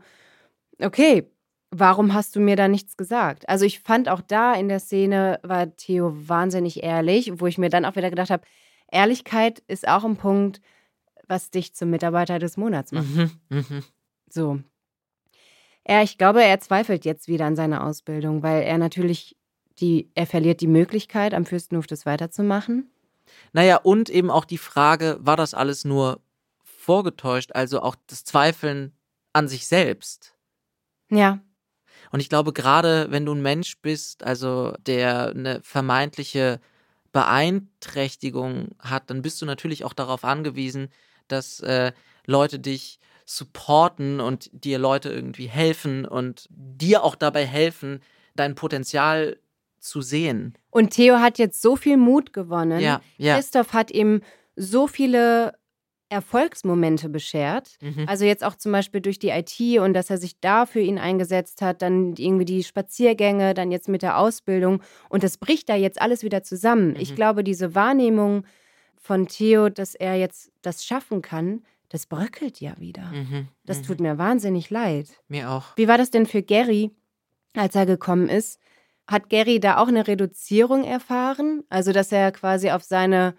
okay, 0.82 1.30
warum 1.72 2.14
hast 2.14 2.36
du 2.36 2.40
mir 2.40 2.56
da 2.56 2.68
nichts 2.68 2.98
gesagt? 2.98 3.48
Also 3.50 3.66
ich 3.66 3.80
fand 3.80 4.10
auch 4.10 4.22
da 4.22 4.54
in 4.54 4.70
der 4.70 4.80
Szene 4.80 5.40
war 5.44 5.76
Theo 5.76 6.14
wahnsinnig 6.28 6.84
ehrlich, 6.84 7.40
wo 7.40 7.48
ich 7.48 7.58
mir 7.58 7.70
dann 7.70 7.86
auch 7.86 7.96
wieder 7.96 8.10
gedacht 8.10 8.30
habe, 8.30 8.44
Ehrlichkeit 8.92 9.62
ist 9.68 9.88
auch 9.88 10.04
ein 10.04 10.16
Punkt, 10.16 10.62
was 11.28 11.50
dich 11.50 11.74
zum 11.74 11.90
Mitarbeiter 11.90 12.40
des 12.40 12.56
Monats 12.56 12.92
macht. 12.92 13.08
Mhm, 13.08 13.32
mhm. 13.50 13.84
So. 14.30 14.60
Er, 15.84 16.02
ich 16.04 16.18
glaube, 16.18 16.44
er 16.44 16.60
zweifelt 16.60 17.06
jetzt 17.06 17.28
wieder 17.28 17.46
an 17.46 17.56
seiner 17.56 17.86
Ausbildung, 17.86 18.42
weil 18.42 18.64
er 18.64 18.78
natürlich 18.78 19.36
die, 19.80 20.10
er 20.16 20.26
verliert 20.26 20.62
die 20.62 20.68
Möglichkeit, 20.68 21.34
am 21.34 21.46
Fürstenhof 21.46 21.88
das 21.88 22.06
weiterzumachen. 22.06 22.90
Naja, 23.54 23.78
und 23.78 24.10
eben 24.10 24.30
auch 24.30 24.46
die 24.46 24.58
Frage, 24.58 25.18
war 25.20 25.38
das 25.38 25.54
alles 25.54 25.86
nur 25.86 26.22
vorgetäuscht? 26.64 27.52
Also 27.54 27.82
auch 27.82 27.96
das 28.08 28.24
Zweifeln 28.24 28.96
an 29.34 29.48
sich 29.48 29.68
selbst. 29.68 30.36
Ja. 31.10 31.40
Und 32.12 32.20
ich 32.20 32.30
glaube, 32.30 32.54
gerade 32.54 33.08
wenn 33.10 33.26
du 33.26 33.34
ein 33.34 33.42
Mensch 33.42 33.80
bist, 33.82 34.24
also 34.24 34.74
der 34.80 35.30
eine 35.30 35.62
vermeintliche 35.64 36.60
Beeinträchtigung 37.12 38.70
hat, 38.80 39.10
dann 39.10 39.22
bist 39.22 39.42
du 39.42 39.46
natürlich 39.46 39.86
auch 39.86 39.94
darauf 39.94 40.24
angewiesen, 40.24 40.90
dass 41.28 41.60
äh, 41.62 41.94
Leute 42.26 42.60
dich 42.60 43.00
supporten 43.26 44.20
und 44.20 44.50
dir 44.54 44.78
Leute 44.78 45.10
irgendwie 45.10 45.48
helfen 45.48 46.06
und 46.06 46.48
dir 46.50 47.04
auch 47.04 47.16
dabei 47.16 47.46
helfen, 47.46 48.02
dein 48.36 48.56
Potenzial 48.56 49.38
zu 49.86 50.02
sehen. 50.02 50.54
Und 50.72 50.92
Theo 50.92 51.20
hat 51.20 51.38
jetzt 51.38 51.62
so 51.62 51.76
viel 51.76 51.98
Mut 51.98 52.34
gewonnen. 52.34 52.80
Ja, 52.82 53.02
ja. 53.18 53.36
Christoph 53.36 53.74
hat 53.74 53.92
ihm 53.92 54.22
so 54.56 54.88
viele 54.88 55.54
Erfolgsmomente 56.10 57.10
beschert. 57.10 57.78
Mhm. 57.82 58.06
Also 58.08 58.26
jetzt 58.26 58.44
auch 58.44 58.56
zum 58.56 58.72
Beispiel 58.72 59.02
durch 59.02 59.20
die 59.20 59.30
IT 59.30 59.60
und 59.80 59.94
dass 59.94 60.10
er 60.10 60.18
sich 60.18 60.40
da 60.40 60.66
für 60.66 60.80
ihn 60.80 60.98
eingesetzt 61.00 61.62
hat, 61.62 61.82
dann 61.82 62.16
irgendwie 62.18 62.46
die 62.46 62.64
Spaziergänge, 62.64 63.54
dann 63.54 63.72
jetzt 63.72 63.90
mit 63.90 64.02
der 64.02 64.18
Ausbildung. 64.18 64.82
Und 65.10 65.24
das 65.24 65.38
bricht 65.38 65.68
da 65.68 65.76
jetzt 65.76 66.00
alles 66.02 66.24
wieder 66.24 66.44
zusammen. 66.44 66.96
Ich 66.98 67.12
Mhm. 67.12 67.16
glaube, 67.16 67.44
diese 67.44 67.76
Wahrnehmung 67.76 68.46
von 68.96 69.28
Theo, 69.28 69.70
dass 69.70 69.96
er 69.96 70.16
jetzt 70.16 70.52
das 70.62 70.86
schaffen 70.86 71.22
kann, 71.22 71.64
das 71.90 72.06
bröckelt 72.06 72.60
ja 72.62 72.74
wieder. 72.80 73.06
Mhm. 73.12 73.48
Das 73.66 73.80
mhm. 73.80 73.84
tut 73.84 74.00
mir 74.00 74.18
wahnsinnig 74.18 74.70
leid. 74.70 75.08
mir 75.28 75.50
auch. 75.50 75.76
Wie 75.76 75.88
war 75.88 75.98
das 75.98 76.12
denn 76.12 76.26
für 76.26 76.42
Gary, 76.44 76.92
als 77.56 77.76
er 77.76 77.86
gekommen 77.86 78.30
ist? 78.30 78.60
Hat 79.08 79.30
Gary 79.30 79.60
da 79.60 79.78
auch 79.78 79.88
eine 79.88 80.08
Reduzierung 80.08 80.84
erfahren? 80.84 81.64
Also, 81.70 81.92
dass 81.92 82.12
er 82.12 82.32
quasi 82.32 82.72
auf 82.72 82.84
seine 82.84 83.36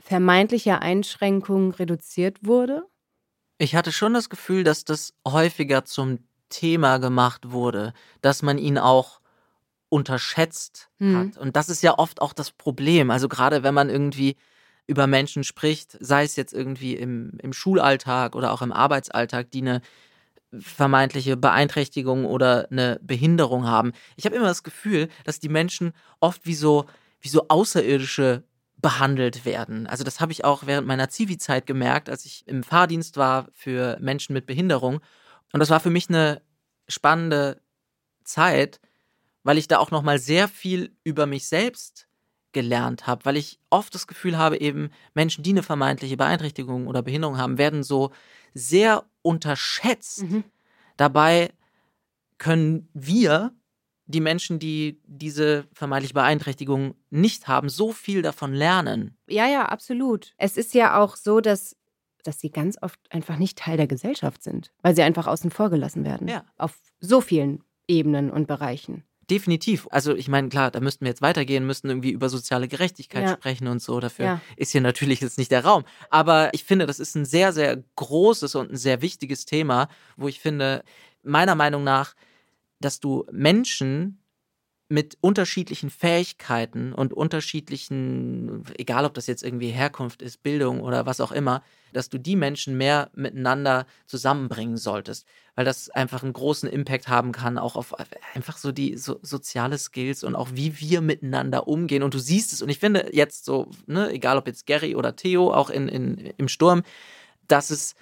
vermeintliche 0.00 0.80
Einschränkung 0.82 1.72
reduziert 1.72 2.38
wurde? 2.42 2.84
Ich 3.58 3.74
hatte 3.76 3.92
schon 3.92 4.14
das 4.14 4.28
Gefühl, 4.28 4.64
dass 4.64 4.84
das 4.84 5.14
häufiger 5.26 5.84
zum 5.84 6.18
Thema 6.50 6.98
gemacht 6.98 7.50
wurde, 7.50 7.92
dass 8.20 8.42
man 8.42 8.58
ihn 8.58 8.78
auch 8.78 9.20
unterschätzt 9.88 10.90
Mhm. 10.98 11.30
hat. 11.32 11.38
Und 11.38 11.56
das 11.56 11.68
ist 11.68 11.82
ja 11.82 11.98
oft 11.98 12.20
auch 12.20 12.32
das 12.32 12.50
Problem. 12.50 13.10
Also 13.10 13.28
gerade 13.28 13.62
wenn 13.62 13.74
man 13.74 13.88
irgendwie 13.90 14.36
über 14.86 15.06
Menschen 15.06 15.44
spricht, 15.44 15.96
sei 16.00 16.24
es 16.24 16.36
jetzt 16.36 16.52
irgendwie 16.52 16.94
im, 16.94 17.38
im 17.42 17.52
Schulalltag 17.52 18.34
oder 18.36 18.52
auch 18.52 18.60
im 18.60 18.72
Arbeitsalltag, 18.72 19.50
die 19.50 19.62
eine 19.62 19.80
vermeintliche 20.60 21.36
Beeinträchtigung 21.36 22.24
oder 22.24 22.68
eine 22.70 22.98
Behinderung 23.02 23.66
haben. 23.66 23.92
Ich 24.16 24.24
habe 24.24 24.36
immer 24.36 24.46
das 24.46 24.62
Gefühl, 24.62 25.08
dass 25.24 25.40
die 25.40 25.48
Menschen 25.48 25.92
oft 26.20 26.46
wie 26.46 26.54
so, 26.54 26.86
wie 27.20 27.28
so 27.28 27.46
Außerirdische 27.48 28.44
behandelt 28.78 29.44
werden. 29.44 29.86
Also 29.86 30.04
das 30.04 30.20
habe 30.20 30.32
ich 30.32 30.44
auch 30.44 30.66
während 30.66 30.86
meiner 30.86 31.08
Zivi-Zeit 31.08 31.66
gemerkt, 31.66 32.10
als 32.10 32.26
ich 32.26 32.46
im 32.46 32.62
Fahrdienst 32.62 33.16
war 33.16 33.48
für 33.52 33.96
Menschen 34.00 34.34
mit 34.34 34.46
Behinderung. 34.46 35.00
Und 35.52 35.60
das 35.60 35.70
war 35.70 35.80
für 35.80 35.90
mich 35.90 36.08
eine 36.08 36.42
spannende 36.88 37.62
Zeit, 38.24 38.80
weil 39.42 39.58
ich 39.58 39.68
da 39.68 39.78
auch 39.78 39.90
noch 39.90 40.02
mal 40.02 40.18
sehr 40.18 40.48
viel 40.48 40.94
über 41.02 41.26
mich 41.26 41.46
selbst 41.46 42.03
gelernt 42.54 43.06
habe, 43.06 43.26
weil 43.26 43.36
ich 43.36 43.58
oft 43.68 43.94
das 43.94 44.06
Gefühl 44.06 44.38
habe, 44.38 44.58
eben 44.58 44.90
Menschen, 45.12 45.42
die 45.42 45.50
eine 45.50 45.62
vermeintliche 45.62 46.16
Beeinträchtigung 46.16 46.86
oder 46.86 47.02
Behinderung 47.02 47.36
haben, 47.36 47.58
werden 47.58 47.82
so 47.82 48.10
sehr 48.54 49.04
unterschätzt. 49.20 50.22
Mhm. 50.22 50.44
Dabei 50.96 51.50
können 52.38 52.88
wir, 52.94 53.52
die 54.06 54.20
Menschen, 54.20 54.58
die 54.58 55.00
diese 55.06 55.66
vermeintliche 55.72 56.14
Beeinträchtigung 56.14 56.94
nicht 57.10 57.48
haben, 57.48 57.68
so 57.68 57.92
viel 57.92 58.22
davon 58.22 58.52
lernen. 58.52 59.16
Ja, 59.28 59.46
ja, 59.46 59.66
absolut. 59.66 60.34
Es 60.36 60.56
ist 60.56 60.74
ja 60.74 60.98
auch 61.00 61.16
so, 61.16 61.40
dass, 61.40 61.76
dass 62.22 62.38
sie 62.38 62.50
ganz 62.50 62.76
oft 62.82 63.00
einfach 63.10 63.38
nicht 63.38 63.58
Teil 63.58 63.76
der 63.76 63.86
Gesellschaft 63.86 64.42
sind, 64.42 64.72
weil 64.82 64.94
sie 64.94 65.02
einfach 65.02 65.26
außen 65.26 65.50
vor 65.50 65.70
gelassen 65.70 66.04
werden. 66.04 66.28
Ja. 66.28 66.44
Auf 66.58 66.78
so 67.00 67.20
vielen 67.20 67.64
Ebenen 67.88 68.30
und 68.30 68.46
Bereichen. 68.46 69.04
Definitiv. 69.30 69.86
Also 69.90 70.14
ich 70.14 70.28
meine, 70.28 70.48
klar, 70.48 70.70
da 70.70 70.80
müssten 70.80 71.04
wir 71.04 71.10
jetzt 71.10 71.22
weitergehen, 71.22 71.66
müssten 71.66 71.88
irgendwie 71.88 72.10
über 72.10 72.28
soziale 72.28 72.68
Gerechtigkeit 72.68 73.24
Ja. 73.24 73.32
sprechen 73.34 73.68
und 73.68 73.80
so. 73.80 74.00
Dafür 74.00 74.26
Ja. 74.26 74.40
ist 74.56 74.72
hier 74.72 74.80
natürlich 74.80 75.20
jetzt 75.20 75.38
nicht 75.38 75.50
der 75.50 75.64
Raum. 75.64 75.84
Aber 76.10 76.50
ich 76.52 76.64
finde, 76.64 76.86
das 76.86 76.98
ist 77.00 77.14
ein 77.14 77.24
sehr, 77.24 77.52
sehr 77.52 77.82
großes 77.96 78.54
und 78.54 78.72
ein 78.72 78.76
sehr 78.76 79.02
wichtiges 79.02 79.44
Thema, 79.44 79.88
wo 80.16 80.28
ich 80.28 80.40
finde, 80.40 80.82
meiner 81.22 81.54
Meinung 81.54 81.84
nach, 81.84 82.14
dass 82.80 83.00
du 83.00 83.24
Menschen 83.32 84.18
mit 84.88 85.16
unterschiedlichen 85.22 85.88
Fähigkeiten 85.88 86.92
und 86.92 87.14
unterschiedlichen, 87.14 88.64
egal 88.76 89.06
ob 89.06 89.14
das 89.14 89.26
jetzt 89.26 89.42
irgendwie 89.42 89.70
Herkunft 89.70 90.20
ist, 90.20 90.42
Bildung 90.42 90.82
oder 90.82 91.06
was 91.06 91.20
auch 91.20 91.32
immer, 91.32 91.62
dass 91.94 92.10
du 92.10 92.18
die 92.18 92.36
Menschen 92.36 92.76
mehr 92.76 93.10
miteinander 93.14 93.86
zusammenbringen 94.06 94.76
solltest, 94.76 95.26
weil 95.54 95.64
das 95.64 95.88
einfach 95.88 96.22
einen 96.22 96.34
großen 96.34 96.68
Impact 96.68 97.08
haben 97.08 97.32
kann, 97.32 97.56
auch 97.56 97.76
auf 97.76 97.94
einfach 98.34 98.58
so 98.58 98.72
die 98.72 98.98
so, 98.98 99.18
soziale 99.22 99.78
Skills 99.78 100.22
und 100.22 100.36
auch 100.36 100.50
wie 100.52 100.78
wir 100.78 101.00
miteinander 101.00 101.66
umgehen. 101.66 102.02
Und 102.02 102.12
du 102.12 102.18
siehst 102.18 102.52
es, 102.52 102.60
und 102.60 102.68
ich 102.68 102.78
finde 102.78 103.08
jetzt 103.12 103.46
so, 103.46 103.70
ne, 103.86 104.10
egal 104.10 104.36
ob 104.36 104.46
jetzt 104.46 104.66
Gary 104.66 104.96
oder 104.96 105.16
Theo, 105.16 105.50
auch 105.52 105.70
in, 105.70 105.88
in, 105.88 106.18
im 106.36 106.48
Sturm, 106.48 106.82
dass 107.48 107.70
es, 107.70 107.94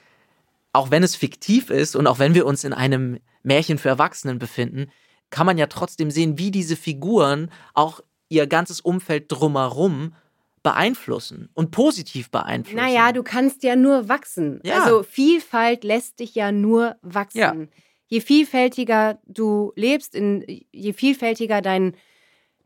auch 0.73 0.91
wenn 0.91 1.05
es 1.05 1.15
fiktiv 1.15 1.71
ist 1.71 1.95
und 1.95 2.09
auch 2.09 2.19
wenn 2.19 2.35
wir 2.35 2.45
uns 2.45 2.65
in 2.65 2.73
einem 2.73 3.21
Märchen 3.45 3.79
für 3.79 3.89
Erwachsenen 3.89 4.41
befinden, 4.41 4.91
kann 5.33 5.47
man 5.47 5.59
ja 5.59 5.67
trotzdem 5.67 6.13
sehen, 6.13 6.39
wie 6.39 6.53
diese 6.53 6.77
Figuren 6.77 7.51
auch 7.75 8.01
ihr 8.29 8.47
ganzes 8.47 8.81
Umfeld 8.81 9.25
drumherum 9.29 10.15
beeinflussen 10.63 11.49
und 11.55 11.73
positiv 11.73 12.31
beeinflussen. 12.31 12.77
Naja, 12.77 13.11
du 13.13 13.25
kannst 13.25 13.65
ja 13.65 13.75
nur 13.75 14.09
wachsen. 14.09 14.61
Ja. 14.63 14.83
Also 14.83 15.03
Vielfalt 15.03 15.83
lässt 15.83 16.21
dich 16.21 16.37
ja 16.37 16.53
nur 16.53 16.97
wachsen. 17.03 17.41
Ja. 17.41 17.57
Je 18.07 18.21
vielfältiger 18.21 19.19
du 19.27 19.73
lebst, 19.75 20.15
in, 20.15 20.45
je 20.71 20.93
vielfältiger 20.93 21.63
dein, 21.63 21.97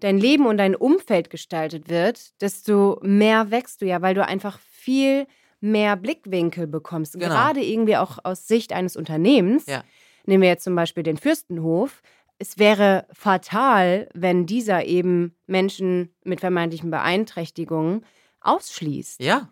dein 0.01 0.19
Leben 0.19 0.47
und 0.47 0.59
dein 0.59 0.75
Umfeld 0.75 1.31
gestaltet 1.31 1.89
wird, 1.89 2.41
desto 2.43 2.99
mehr 3.03 3.51
wächst 3.51 3.81
du 3.81 3.87
ja, 3.87 4.03
weil 4.03 4.15
du 4.15 4.27
einfach 4.27 4.59
viel 4.59 5.27
mehr 5.61 5.97
Blickwinkel 5.97 6.67
bekommst. 6.67 7.15
Genau. 7.15 7.29
Gerade 7.29 7.65
irgendwie 7.65 7.97
auch 7.97 8.19
aus 8.25 8.47
Sicht 8.47 8.73
eines 8.73 8.97
Unternehmens. 8.97 9.67
Ja. 9.67 9.85
Nehmen 10.27 10.43
wir 10.43 10.49
jetzt 10.49 10.65
zum 10.65 10.75
Beispiel 10.75 11.05
den 11.05 11.17
Fürstenhof. 11.17 12.03
Es 12.39 12.59
wäre 12.59 13.07
fatal, 13.13 14.09
wenn 14.15 14.47
dieser 14.47 14.85
eben 14.85 15.35
Menschen 15.47 16.15
mit 16.25 16.41
vermeintlichen 16.41 16.91
Beeinträchtigungen 16.91 18.05
ausschließt 18.41 19.23
Ja, 19.23 19.49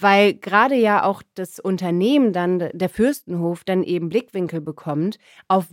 weil 0.00 0.34
gerade 0.34 0.74
ja 0.74 1.04
auch 1.04 1.22
das 1.34 1.60
Unternehmen 1.60 2.32
dann, 2.32 2.58
der 2.72 2.88
Fürstenhof, 2.88 3.64
dann 3.64 3.82
eben 3.82 4.08
Blickwinkel 4.08 4.60
bekommt, 4.60 5.18
auf 5.48 5.66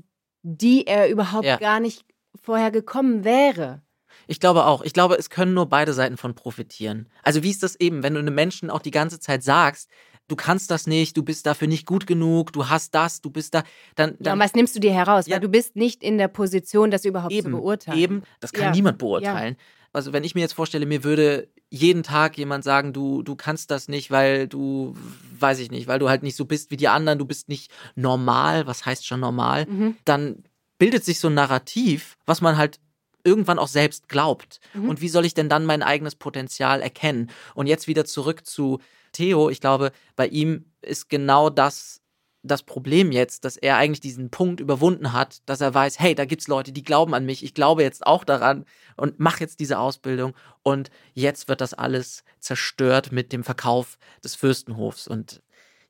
die 0.44 0.86
er 0.88 1.10
überhaupt 1.10 1.46
Ja. 1.46 1.58
gar 1.58 1.80
nicht 1.80 2.06
vorher 2.42 2.72
gekommen 2.72 3.24
wäre. 3.24 3.82
ich 4.28 4.40
glaube 4.40 4.66
auch. 4.66 4.82
Ich 4.84 4.94
glaube, 4.94 5.16
es 5.16 5.30
können 5.30 5.54
nur 5.54 5.68
beide 5.68 5.94
Seiten 5.94 6.18
von 6.18 6.36
profitieren. 6.36 7.10
Also 7.24 7.44
wie 7.44 7.50
ist 7.50 7.64
das 7.64 7.76
eben, 7.80 8.04
wenn 8.04 8.14
du 8.14 8.20
einem 8.20 8.36
Menschen 8.36 8.70
auch 8.70 8.82
die 8.82 8.92
ganze 8.92 9.20
Zeit 9.20 9.44
sagst, 9.44 9.90
du 10.32 10.36
kannst 10.36 10.72
das 10.72 10.88
nicht, 10.88 11.16
du 11.18 11.24
bist 11.24 11.46
dafür 11.46 11.68
nicht 11.68 11.86
gut 11.86 12.08
genug, 12.08 12.54
du 12.54 12.70
hast 12.70 12.96
das, 12.96 13.22
du 13.22 13.30
bist 13.30 13.54
da, 13.54 13.64
dann, 13.96 14.12
Ja, 14.12 14.16
dann 14.22 14.34
und 14.34 14.40
was 14.40 14.54
nimmst 14.54 14.76
du 14.76 14.80
dir 14.80 14.94
heraus? 14.94 15.28
Ja. 15.28 15.36
Weil 15.36 15.42
du 15.42 15.50
bist 15.50 15.76
nicht 15.76 16.02
in 16.04 16.18
der 16.18 16.30
Position, 16.30 16.90
das 16.90 17.06
überhaupt 17.06 17.34
eben, 17.34 17.52
zu 17.52 17.58
beurteilen. 17.58 18.00
Eben, 18.00 18.24
das 18.40 18.54
kann 18.54 18.66
Ja. 18.66 18.72
niemand 18.72 18.98
beurteilen. 18.98 19.58
Also 19.94 20.14
wenn 20.14 20.24
ich 20.24 20.36
mir 20.36 20.42
jetzt 20.42 20.54
vorstelle, 20.54 20.86
mir 20.86 21.04
würde 21.04 21.50
jeden 21.70 22.02
Tag 22.04 22.38
jemand 22.38 22.64
sagen, 22.64 22.94
du, 22.94 23.24
du 23.24 23.36
kannst 23.36 23.72
das 23.72 23.90
nicht, 23.90 24.10
weil 24.10 24.48
du, 24.48 24.96
weiß 25.38 25.60
ich 25.60 25.70
nicht, 25.70 25.88
weil 25.88 26.00
du 26.00 26.08
halt 26.08 26.24
nicht 26.24 26.38
so 26.38 26.46
bist 26.46 26.72
wie 26.72 26.78
die 26.78 26.88
anderen, 26.88 27.20
du 27.20 27.26
bist 27.26 27.50
nicht 27.50 27.72
normal, 27.96 28.68
was 28.68 28.86
heißt 28.86 29.06
schon 29.06 29.20
normal, 29.20 29.66
Mhm. 29.68 29.98
dann 30.06 30.44
bildet 30.78 31.04
sich 31.06 31.20
so 31.20 31.28
ein 31.28 31.34
Narrativ, 31.34 32.18
was 32.26 32.40
man 32.42 32.58
halt 32.58 32.80
irgendwann 33.24 33.60
auch 33.60 33.68
selbst 33.68 34.08
glaubt. 34.10 34.60
Mhm. 34.74 34.90
Und 34.90 35.02
wie 35.02 35.10
soll 35.10 35.26
ich 35.26 35.34
denn 35.34 35.50
dann 35.50 35.66
mein 35.66 35.84
eigenes 35.84 36.16
Potenzial 36.16 36.82
erkennen? 36.82 37.30
Und 37.54 37.68
jetzt 37.68 37.88
wieder 37.88 38.06
zurück 38.06 38.46
zu 38.48 38.80
Theo. 39.12 39.50
Ich 39.50 39.62
glaube, 39.62 39.92
bei 40.16 40.28
ihm 40.28 40.66
ist 40.82 41.10
genau 41.10 41.50
das 41.50 42.02
das 42.44 42.64
Problem 42.64 43.12
jetzt, 43.12 43.46
dass 43.46 43.56
er 43.56 43.78
eigentlich 43.78 44.00
diesen 44.00 44.32
Punkt 44.32 44.60
überwunden 44.60 45.14
hat, 45.14 45.48
dass 45.48 45.62
er 45.62 45.74
weiß, 45.74 46.00
hey, 46.00 46.16
da 46.16 46.26
gibt's 46.26 46.48
Leute, 46.48 46.72
die 46.72 46.84
glauben 46.84 47.14
an 47.14 47.26
mich, 47.26 47.44
ich 47.44 47.54
glaube 47.54 47.84
jetzt 47.84 48.06
auch 48.06 48.24
daran 48.24 48.66
und 48.98 49.20
mache 49.20 49.42
jetzt 49.42 49.60
diese 49.60 49.78
Ausbildung 49.78 50.34
und 50.64 50.90
jetzt 51.14 51.48
wird 51.48 51.62
das 51.62 51.74
alles 51.74 52.24
zerstört 52.40 53.12
mit 53.12 53.32
dem 53.32 53.44
Verkauf 53.44 53.98
des 54.24 54.36
Fürstenhofs 54.36 55.08
und 55.08 55.42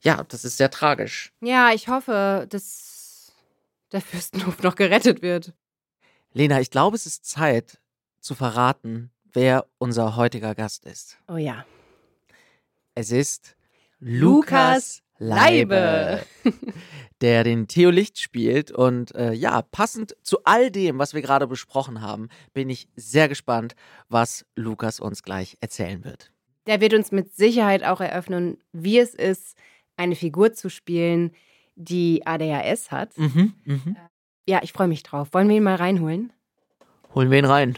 ja, 0.02 0.24
das 0.24 0.44
ist 0.44 0.58
sehr 0.58 0.72
tragisch. 0.72 1.32
Ja, 1.42 1.72
ich 1.74 1.88
hoffe, 1.88 2.48
dass 2.50 3.32
der 3.92 4.02
Fürstenhof 4.02 4.62
noch 4.64 4.76
gerettet 4.76 5.22
wird. 5.22 5.54
Lena, 6.34 6.60
ich 6.60 6.72
glaube, 6.72 6.96
es 6.96 7.06
ist 7.06 7.26
Zeit 7.26 7.80
zu 8.20 8.36
verraten, 8.36 9.12
wer 9.32 9.68
unser 9.78 10.16
heutiger 10.16 10.56
Gast 10.56 10.86
ist. 10.86 11.18
Oh 11.28 11.38
ja. 11.38 11.66
Es 12.96 13.12
ist 13.12 13.56
Lukas 14.00 15.02
Leibe. 15.18 16.26
der 17.22 17.44
den 17.44 17.68
Theo 17.68 17.92
Licht 17.92 18.20
spielt. 18.20 18.72
Und 18.72 19.16
äh, 19.16 19.34
ja, 19.34 19.62
passend 19.62 20.16
zu 20.24 20.44
all 20.44 20.72
dem, 20.72 21.00
was 21.00 21.14
wir 21.14 21.22
gerade 21.22 21.48
besprochen 21.48 22.02
haben, 22.02 22.30
bin 22.54 22.70
ich 22.70 22.90
sehr 22.96 23.30
gespannt, 23.30 23.76
was 24.10 24.46
Lukas 24.56 25.00
uns 25.00 25.24
gleich 25.24 25.58
erzählen 25.62 26.04
wird. 26.04 26.32
Der 26.68 26.82
wird 26.82 26.94
uns 26.94 27.12
mit 27.12 27.34
Sicherheit 27.36 27.84
auch 27.84 28.02
eröffnen, 28.02 28.58
wie 28.72 29.00
es 29.00 29.14
ist, 29.14 29.58
eine 29.98 30.16
Figur 30.16 30.54
zu 30.54 30.70
spielen, 30.70 31.32
die 31.76 32.26
ADHS 32.26 32.92
hat. 32.92 33.18
Mhm, 33.18 33.54
mhm. 33.66 33.98
Ja, 34.48 34.60
ich 34.64 34.74
freue 34.74 34.88
mich 34.88 35.04
drauf. 35.04 35.30
Wollen 35.34 35.50
wir 35.50 35.58
ihn 35.58 35.64
mal 35.64 35.76
reinholen? 35.76 36.34
Holen 37.14 37.30
wir 37.30 37.40
ihn 37.40 37.46
rein. 37.46 37.78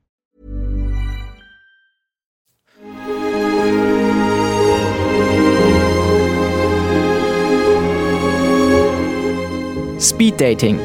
Speed 10.11 10.41
Dating. 10.41 10.77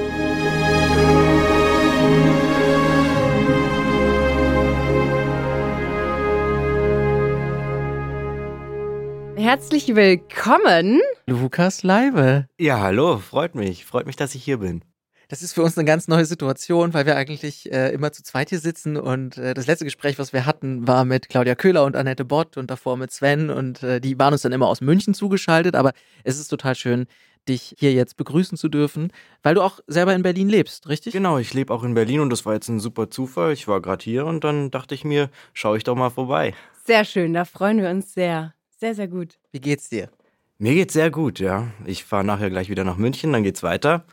Herzlich 9.37 9.97
willkommen. 9.97 11.01
Lukas 11.27 11.83
Leibe. 11.83 12.47
Ja, 12.61 12.79
hallo, 12.79 13.19
freut 13.19 13.57
mich. 13.57 13.85
Freut 13.85 14.07
mich, 14.07 14.15
dass 14.15 14.37
ich 14.37 14.45
hier 14.45 14.59
bin. 14.59 14.85
Das 15.29 15.43
ist 15.43 15.55
für 15.55 15.63
uns 15.63 15.77
eine 15.77 15.85
ganz 15.85 16.07
neue 16.07 16.25
Situation, 16.25 16.95
weil 16.95 17.05
wir 17.05 17.17
eigentlich 17.17 17.73
äh, 17.73 17.93
immer 17.93 18.13
zu 18.13 18.23
zweit 18.23 18.51
hier 18.51 18.61
sitzen 18.61 18.97
und 18.97 19.37
äh, 19.39 19.55
das 19.55 19.67
letzte 19.67 19.85
Gespräch, 19.85 20.21
was 20.21 20.33
wir 20.33 20.47
hatten, 20.47 20.87
war 20.87 21.05
mit 21.05 21.29
Claudia 21.29 21.57
Köhler 21.57 21.85
und 21.85 21.97
Annette 21.97 22.25
Bott 22.25 22.57
und 22.57 22.71
davor 22.71 22.97
mit 22.97 23.11
Sven 23.11 23.51
und 23.51 23.83
äh, 23.83 24.01
die 24.01 24.17
waren 24.21 24.33
uns 24.33 24.43
dann 24.43 24.53
immer 24.53 24.69
aus 24.69 24.81
München 24.81 25.15
zugeschaltet, 25.15 25.75
aber 25.75 25.95
es 26.23 26.39
ist 26.39 26.47
total 26.47 26.77
schön, 26.77 27.07
dich 27.49 27.75
hier 27.79 27.93
jetzt 27.93 28.17
begrüßen 28.17 28.59
zu 28.59 28.69
dürfen, 28.69 29.13
weil 29.43 29.55
du 29.55 29.63
auch 29.63 29.81
selber 29.87 30.15
in 30.15 30.23
Berlin 30.23 30.49
lebst, 30.49 30.89
richtig? 30.89 31.13
Genau, 31.13 31.39
ich 31.39 31.55
lebe 31.55 31.73
auch 31.73 31.83
in 31.83 31.95
Berlin 31.95 32.21
und 32.21 32.31
das 32.31 32.47
war 32.47 32.55
jetzt 32.55 32.69
ein 32.69 32.81
super 32.81 33.11
Zufall. 33.11 33.53
Ich 33.53 33.69
war 33.69 33.81
gerade 33.81 34.03
hier 34.03 34.27
und 34.27 34.45
dann 34.45 34.71
dachte 34.71 34.95
ich 34.95 35.05
mir, 35.05 35.31
schaue 35.53 35.77
ich 35.77 35.85
doch 35.85 35.95
mal 35.95 36.11
vorbei. 36.11 36.55
Sehr 36.85 37.05
schön, 37.05 37.33
da 37.33 37.45
freuen 37.45 37.79
wir 37.79 37.91
uns 37.91 38.15
sehr. 38.15 38.55
Sehr, 38.79 38.95
sehr 38.95 39.09
gut. 39.09 39.39
Wie 39.53 39.61
geht's 39.61 39.89
dir? 39.89 40.11
Mir 40.59 40.75
geht's 40.75 40.95
sehr 40.95 41.11
gut, 41.11 41.39
ja. 41.39 41.69
Ich 41.85 42.05
fahre 42.05 42.25
nachher 42.25 42.51
gleich 42.51 42.69
wieder 42.69 42.85
nach 42.85 42.97
München, 42.97 43.33
dann 43.33 43.43
geht's 43.43 43.63
weiter. 43.63 44.05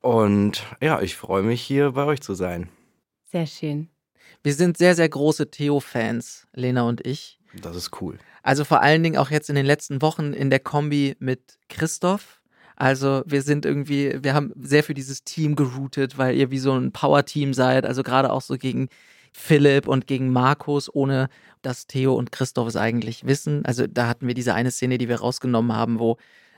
Und 0.00 0.64
ja, 0.80 1.00
ich 1.00 1.16
freue 1.16 1.42
mich 1.42 1.62
hier 1.62 1.92
bei 1.92 2.04
euch 2.04 2.20
zu 2.20 2.34
sein. 2.34 2.68
Sehr 3.24 3.46
schön. 3.46 3.88
Wir 4.42 4.54
sind 4.54 4.78
sehr, 4.78 4.94
sehr 4.94 5.08
große 5.08 5.50
Theo-Fans, 5.50 6.46
Lena 6.52 6.82
und 6.82 7.04
ich. 7.04 7.40
Das 7.60 7.74
ist 7.74 8.00
cool. 8.00 8.18
Also 8.42 8.64
vor 8.64 8.80
allen 8.80 9.02
Dingen 9.02 9.16
auch 9.18 9.30
jetzt 9.30 9.48
in 9.48 9.56
den 9.56 9.66
letzten 9.66 10.02
Wochen 10.02 10.32
in 10.32 10.50
der 10.50 10.60
Kombi 10.60 11.16
mit 11.18 11.58
Christoph. 11.68 12.40
Also 12.76 13.22
wir 13.26 13.42
sind 13.42 13.64
irgendwie, 13.64 14.22
wir 14.22 14.34
haben 14.34 14.52
sehr 14.60 14.84
für 14.84 14.94
dieses 14.94 15.24
Team 15.24 15.56
geroutet, 15.56 16.18
weil 16.18 16.36
ihr 16.36 16.50
wie 16.50 16.58
so 16.58 16.72
ein 16.72 16.92
Power-Team 16.92 17.54
seid. 17.54 17.86
Also 17.86 18.02
gerade 18.02 18.32
auch 18.32 18.42
so 18.42 18.56
gegen 18.56 18.88
Philipp 19.32 19.88
und 19.88 20.06
gegen 20.06 20.30
Markus, 20.30 20.94
ohne 20.94 21.28
dass 21.62 21.86
Theo 21.86 22.14
und 22.14 22.32
Christoph 22.32 22.68
es 22.68 22.76
eigentlich 22.76 23.26
wissen. 23.26 23.64
Also 23.64 23.86
da 23.86 24.08
hatten 24.08 24.26
wir 24.26 24.34
diese 24.34 24.54
eine 24.54 24.70
Szene, 24.70 24.98
die 24.98 25.08
wir 25.08 25.16
rausgenommen 25.16 25.74
haben, 25.74 25.98
wo 25.98 26.16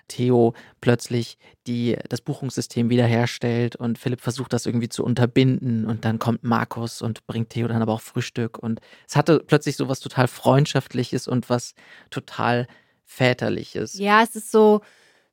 Theo 0.09 0.55
plötzlich 0.81 1.39
die, 1.67 1.97
das 2.09 2.21
Buchungssystem 2.21 2.91
wiederherstellt 2.91 3.77
und 3.77 3.99
Philipp 3.99 4.21
versucht 4.21 4.53
das 4.53 4.67
irgendwie 4.67 4.89
zu 4.89 5.05
unterbinden 5.05 5.87
und 5.87 6.05
dann 6.05 6.19
kommt 6.19 6.43
Markus 6.43 7.03
und 7.03 7.27
bringt 7.27 7.51
Theo 7.51 7.69
dann 7.69 7.83
aber 7.83 7.93
auch 7.93 8.01
Frühstück 8.01 8.59
und 8.59 8.81
es 9.07 9.17
hatte 9.17 9.41
plötzlich 9.47 9.77
so 9.77 9.89
was 9.89 10.01
total 10.01 10.27
Freundschaftliches 10.27 11.29
und 11.29 11.51
was 11.51 11.75
total 12.11 12.67
Väterliches. 13.05 13.99
Ja, 13.99 14.23
es 14.23 14.35
ist 14.35 14.51
so, 14.51 14.81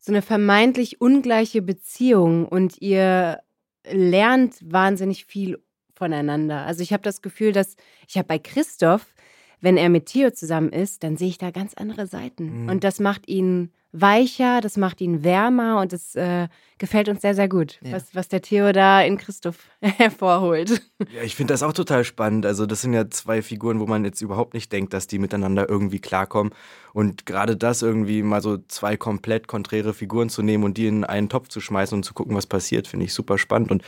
so 0.06 0.12
eine 0.12 0.22
vermeintlich 0.22 1.02
ungleiche 1.02 1.64
Beziehung 1.64 2.48
und 2.48 2.80
ihr 2.80 3.42
lernt 3.90 4.56
wahnsinnig 4.62 5.26
viel 5.26 5.58
voneinander. 5.96 6.64
Also 6.64 6.84
ich 6.84 6.94
habe 6.94 7.02
das 7.02 7.24
Gefühl, 7.24 7.54
dass 7.54 7.76
ich 8.08 8.18
habe 8.18 8.28
bei 8.28 8.38
Christoph, 8.38 9.16
wenn 9.62 9.78
er 9.78 9.90
mit 9.90 10.06
Theo 10.06 10.30
zusammen 10.30 10.72
ist, 10.72 11.04
dann 11.04 11.18
sehe 11.18 11.30
ich 11.30 11.40
da 11.40 11.50
ganz 11.50 11.74
andere 11.74 12.06
Seiten. 12.06 12.64
Mhm. 12.64 12.70
Und 12.70 12.84
das 12.84 13.00
macht 13.00 13.28
ihn 13.28 13.72
weicher, 14.02 14.62
das 14.62 14.78
macht 14.78 15.00
ihn 15.02 15.24
wärmer 15.24 15.80
und 15.80 15.94
es 15.94 16.16
äh, 16.16 16.48
gefällt 16.78 17.08
uns 17.10 17.22
sehr, 17.22 17.34
sehr 17.36 17.48
gut, 17.48 17.80
Ja. 17.82 17.94
was, 17.94 18.14
was 18.14 18.28
der 18.28 18.42
Theo 18.42 18.72
da 18.74 19.02
in 19.02 19.18
Christoph 19.18 19.70
hervorholt. 19.82 20.82
Ja, 21.14 21.22
ich 21.24 21.36
finde 21.36 21.54
das 21.54 21.64
auch 21.64 21.74
total 21.74 22.04
spannend. 22.04 22.46
Also, 22.46 22.66
das 22.66 22.82
sind 22.82 22.94
ja 22.94 23.10
zwei 23.10 23.42
Figuren, 23.42 23.80
wo 23.80 23.86
man 23.88 24.04
jetzt 24.06 24.22
überhaupt 24.22 24.54
nicht 24.54 24.72
denkt, 24.72 24.94
dass 24.94 25.08
die 25.08 25.20
miteinander 25.20 25.70
irgendwie 25.70 26.00
klarkommen. 26.00 26.54
Und 26.94 27.26
gerade 27.26 27.56
das 27.58 27.82
irgendwie 27.82 28.24
mal 28.24 28.42
so 28.42 28.58
zwei 28.68 28.98
komplett 28.98 29.48
konträre 29.48 29.94
Figuren 29.94 30.30
zu 30.30 30.42
nehmen 30.42 30.64
und 30.64 30.78
die 30.78 30.88
in 30.88 31.04
einen 31.04 31.30
Topf 31.30 31.48
zu 31.50 31.60
schmeißen 31.62 31.96
und 31.98 32.04
zu 32.04 32.14
gucken, 32.14 32.36
was 32.36 32.48
passiert, 32.48 32.88
finde 32.88 33.06
ich 33.06 33.14
super 33.14 33.38
spannend. 33.38 33.72
Und 33.72 33.84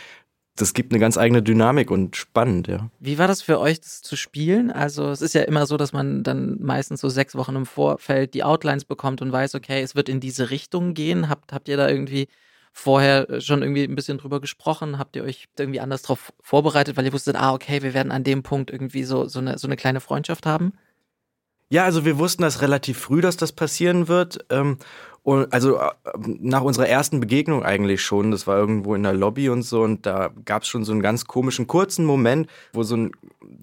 das 0.58 0.74
gibt 0.74 0.92
eine 0.92 1.00
ganz 1.00 1.18
eigene 1.18 1.44
Dynamik 1.44 1.92
und 1.92 2.16
spannend, 2.16 2.68
ja. 2.68 2.90
Wie 3.00 3.18
war 3.18 3.28
das 3.28 3.42
für 3.42 3.60
euch, 3.60 3.80
das 3.80 4.02
zu 4.02 4.16
spielen? 4.16 4.72
Also 4.72 5.10
es 5.12 5.22
ist 5.22 5.34
ja 5.34 5.44
immer 5.44 5.66
so, 5.66 5.78
dass 5.78 5.94
man 5.94 6.24
dann 6.24 6.58
meistens 6.60 7.00
so 7.00 7.10
sechs 7.10 7.36
Wochen 7.36 7.56
im 7.56 7.66
Vorfeld 7.66 8.34
die 8.34 8.44
Outlines 8.44 8.84
bekommt 8.84 9.22
und 9.22 9.32
weiß, 9.32 9.56
okay, 9.56 9.82
es 9.82 9.96
wird 9.96 10.10
in 10.10 10.20
diese 10.20 10.50
Richtung 10.50 10.96
gehen. 10.96 11.30
Habt, 11.30 11.54
habt 11.54 11.70
ihr 11.70 11.78
da 11.78 11.88
irgendwie 11.88 12.28
vorher 12.74 13.40
schon 13.40 13.62
irgendwie 13.62 13.84
ein 13.84 13.96
bisschen 13.96 14.18
drüber 14.18 14.42
gesprochen? 14.42 14.98
Habt 14.98 15.16
ihr 15.16 15.24
euch 15.24 15.46
irgendwie 15.58 15.80
anders 15.80 16.02
darauf 16.02 16.34
vorbereitet, 16.42 16.98
weil 16.98 17.06
ihr 17.06 17.14
wusstet, 17.14 17.36
ah, 17.36 17.54
okay, 17.54 17.84
wir 17.84 17.94
werden 17.94 18.12
an 18.12 18.24
dem 18.24 18.42
Punkt 18.44 18.72
irgendwie 18.72 19.04
so, 19.04 19.28
so, 19.28 19.40
eine, 19.40 19.60
so 19.60 19.68
eine 19.68 19.76
kleine 19.76 20.02
Freundschaft 20.02 20.46
haben? 20.46 20.74
Ja, 21.70 21.84
also 21.84 22.06
wir 22.06 22.18
wussten 22.18 22.44
das 22.44 22.62
relativ 22.62 22.98
früh, 22.98 23.20
dass 23.20 23.36
das 23.36 23.52
passieren 23.52 24.08
wird. 24.08 24.40
Ähm, 24.50 24.78
und 25.28 25.52
also 25.52 25.76
äh, 25.76 25.90
nach 26.24 26.62
unserer 26.62 26.88
ersten 26.88 27.20
Begegnung 27.20 27.62
eigentlich 27.62 28.02
schon. 28.02 28.32
Das 28.32 28.48
war 28.48 28.58
irgendwo 28.58 28.96
in 28.96 29.04
der 29.04 29.12
Lobby 29.12 29.50
und 29.50 29.64
so. 29.64 29.82
Und 29.82 30.06
da 30.06 30.32
gab 30.46 30.62
es 30.62 30.70
schon 30.70 30.86
so 30.86 30.94
einen 30.94 31.02
ganz 31.02 31.26
komischen, 31.26 31.68
kurzen 31.68 32.06
Moment, 32.06 32.48
wo 32.72 32.84
so 32.84 32.96
ein 32.96 33.12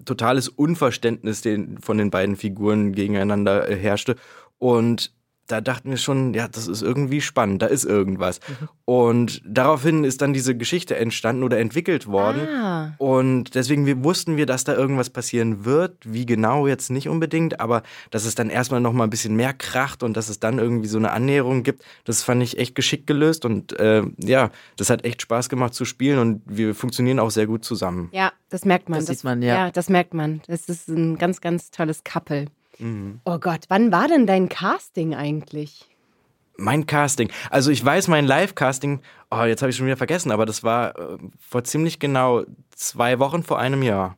totales 0.05 0.47
Unverständnis 0.47 1.41
den, 1.41 1.79
von 1.79 1.97
den 1.97 2.11
beiden 2.11 2.35
Figuren 2.35 2.91
gegeneinander 2.91 3.67
äh, 3.67 3.75
herrschte. 3.75 4.15
Und 4.59 5.11
da 5.47 5.61
dachten 5.61 5.91
wir 5.91 5.97
schon, 5.97 6.33
ja, 6.33 6.47
das 6.47 6.67
ist 6.67 6.81
irgendwie 6.81 7.21
spannend, 7.21 7.61
da 7.61 7.67
ist 7.67 7.85
irgendwas. 7.85 8.39
Und 8.85 9.41
daraufhin 9.45 10.03
ist 10.03 10.21
dann 10.21 10.33
diese 10.33 10.55
Geschichte 10.55 10.95
entstanden 10.95 11.43
oder 11.43 11.59
entwickelt 11.59 12.07
worden. 12.07 12.47
Ah. 12.47 12.93
Und 12.97 13.55
deswegen 13.55 13.85
wir 13.85 14.03
wussten 14.03 14.37
wir, 14.37 14.45
dass 14.45 14.63
da 14.63 14.73
irgendwas 14.73 15.09
passieren 15.09 15.65
wird. 15.65 15.97
Wie 16.03 16.25
genau 16.25 16.67
jetzt 16.67 16.89
nicht 16.89 17.09
unbedingt, 17.09 17.59
aber 17.59 17.83
dass 18.11 18.25
es 18.25 18.35
dann 18.35 18.49
erstmal 18.49 18.81
noch 18.81 18.93
mal 18.93 19.03
ein 19.03 19.09
bisschen 19.09 19.35
mehr 19.35 19.53
kracht 19.53 20.03
und 20.03 20.17
dass 20.17 20.29
es 20.29 20.39
dann 20.39 20.57
irgendwie 20.57 20.87
so 20.87 20.97
eine 20.97 21.11
Annäherung 21.11 21.63
gibt, 21.63 21.83
das 22.05 22.23
fand 22.23 22.41
ich 22.41 22.57
echt 22.57 22.75
geschickt 22.75 23.07
gelöst. 23.07 23.45
Und 23.45 23.77
äh, 23.79 24.03
ja, 24.17 24.49
das 24.77 24.89
hat 24.89 25.05
echt 25.05 25.21
Spaß 25.21 25.49
gemacht 25.49 25.73
zu 25.73 25.85
spielen 25.85 26.19
und 26.19 26.41
wir 26.45 26.73
funktionieren 26.73 27.19
auch 27.19 27.31
sehr 27.31 27.47
gut 27.47 27.63
zusammen. 27.63 28.09
Ja, 28.11 28.31
das 28.49 28.65
merkt 28.65 28.89
man. 28.89 28.99
Das 28.99 29.07
sieht 29.07 29.23
man, 29.23 29.41
ja. 29.41 29.65
Ja, 29.65 29.71
das 29.71 29.89
merkt 29.89 30.13
man. 30.13 30.41
Das 30.47 30.69
ist 30.69 30.87
ein 30.87 31.17
ganz, 31.17 31.41
ganz 31.41 31.71
tolles 31.71 32.03
Couple. 32.03 32.47
Mhm. 32.79 33.19
Oh 33.25 33.37
Gott, 33.39 33.65
wann 33.69 33.91
war 33.91 34.07
denn 34.07 34.27
dein 34.27 34.49
Casting 34.49 35.15
eigentlich? 35.15 35.89
Mein 36.57 36.85
Casting. 36.85 37.29
Also 37.49 37.69
ich 37.71 37.83
weiß, 37.83 38.07
mein 38.07 38.25
Live-Casting, 38.25 39.01
oh, 39.29 39.43
jetzt 39.43 39.61
habe 39.61 39.69
ich 39.71 39.75
schon 39.75 39.87
wieder 39.87 39.97
vergessen, 39.97 40.31
aber 40.31 40.45
das 40.45 40.63
war 40.63 40.97
äh, 40.97 41.17
vor 41.39 41.63
ziemlich 41.65 41.99
genau 41.99 42.43
zwei 42.73 43.19
Wochen 43.19 43.43
vor 43.43 43.59
einem 43.59 43.83
Jahr. 43.83 44.17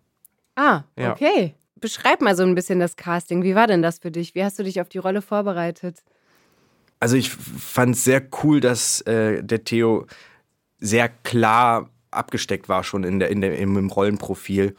Ah, 0.55 0.83
Ja. 0.95 1.11
okay. 1.13 1.55
Beschreib 1.79 2.21
mal 2.21 2.35
so 2.35 2.41
ein 2.43 2.55
bisschen 2.55 2.79
das 2.79 2.95
Casting. 2.95 3.43
Wie 3.43 3.53
war 3.55 3.67
denn 3.67 3.81
das 3.83 3.99
für 3.99 4.09
dich? 4.11 4.33
Wie 4.33 4.43
hast 4.43 4.57
du 4.57 4.63
dich 4.63 4.81
auf 4.81 4.89
die 4.89 4.97
Rolle 4.97 5.21
vorbereitet? 5.21 6.03
Also 6.99 7.15
ich 7.15 7.29
fand 7.31 7.95
es 7.95 8.03
sehr 8.03 8.23
cool, 8.43 8.59
dass 8.59 9.01
äh, 9.01 9.43
der 9.43 9.63
Theo 9.63 10.07
sehr 10.79 11.09
klar 11.09 11.89
abgesteckt 12.09 12.67
war 12.69 12.83
schon 12.83 13.03
in 13.03 13.19
der, 13.19 13.29
in 13.29 13.41
der, 13.41 13.57
im, 13.59 13.77
im 13.77 13.89
Rollenprofil. 13.91 14.75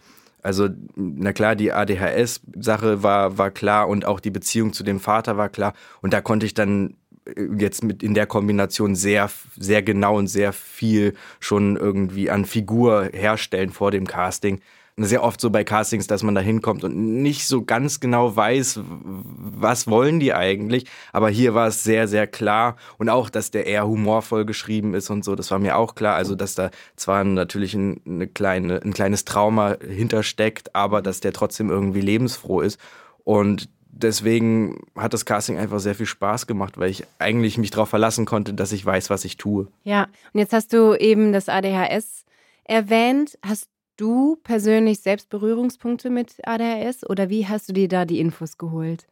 Also, 0.49 0.71
na 0.97 1.35
klar, 1.35 1.57
die 1.57 1.75
ADHS-Sache 1.75 3.03
war, 3.03 3.37
war 3.37 3.51
klar 3.51 3.87
und 3.87 4.07
auch 4.07 4.19
die 4.19 4.31
Beziehung 4.31 4.73
zu 4.73 4.83
dem 4.83 4.99
Vater 4.99 5.37
war 5.37 5.51
klar. 5.51 5.75
Und 6.01 6.15
da 6.15 6.23
konnte 6.23 6.47
ich 6.47 6.55
dann 6.55 6.97
äh, 7.27 7.49
jetzt 7.59 7.85
mit 7.85 8.03
in 8.03 8.15
der 8.15 8.25
Kombination 8.25 8.95
sehr, 8.95 9.29
sehr 9.59 9.83
genau 9.83 10.17
und 10.17 10.29
sehr 10.29 10.55
viel 10.55 11.13
schon 11.39 11.77
irgendwie 11.77 12.31
an 12.31 12.47
Figur 12.47 13.11
herstellen 13.13 13.69
vor 13.69 13.91
dem 13.91 14.07
Casting 14.07 14.63
sehr 15.05 15.23
oft 15.23 15.41
so 15.41 15.51
bei 15.51 15.65
Castings, 15.65 16.07
dass 16.07 16.23
man 16.23 16.35
da 16.35 16.41
hinkommt 16.41 16.85
und 16.85 17.23
nicht 17.23 17.47
so 17.47 17.65
ganz 17.65 18.01
genau 18.01 18.35
weiß, 18.35 18.81
was 18.85 19.87
wollen 19.87 20.21
die 20.21 20.35
eigentlich. 20.35 20.87
Aber 21.13 21.29
hier 21.31 21.55
war 21.55 21.69
es 21.69 21.85
sehr, 21.85 22.09
sehr 22.09 22.27
klar. 22.27 22.77
Und 22.99 23.09
auch, 23.09 23.31
dass 23.31 23.51
der 23.51 23.67
eher 23.67 23.87
humorvoll 23.87 24.45
geschrieben 24.45 24.95
ist 24.95 25.11
und 25.11 25.25
so, 25.25 25.35
das 25.35 25.51
war 25.51 25.59
mir 25.59 25.77
auch 25.77 25.95
klar. 25.95 26.17
Also, 26.17 26.35
dass 26.35 26.55
da 26.55 26.71
zwar 26.97 27.25
natürlich 27.25 27.75
ein, 27.75 28.01
eine 28.07 28.27
kleine, 28.27 28.81
ein 28.83 28.93
kleines 28.93 29.25
Trauma 29.25 29.77
hintersteckt, 29.81 30.75
aber 30.75 31.03
dass 31.03 31.21
der 31.21 31.33
trotzdem 31.33 31.71
irgendwie 31.71 32.01
lebensfroh 32.01 32.61
ist. 32.61 32.79
Und 33.25 33.69
deswegen 33.91 34.81
hat 34.97 35.13
das 35.13 35.25
Casting 35.25 35.59
einfach 35.59 35.81
sehr 35.81 35.95
viel 35.95 36.07
Spaß 36.07 36.47
gemacht, 36.47 36.79
weil 36.79 36.91
ich 36.91 37.05
eigentlich 37.19 37.59
mich 37.59 37.71
darauf 37.71 37.89
verlassen 37.89 38.25
konnte, 38.25 38.55
dass 38.55 38.73
ich 38.73 38.85
weiß, 38.85 39.11
was 39.11 39.25
ich 39.25 39.37
tue. 39.37 39.69
Ja, 39.85 40.09
und 40.33 40.41
jetzt 40.41 40.53
hast 40.53 40.73
du 40.73 40.95
eben 40.95 41.33
das 41.33 41.49
ADHS 41.49 42.25
erwähnt. 42.65 43.39
Hast 43.45 43.69
du 43.99 44.37
persönlich 44.43 45.01
selbst 45.01 45.29
Berührungspunkte 45.29 46.09
mit 46.09 46.37
ADHS 46.45 47.09
oder 47.09 47.29
wie 47.29 47.47
hast 47.47 47.69
du 47.69 47.75
dir 47.75 47.89
da 47.89 48.07
die 48.07 48.21
Infos 48.21 48.57
geholt? 48.57 49.07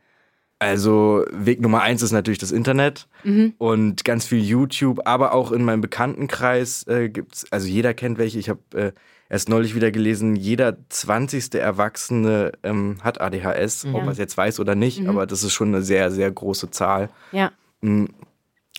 Also 0.58 1.22
Weg 1.30 1.60
Nummer 1.60 1.82
eins 1.82 2.02
ist 2.02 2.12
natürlich 2.12 2.38
das 2.38 2.50
Internet 2.50 3.08
mhm. 3.24 3.52
und 3.58 4.06
ganz 4.06 4.24
viel 4.24 4.42
YouTube, 4.42 5.00
aber 5.04 5.32
auch 5.32 5.52
in 5.52 5.62
meinem 5.64 5.82
Bekanntenkreis 5.82 6.84
äh, 6.84 7.10
es, 7.30 7.50
also 7.52 7.68
jeder 7.68 7.92
kennt 7.92 8.16
welche. 8.16 8.38
Ich 8.38 8.48
habe 8.48 8.60
äh, 8.74 8.92
erst 9.28 9.50
neulich 9.50 9.74
wieder 9.74 9.90
gelesen, 9.90 10.34
jeder 10.34 10.78
20. 10.88 11.54
Erwachsene 11.56 12.52
ähm, 12.62 12.96
hat 13.02 13.20
ADHS, 13.20 13.82
ja. 13.82 13.92
ob 13.92 14.04
man 14.04 14.12
es 14.12 14.18
jetzt 14.18 14.38
weiß 14.38 14.58
oder 14.58 14.74
nicht, 14.74 15.00
mhm. 15.00 15.10
aber 15.10 15.26
das 15.26 15.42
ist 15.42 15.52
schon 15.52 15.68
eine 15.68 15.82
sehr, 15.82 16.10
sehr 16.10 16.30
große 16.30 16.70
Zahl. 16.70 17.10
Ja. 17.32 17.52
Mhm. 17.82 18.08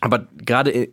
Aber 0.02 0.28
gerade 0.38 0.74
äh, 0.74 0.92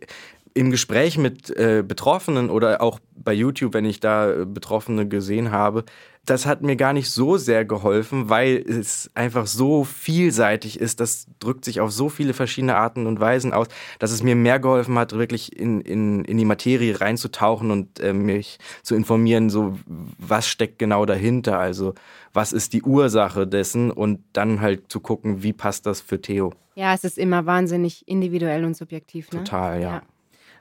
im 0.55 0.71
Gespräch 0.71 1.17
mit 1.17 1.49
äh, 1.49 1.83
Betroffenen 1.85 2.49
oder 2.49 2.81
auch 2.81 2.99
bei 3.13 3.33
YouTube, 3.33 3.73
wenn 3.73 3.83
ich 3.83 3.99
da 3.99 4.31
äh, 4.31 4.45
Betroffene 4.45 5.05
gesehen 5.05 5.51
habe, 5.51 5.83
das 6.25 6.45
hat 6.45 6.63
mir 6.63 6.77
gar 6.77 6.93
nicht 6.93 7.09
so 7.09 7.35
sehr 7.37 7.65
geholfen, 7.65 8.29
weil 8.29 8.63
es 8.67 9.11
einfach 9.13 9.47
so 9.47 9.83
vielseitig 9.83 10.79
ist. 10.79 11.01
Das 11.01 11.27
drückt 11.39 11.65
sich 11.65 11.81
auf 11.81 11.91
so 11.91 12.07
viele 12.07 12.33
verschiedene 12.33 12.77
Arten 12.77 13.05
und 13.05 13.19
Weisen 13.19 13.53
aus, 13.53 13.67
dass 13.99 14.11
es 14.11 14.23
mir 14.23 14.35
mehr 14.35 14.59
geholfen 14.59 14.97
hat, 14.97 15.11
wirklich 15.11 15.59
in, 15.59 15.81
in, 15.81 16.23
in 16.23 16.37
die 16.37 16.45
Materie 16.45 16.99
reinzutauchen 16.99 17.69
und 17.69 17.99
äh, 17.99 18.13
mich 18.13 18.57
zu 18.81 18.95
informieren, 18.95 19.49
so 19.49 19.77
was 20.17 20.47
steckt 20.47 20.79
genau 20.79 21.05
dahinter. 21.05 21.59
Also 21.59 21.93
was 22.33 22.53
ist 22.53 22.71
die 22.71 22.81
Ursache 22.81 23.45
dessen 23.45 23.91
und 23.91 24.21
dann 24.31 24.61
halt 24.61 24.89
zu 24.89 25.01
gucken, 25.01 25.43
wie 25.43 25.53
passt 25.53 25.85
das 25.85 25.99
für 25.99 26.21
Theo. 26.21 26.53
Ja, 26.75 26.93
es 26.93 27.03
ist 27.03 27.17
immer 27.17 27.45
wahnsinnig 27.45 28.07
individuell 28.07 28.63
und 28.63 28.75
subjektiv. 28.75 29.31
Ne? 29.31 29.39
Total, 29.39 29.81
ja. 29.81 29.89
ja. 29.89 30.01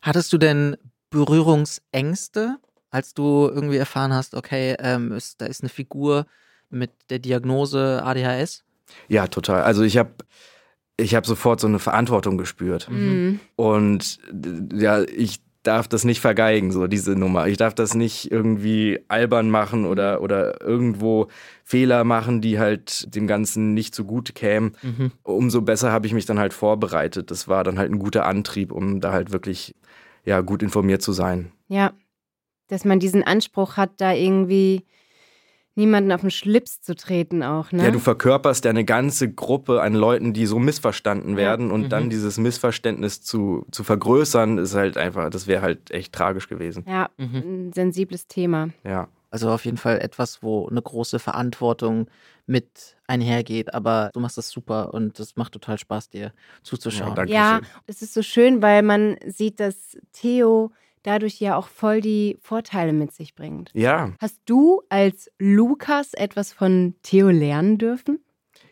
Hattest 0.04 0.30
du 0.34 0.38
denn 0.38 0.76
Berührungsängste, 1.08 2.58
als 2.90 3.14
du 3.14 3.48
irgendwie 3.48 3.78
erfahren 3.78 4.12
hast, 4.12 4.34
okay, 4.34 4.76
ähm, 4.78 5.12
ist, 5.12 5.40
da 5.40 5.46
ist 5.46 5.62
eine 5.62 5.70
Figur 5.70 6.26
mit 6.68 6.90
der 7.08 7.20
Diagnose 7.20 8.02
ADHS? 8.04 8.64
Ja, 9.08 9.28
total. 9.28 9.62
Also 9.62 9.82
ich 9.82 9.96
habe 9.96 10.10
ich 10.98 11.14
hab 11.14 11.24
sofort 11.24 11.58
so 11.58 11.66
eine 11.66 11.78
Verantwortung 11.78 12.36
gespürt. 12.36 12.90
Mhm. 12.90 13.40
Und 13.56 14.18
ja, 14.74 15.02
ich 15.04 15.40
darf 15.62 15.88
das 15.88 16.04
nicht 16.04 16.20
vergeigen, 16.20 16.70
so 16.70 16.86
diese 16.86 17.16
Nummer. 17.16 17.46
Ich 17.48 17.56
darf 17.56 17.74
das 17.74 17.94
nicht 17.94 18.30
irgendwie 18.30 19.00
albern 19.08 19.48
machen 19.48 19.86
oder, 19.86 20.20
oder 20.20 20.60
irgendwo 20.60 21.28
Fehler 21.64 22.04
machen, 22.04 22.42
die 22.42 22.58
halt 22.58 23.14
dem 23.14 23.26
Ganzen 23.26 23.72
nicht 23.72 23.94
so 23.94 24.04
gut 24.04 24.34
kämen. 24.34 24.76
Mhm. 24.82 25.12
Umso 25.22 25.62
besser 25.62 25.90
habe 25.90 26.06
ich 26.06 26.12
mich 26.12 26.26
dann 26.26 26.38
halt 26.38 26.52
vorbereitet. 26.52 27.30
Das 27.30 27.48
war 27.48 27.64
dann 27.64 27.78
halt 27.78 27.90
ein 27.90 27.98
guter 27.98 28.26
Antrieb, 28.26 28.70
um 28.70 29.00
da 29.00 29.12
halt 29.12 29.32
wirklich 29.32 29.74
ja, 30.24 30.40
gut 30.40 30.62
informiert 30.62 31.02
zu 31.02 31.12
sein. 31.12 31.52
Ja, 31.68 31.92
dass 32.68 32.84
man 32.84 32.98
diesen 32.98 33.22
Anspruch 33.22 33.76
hat, 33.76 34.00
da 34.00 34.12
irgendwie 34.12 34.84
niemanden 35.76 36.12
auf 36.12 36.20
den 36.20 36.30
Schlips 36.30 36.80
zu 36.80 36.94
treten 36.94 37.42
auch, 37.42 37.72
ne? 37.72 37.84
Ja, 37.84 37.90
du 37.90 37.98
verkörperst 37.98 38.64
ja 38.64 38.70
eine 38.70 38.84
ganze 38.84 39.32
Gruppe 39.32 39.82
an 39.82 39.94
Leuten, 39.94 40.32
die 40.32 40.46
so 40.46 40.58
missverstanden 40.58 41.36
werden 41.36 41.68
ja. 41.68 41.74
und 41.74 41.82
mhm. 41.82 41.88
dann 41.88 42.10
dieses 42.10 42.38
Missverständnis 42.38 43.22
zu, 43.22 43.66
zu 43.72 43.82
vergrößern, 43.82 44.58
ist 44.58 44.74
halt 44.74 44.96
einfach, 44.96 45.30
das 45.30 45.46
wäre 45.46 45.62
halt 45.62 45.90
echt 45.90 46.12
tragisch 46.12 46.48
gewesen. 46.48 46.84
Ja, 46.86 47.10
mhm. 47.16 47.68
ein 47.68 47.72
sensibles 47.72 48.28
Thema. 48.28 48.68
Ja. 48.84 49.08
Also 49.34 49.50
auf 49.50 49.64
jeden 49.64 49.78
Fall 49.78 50.00
etwas, 50.00 50.44
wo 50.44 50.68
eine 50.68 50.80
große 50.80 51.18
Verantwortung 51.18 52.06
mit 52.46 52.96
einhergeht, 53.08 53.74
aber 53.74 54.10
du 54.14 54.20
machst 54.20 54.38
das 54.38 54.48
super 54.48 54.94
und 54.94 55.18
es 55.18 55.34
macht 55.34 55.52
total 55.52 55.76
Spaß, 55.76 56.08
dir 56.08 56.32
zuzuschauen. 56.62 57.16
Ja, 57.16 57.24
ja, 57.56 57.60
es 57.88 58.00
ist 58.00 58.14
so 58.14 58.22
schön, 58.22 58.62
weil 58.62 58.84
man 58.84 59.16
sieht, 59.26 59.58
dass 59.58 59.98
Theo 60.12 60.70
dadurch 61.02 61.40
ja 61.40 61.56
auch 61.56 61.66
voll 61.66 62.00
die 62.00 62.38
Vorteile 62.42 62.92
mit 62.92 63.10
sich 63.10 63.34
bringt. 63.34 63.72
Ja. 63.74 64.12
Hast 64.20 64.38
du 64.44 64.82
als 64.88 65.28
Lukas 65.40 66.14
etwas 66.14 66.52
von 66.52 66.94
Theo 67.02 67.28
lernen 67.28 67.76
dürfen? 67.76 68.20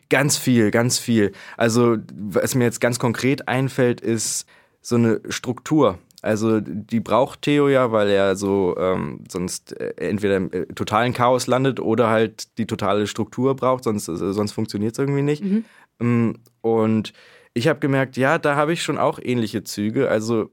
Ganz 0.07 0.37
viel, 0.37 0.71
ganz 0.71 0.97
viel. 0.97 1.33
Also, 1.57 1.97
was 2.13 2.55
mir 2.55 2.63
jetzt 2.63 2.79
ganz 2.79 2.99
konkret 2.99 3.49
einfällt, 3.49 3.99
ist 3.99 4.45
so 4.79 4.95
eine 4.95 5.19
Struktur. 5.27 5.99
Also 6.23 6.61
die 6.61 7.01
braucht 7.01 7.41
Theo 7.41 7.67
ja, 7.67 7.91
weil 7.91 8.09
er 8.09 8.37
so 8.37 8.77
ähm, 8.79 9.25
sonst 9.29 9.77
äh, 9.77 9.93
entweder 9.97 10.37
im 10.37 10.51
äh, 10.53 10.65
totalen 10.67 11.13
Chaos 11.13 11.47
landet 11.47 11.81
oder 11.81 12.09
halt 12.09 12.57
die 12.57 12.65
totale 12.65 13.07
Struktur 13.07 13.57
braucht, 13.57 13.83
sonst, 13.83 14.07
äh, 14.07 14.15
sonst 14.15 14.53
funktioniert 14.53 14.93
es 14.93 14.99
irgendwie 14.99 15.21
nicht. 15.21 15.43
Mhm. 15.43 15.65
Ähm, 15.99 16.35
und 16.61 17.11
ich 17.53 17.67
habe 17.67 17.81
gemerkt, 17.81 18.15
ja, 18.15 18.37
da 18.37 18.55
habe 18.55 18.71
ich 18.71 18.83
schon 18.83 18.97
auch 18.97 19.19
ähnliche 19.21 19.65
Züge. 19.65 20.09
Also 20.09 20.49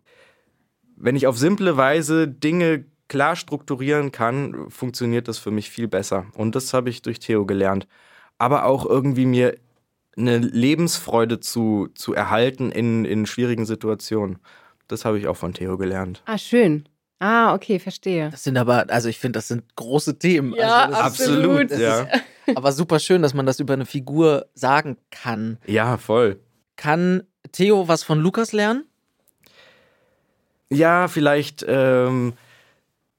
wenn 0.96 1.14
ich 1.14 1.28
auf 1.28 1.38
simple 1.38 1.76
Weise 1.76 2.26
Dinge 2.26 2.84
klar 3.06 3.36
strukturieren 3.36 4.10
kann, 4.10 4.68
funktioniert 4.70 5.28
das 5.28 5.38
für 5.38 5.52
mich 5.52 5.70
viel 5.70 5.86
besser. 5.86 6.26
Und 6.34 6.56
das 6.56 6.74
habe 6.74 6.90
ich 6.90 7.00
durch 7.02 7.20
Theo 7.20 7.46
gelernt. 7.46 7.86
Aber 8.38 8.64
auch 8.64 8.86
irgendwie 8.86 9.26
mir 9.26 9.56
eine 10.16 10.38
Lebensfreude 10.38 11.38
zu, 11.38 11.88
zu 11.94 12.12
erhalten 12.12 12.72
in, 12.72 13.04
in 13.04 13.24
schwierigen 13.26 13.66
Situationen. 13.66 14.40
Das 14.90 15.04
habe 15.04 15.18
ich 15.18 15.26
auch 15.26 15.36
von 15.36 15.52
Theo 15.52 15.76
gelernt. 15.78 16.22
Ah, 16.26 16.38
schön. 16.38 16.88
Ah, 17.20 17.54
okay, 17.54 17.78
verstehe. 17.78 18.30
Das 18.30 18.44
sind 18.44 18.56
aber, 18.56 18.86
also 18.88 19.08
ich 19.08 19.18
finde, 19.18 19.38
das 19.38 19.48
sind 19.48 19.76
große 19.76 20.18
Themen. 20.18 20.54
Ja, 20.54 20.86
also 20.86 20.96
absolut. 20.96 21.70
ja. 21.70 22.02
Ist, 22.02 22.56
aber 22.56 22.72
super 22.72 22.98
schön, 22.98 23.22
dass 23.22 23.34
man 23.34 23.46
das 23.46 23.60
über 23.60 23.74
eine 23.74 23.84
Figur 23.86 24.46
sagen 24.54 24.96
kann. 25.10 25.58
Ja, 25.66 25.98
voll. 25.98 26.40
Kann 26.76 27.24
Theo 27.52 27.88
was 27.88 28.02
von 28.02 28.20
Lukas 28.20 28.52
lernen? 28.52 28.84
Ja, 30.70 31.08
vielleicht. 31.08 31.64
Ähm, 31.68 32.32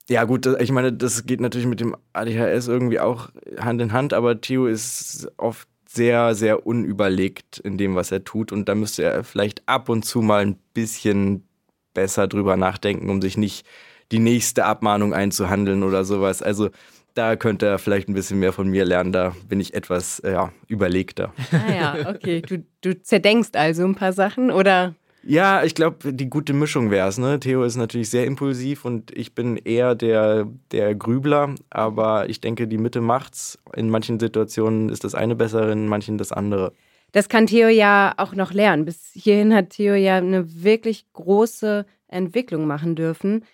ja, 0.10 0.24
gut, 0.24 0.48
ich 0.60 0.72
meine, 0.72 0.92
das 0.92 1.26
geht 1.26 1.40
natürlich 1.40 1.68
mit 1.68 1.80
dem 1.80 1.96
ADHS 2.14 2.68
irgendwie 2.68 3.00
auch 3.00 3.30
Hand 3.60 3.82
in 3.82 3.94
Hand, 3.94 4.14
aber 4.14 4.42
Theo 4.42 4.66
ist 4.66 5.32
oft 5.38 5.68
sehr, 5.88 6.34
sehr 6.36 6.66
unüberlegt 6.66 7.60
in 7.60 7.78
dem, 7.78 7.96
was 7.96 8.12
er 8.12 8.24
tut. 8.24 8.52
Und 8.52 8.68
da 8.68 8.76
müsste 8.76 9.04
er 9.04 9.24
vielleicht 9.24 9.68
ab 9.68 9.90
und 9.90 10.04
zu 10.04 10.22
mal 10.22 10.42
ein 10.42 10.56
bisschen 10.74 11.48
besser 11.94 12.28
drüber 12.28 12.58
nachdenken, 12.58 13.10
um 13.10 13.22
sich 13.22 13.38
nicht 13.38 13.66
die 14.12 14.20
nächste 14.20 14.66
Abmahnung 14.66 15.14
einzuhandeln 15.14 15.84
oder 15.84 16.04
sowas. 16.04 16.42
Also 16.42 16.70
da 17.14 17.36
könnte 17.36 17.66
er 17.66 17.80
vielleicht 17.80 18.08
ein 18.08 18.14
bisschen 18.14 18.40
mehr 18.40 18.54
von 18.54 18.68
mir 18.68 18.86
lernen. 18.86 19.12
Da 19.12 19.36
bin 19.48 19.60
ich 19.60 19.74
etwas 19.74 20.22
ja, 20.26 20.52
überlegter. 20.68 21.34
Ah 21.52 21.74
ja, 21.74 22.10
okay. 22.10 22.42
Du, 22.42 22.64
du 22.82 23.02
zerdenkst 23.02 23.56
also 23.56 23.84
ein 23.84 23.96
paar 23.96 24.14
Sachen 24.14 24.52
oder? 24.52 24.96
Ja, 25.24 25.64
ich 25.64 25.76
glaube, 25.76 26.14
die 26.14 26.30
gute 26.30 26.54
Mischung 26.54 26.90
wäre 26.90 27.08
es. 27.08 27.20
Ne? 27.20 27.40
Theo 27.40 27.64
ist 27.64 27.76
natürlich 27.76 28.10
sehr 28.10 28.26
impulsiv 28.26 28.86
und 28.86 29.16
ich 29.16 29.36
bin 29.36 29.58
eher 29.58 29.94
der, 29.94 30.48
der 30.72 30.96
Grübler. 30.96 31.54
Aber 31.70 32.28
ich 32.30 32.42
denke, 32.42 32.68
die 32.68 32.80
Mitte 32.80 33.02
macht's. 33.02 33.60
In 33.76 33.90
manchen 33.90 34.20
Situationen 34.20 34.90
ist 34.90 35.04
das 35.04 35.14
eine 35.14 35.36
bessere, 35.36 35.72
in 35.72 35.88
manchen 35.88 36.18
das 36.18 36.32
andere. 36.32 36.74
Das 37.12 37.28
kann 37.28 37.46
Theo 37.46 37.68
ja 37.68 38.14
auch 38.18 38.34
noch 38.34 38.54
lernen. 38.54 38.86
Bis 38.86 39.12
hierhin 39.14 39.54
hat 39.54 39.72
Theo 39.72 39.96
ja 39.96 40.18
eine 40.18 40.64
wirklich 40.64 41.12
große 41.14 41.86
Entwicklung 42.08 42.68
machen 42.68 42.96
dürfen. 42.96 43.46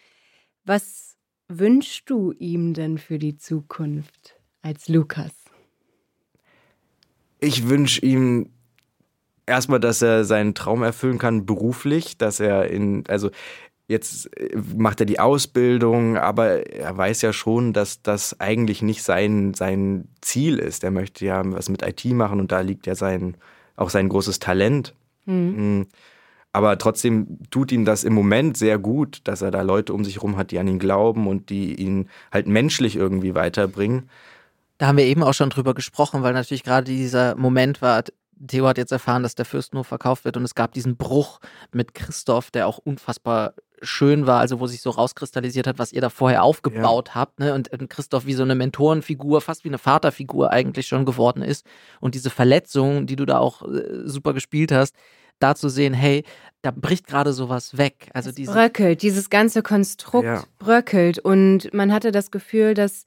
Was 0.64 1.18
wünschst 1.48 2.10
du 2.10 2.34
ihm 2.34 2.74
denn 2.74 2.98
für 2.98 3.18
die 3.18 3.38
Zukunft 3.38 4.40
als 4.62 4.90
Lukas? 4.90 5.32
Ich 7.40 7.70
wünsche 7.70 8.02
ihm 8.06 8.52
erstmal, 9.46 9.80
dass 9.80 10.02
er 10.02 10.26
seinen 10.26 10.54
Traum 10.54 10.84
erfüllen 10.84 11.18
kann 11.18 11.46
beruflich, 11.46 12.18
dass 12.18 12.40
er 12.40 12.70
in, 12.70 13.04
also 13.08 13.32
jetzt 13.88 14.38
äh, 14.38 14.58
macht 14.76 15.00
er 15.00 15.06
die 15.06 15.20
Ausbildung, 15.20 16.18
aber 16.18 16.72
er 16.72 16.96
weiß 16.96 17.22
ja 17.22 17.34
schon, 17.34 17.74
dass 17.74 18.02
das 18.02 18.40
eigentlich 18.40 18.82
nicht 18.82 19.04
sein, 19.04 19.54
sein 19.54 20.08
Ziel 20.22 20.60
ist. 20.60 20.84
Er 20.84 20.92
möchte 20.92 21.26
ja 21.26 21.42
was 21.46 21.70
mit 21.70 21.82
IT 21.82 22.06
machen 22.06 22.40
und 22.40 22.52
da 22.52 22.62
liegt 22.62 22.86
ja 22.86 22.96
sein, 22.96 23.38
auch 23.76 23.90
sein 23.90 24.10
großes 24.10 24.40
Talent. 24.40 24.94
Mhm. 25.26 25.56
mhm. 25.56 25.88
Aber 26.54 26.80
trotzdem 26.80 27.38
tut 27.52 27.72
ihm 27.72 27.86
das 27.86 28.04
im 28.04 28.14
Moment 28.14 28.58
sehr 28.58 28.80
gut, 28.80 29.20
dass 29.26 29.44
er 29.44 29.52
da 29.52 29.62
Leute 29.62 29.94
um 29.94 30.04
sich 30.04 30.16
herum 30.16 30.38
hat, 30.38 30.50
die 30.50 30.58
an 30.58 30.68
ihn 30.68 30.80
glauben 30.80 31.28
und 31.28 31.52
die 31.52 31.76
ihn 31.76 32.10
halt 32.32 32.48
menschlich 32.48 32.96
irgendwie 32.96 33.36
weiterbringen. 33.36 34.10
Da 34.80 34.88
haben 34.88 34.98
wir 34.98 35.06
eben 35.06 35.22
auch 35.22 35.36
schon 35.36 35.52
drüber 35.52 35.76
gesprochen, 35.76 36.24
weil 36.24 36.34
natürlich 36.34 36.64
gerade 36.64 36.86
dieser 36.86 37.36
Moment 37.36 37.84
war, 37.84 38.04
Theo 38.48 38.66
hat 38.66 38.80
jetzt 38.80 38.92
erfahren, 38.92 39.22
dass 39.22 39.36
der 39.36 39.46
Fürstenhof 39.46 39.86
verkauft 39.86 40.26
wird 40.26 40.36
und 40.36 40.44
es 40.44 40.56
gab 40.56 40.74
diesen 40.74 40.96
Bruch 40.96 41.40
mit 41.72 41.94
Christoph, 41.94 42.50
der 42.50 42.66
auch 42.66 42.80
unfassbar 42.80 43.54
schön 43.82 44.28
war, 44.28 44.40
also 44.40 44.60
wo 44.60 44.68
sich 44.68 44.82
so 44.82 44.90
rauskristallisiert 44.90 45.68
hat, 45.68 45.80
was 45.80 45.94
ihr 45.94 46.02
da 46.02 46.10
vorher 46.10 46.44
aufgebaut 46.44 47.10
ja. 47.10 47.16
habt, 47.16 47.40
ne? 47.40 47.54
Und, 47.54 47.72
und 47.72 47.90
Christoph 47.90 48.26
wie 48.26 48.34
so 48.34 48.44
eine 48.44 48.56
Mentorenfigur, 48.56 49.42
fast 49.42 49.64
wie 49.64 49.70
eine 49.70 49.78
Vaterfigur 49.78 50.52
eigentlich 50.52 50.88
schon 50.88 51.06
geworden 51.06 51.42
ist. 51.42 51.66
Und 52.00 52.16
diese 52.16 52.30
Verletzung, 52.30 53.06
die 53.06 53.16
du 53.16 53.26
da 53.26 53.40
auch 53.40 53.62
äh, 53.64 54.04
super 54.06 54.34
gespielt 54.34 54.72
hast, 54.72 54.96
da 55.40 55.56
zu 55.56 55.70
sehen, 55.70 55.94
hey, 55.94 56.24
da 56.62 56.72
bricht 56.72 57.08
gerade 57.08 57.34
sowas 57.34 57.78
weg. 57.78 58.10
Also 58.14 58.32
es 58.32 58.36
bröckelt, 58.36 59.02
dieses 59.02 59.30
ganze 59.30 59.62
Konstrukt 59.62 60.26
ja. 60.26 60.44
bröckelt. 60.58 61.20
Und 61.20 61.74
man 61.74 61.94
hatte 61.94 62.12
das 62.12 62.32
Gefühl, 62.32 62.74
dass 62.74 63.06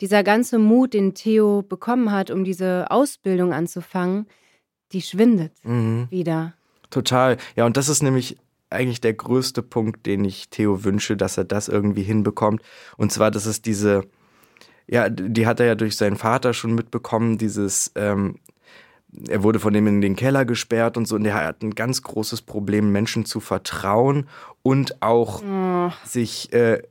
dieser 0.00 0.22
ganze 0.22 0.58
Mut, 0.58 0.94
den 0.94 1.14
Theo 1.14 1.62
bekommen 1.62 2.12
hat, 2.12 2.30
um 2.30 2.44
diese 2.44 2.90
Ausbildung 2.90 3.52
anzufangen, 3.52 4.26
die 4.92 5.02
schwindet 5.02 5.52
mhm. 5.62 6.08
wieder. 6.10 6.54
Total. 6.90 7.36
Ja, 7.56 7.66
und 7.66 7.76
das 7.76 7.88
ist 7.88 8.02
nämlich 8.02 8.36
eigentlich 8.70 9.00
der 9.00 9.14
größte 9.14 9.62
Punkt, 9.62 10.06
den 10.06 10.24
ich 10.24 10.48
Theo 10.48 10.84
wünsche, 10.84 11.16
dass 11.16 11.36
er 11.36 11.44
das 11.44 11.68
irgendwie 11.68 12.02
hinbekommt. 12.02 12.62
Und 12.96 13.12
zwar, 13.12 13.30
dass 13.30 13.46
es 13.46 13.62
diese, 13.62 14.04
ja, 14.86 15.08
die 15.08 15.46
hat 15.46 15.60
er 15.60 15.66
ja 15.66 15.74
durch 15.74 15.96
seinen 15.96 16.16
Vater 16.16 16.54
schon 16.54 16.74
mitbekommen, 16.74 17.36
dieses, 17.36 17.92
ähm, 17.96 18.36
er 19.28 19.42
wurde 19.42 19.58
von 19.58 19.72
dem 19.72 19.86
in 19.86 20.00
den 20.00 20.14
Keller 20.16 20.44
gesperrt 20.44 20.96
und 20.96 21.06
so, 21.06 21.16
und 21.16 21.24
er 21.24 21.34
hat 21.34 21.62
ein 21.62 21.74
ganz 21.74 22.02
großes 22.02 22.42
Problem, 22.42 22.92
Menschen 22.92 23.24
zu 23.24 23.40
vertrauen 23.40 24.28
und 24.62 25.02
auch 25.02 25.42
oh. 25.42 25.92
sich, 26.04 26.52
äh, 26.52 26.82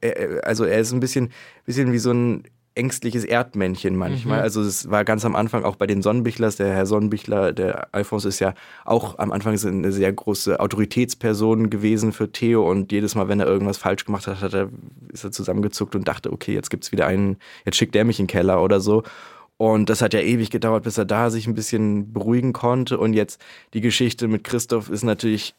also 0.43 0.65
er 0.65 0.79
ist 0.79 0.91
ein 0.91 0.99
bisschen, 0.99 1.31
bisschen 1.65 1.93
wie 1.93 1.99
so 1.99 2.11
ein 2.11 2.43
ängstliches 2.79 3.25
Erdmännchen 3.25 3.95
manchmal. 3.95 4.37
Mhm. 4.37 4.43
Also 4.43 4.61
es 4.61 4.89
war 4.89 5.03
ganz 5.03 5.25
am 5.25 5.35
Anfang 5.35 5.65
auch 5.65 5.75
bei 5.75 5.85
den 5.85 6.01
Sonnenbichlers, 6.01 6.55
der 6.55 6.73
Herr 6.73 6.85
Sonnenbichler, 6.85 7.51
der 7.51 7.89
Alphons 7.91 8.23
ist 8.23 8.39
ja 8.39 8.53
auch 8.85 9.19
am 9.19 9.31
Anfang 9.31 9.59
eine 9.59 9.91
sehr 9.91 10.11
große 10.11 10.59
Autoritätsperson 10.59 11.69
gewesen 11.69 12.13
für 12.13 12.31
Theo 12.31 12.67
und 12.69 12.91
jedes 12.91 13.15
Mal, 13.15 13.27
wenn 13.27 13.41
er 13.41 13.47
irgendwas 13.47 13.77
falsch 13.77 14.05
gemacht 14.05 14.27
hat, 14.27 14.41
hat 14.41 14.53
er, 14.53 14.69
ist 15.11 15.25
er 15.25 15.31
zusammengezuckt 15.31 15.93
und 15.95 16.07
dachte, 16.07 16.31
okay, 16.31 16.53
jetzt 16.53 16.69
gibt 16.69 16.85
es 16.85 16.91
wieder 16.91 17.05
einen, 17.05 17.37
jetzt 17.65 17.75
schickt 17.75 17.93
der 17.93 18.05
mich 18.05 18.19
in 18.19 18.25
den 18.25 18.31
Keller 18.31 18.63
oder 18.63 18.79
so. 18.79 19.03
Und 19.57 19.89
das 19.89 20.01
hat 20.01 20.13
ja 20.13 20.21
ewig 20.21 20.51
gedauert, 20.51 20.85
bis 20.85 20.97
er 20.97 21.03
da 21.03 21.29
sich 21.29 21.45
ein 21.45 21.53
bisschen 21.53 22.13
beruhigen 22.13 22.53
konnte. 22.53 22.97
Und 22.97 23.11
jetzt 23.11 23.41
die 23.73 23.81
Geschichte 23.81 24.29
mit 24.29 24.45
Christoph 24.45 24.89
ist 24.89 25.03
natürlich 25.03 25.53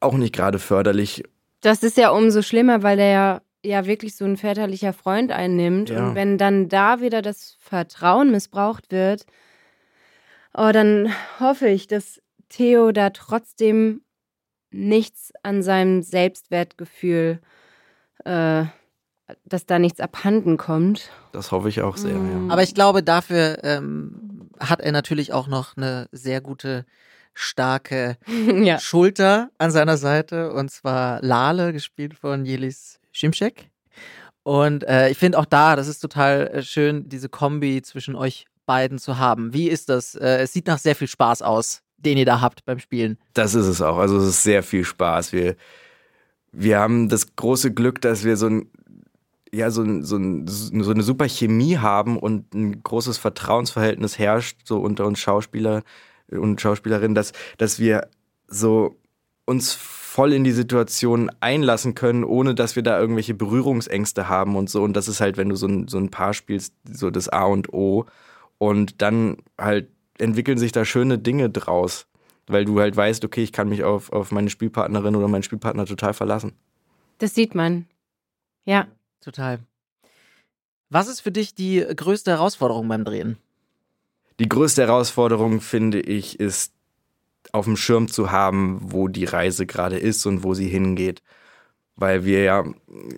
auch 0.00 0.18
nicht 0.18 0.34
gerade 0.34 0.58
förderlich. 0.58 1.24
Das 1.62 1.82
ist 1.82 1.96
ja 1.96 2.10
umso 2.10 2.42
schlimmer, 2.42 2.82
weil 2.82 2.98
er 2.98 3.10
ja 3.10 3.40
ja 3.66 3.86
wirklich 3.86 4.16
so 4.16 4.24
ein 4.24 4.36
väterlicher 4.36 4.92
Freund 4.92 5.32
einnimmt. 5.32 5.90
Ja. 5.90 6.08
Und 6.08 6.14
wenn 6.14 6.38
dann 6.38 6.68
da 6.68 7.00
wieder 7.00 7.22
das 7.22 7.56
Vertrauen 7.60 8.30
missbraucht 8.30 8.90
wird, 8.90 9.26
oh, 10.54 10.70
dann 10.72 11.12
hoffe 11.40 11.68
ich, 11.68 11.86
dass 11.86 12.20
Theo 12.48 12.92
da 12.92 13.10
trotzdem 13.10 14.02
nichts 14.70 15.32
an 15.42 15.62
seinem 15.62 16.02
Selbstwertgefühl, 16.02 17.40
äh, 18.24 18.64
dass 19.44 19.66
da 19.66 19.78
nichts 19.78 20.00
abhanden 20.00 20.56
kommt. 20.56 21.10
Das 21.32 21.50
hoffe 21.50 21.68
ich 21.68 21.82
auch 21.82 21.96
sehr, 21.96 22.14
mhm. 22.14 22.48
ja. 22.48 22.52
Aber 22.52 22.62
ich 22.62 22.74
glaube, 22.74 23.02
dafür 23.02 23.58
ähm, 23.64 24.50
hat 24.60 24.80
er 24.80 24.92
natürlich 24.92 25.32
auch 25.32 25.48
noch 25.48 25.76
eine 25.76 26.08
sehr 26.12 26.40
gute 26.40 26.86
starke 27.34 28.16
ja. 28.62 28.78
Schulter 28.78 29.50
an 29.58 29.70
seiner 29.70 29.96
Seite 29.96 30.52
und 30.52 30.70
zwar 30.70 31.20
Lale, 31.22 31.72
gespielt 31.72 32.14
von 32.14 32.44
Jelis 32.44 32.98
Schimschek. 33.16 33.70
Und 34.42 34.84
äh, 34.84 35.10
ich 35.10 35.18
finde 35.18 35.38
auch 35.38 35.44
da, 35.44 35.74
das 35.74 35.88
ist 35.88 36.00
total 36.00 36.48
äh, 36.48 36.62
schön, 36.62 37.08
diese 37.08 37.28
Kombi 37.28 37.82
zwischen 37.82 38.14
euch 38.14 38.46
beiden 38.66 38.98
zu 38.98 39.18
haben. 39.18 39.52
Wie 39.52 39.68
ist 39.68 39.88
das? 39.88 40.14
Äh, 40.14 40.42
es 40.42 40.52
sieht 40.52 40.66
nach 40.66 40.78
sehr 40.78 40.94
viel 40.94 41.08
Spaß 41.08 41.42
aus, 41.42 41.82
den 41.96 42.18
ihr 42.18 42.26
da 42.26 42.40
habt 42.40 42.64
beim 42.64 42.78
Spielen. 42.78 43.18
Das 43.34 43.54
ist 43.54 43.66
es 43.66 43.82
auch. 43.82 43.96
Also 43.96 44.18
es 44.18 44.28
ist 44.28 44.42
sehr 44.42 44.62
viel 44.62 44.84
Spaß. 44.84 45.32
Wir, 45.32 45.56
wir 46.52 46.78
haben 46.78 47.08
das 47.08 47.34
große 47.34 47.72
Glück, 47.72 48.00
dass 48.00 48.24
wir 48.24 48.36
so 48.36 48.46
ein 48.46 48.70
ja, 49.52 49.70
so, 49.70 49.84
so, 50.02 50.18
so 50.44 50.90
eine 50.90 51.02
super 51.02 51.28
Chemie 51.28 51.78
haben 51.78 52.18
und 52.18 52.52
ein 52.52 52.82
großes 52.82 53.16
Vertrauensverhältnis 53.16 54.18
herrscht, 54.18 54.58
so 54.64 54.78
unter 54.80 55.06
uns 55.06 55.18
Schauspieler 55.18 55.82
und 56.28 56.60
Schauspielerinnen, 56.60 57.14
dass, 57.14 57.32
dass 57.56 57.78
wir 57.78 58.08
so 58.48 58.96
uns 59.46 59.72
voll 60.16 60.32
in 60.32 60.44
die 60.44 60.52
Situation 60.52 61.30
einlassen 61.40 61.94
können, 61.94 62.24
ohne 62.24 62.54
dass 62.54 62.74
wir 62.74 62.82
da 62.82 62.98
irgendwelche 62.98 63.34
Berührungsängste 63.34 64.30
haben 64.30 64.56
und 64.56 64.70
so. 64.70 64.82
Und 64.82 64.94
das 64.94 65.08
ist 65.08 65.20
halt, 65.20 65.36
wenn 65.36 65.50
du 65.50 65.56
so 65.56 65.66
ein, 65.66 65.88
so 65.88 65.98
ein 65.98 66.10
Paar 66.10 66.32
spielst, 66.32 66.72
so 66.90 67.10
das 67.10 67.28
A 67.28 67.44
und 67.44 67.74
O. 67.74 68.06
Und 68.56 69.02
dann 69.02 69.36
halt 69.58 69.90
entwickeln 70.16 70.56
sich 70.56 70.72
da 70.72 70.86
schöne 70.86 71.18
Dinge 71.18 71.50
draus, 71.50 72.06
weil 72.46 72.64
du 72.64 72.80
halt 72.80 72.96
weißt, 72.96 73.26
okay, 73.26 73.42
ich 73.42 73.52
kann 73.52 73.68
mich 73.68 73.84
auf, 73.84 74.10
auf 74.10 74.32
meine 74.32 74.48
Spielpartnerin 74.48 75.16
oder 75.16 75.28
meinen 75.28 75.42
Spielpartner 75.42 75.84
total 75.84 76.14
verlassen. 76.14 76.54
Das 77.18 77.34
sieht 77.34 77.54
man. 77.54 77.84
Ja. 78.64 78.86
Total. 79.20 79.58
Was 80.88 81.08
ist 81.08 81.20
für 81.20 81.30
dich 81.30 81.54
die 81.54 81.84
größte 81.94 82.30
Herausforderung 82.30 82.88
beim 82.88 83.04
Drehen? 83.04 83.36
Die 84.40 84.48
größte 84.48 84.80
Herausforderung, 84.80 85.60
finde 85.60 86.00
ich, 86.00 86.40
ist 86.40 86.72
auf 87.52 87.64
dem 87.66 87.76
Schirm 87.76 88.08
zu 88.08 88.30
haben, 88.30 88.80
wo 88.82 89.08
die 89.08 89.24
Reise 89.24 89.66
gerade 89.66 89.98
ist 89.98 90.26
und 90.26 90.42
wo 90.42 90.54
sie 90.54 90.68
hingeht. 90.68 91.22
Weil 91.96 92.24
wir 92.24 92.42
ja 92.42 92.64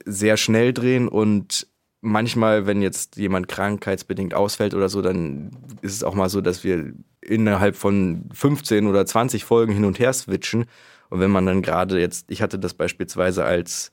sehr 0.05 0.37
schnell 0.37 0.73
drehen 0.73 1.09
und 1.09 1.67
manchmal, 2.01 2.67
wenn 2.67 2.83
jetzt 2.83 3.17
jemand 3.17 3.49
krankheitsbedingt 3.49 4.35
ausfällt 4.35 4.75
oder 4.75 4.89
so, 4.89 5.03
dann 5.03 5.51
ist 5.83 5.95
es 5.95 6.05
auch 6.05 6.15
mal 6.15 6.29
so, 6.29 6.41
dass 6.41 6.65
wir 6.65 6.93
innerhalb 7.21 7.77
von 7.77 8.29
15 8.33 8.87
oder 8.87 9.05
20 9.05 9.45
Folgen 9.45 9.73
hin 9.73 9.85
und 9.85 9.99
her 9.99 10.13
switchen. 10.13 10.67
Und 11.11 11.21
wenn 11.21 11.31
man 11.31 11.47
dann 11.47 11.63
gerade 11.63 12.01
jetzt, 12.01 12.31
ich 12.31 12.43
hatte 12.43 12.59
das 12.59 12.75
beispielsweise 12.75 13.45
als 13.45 13.93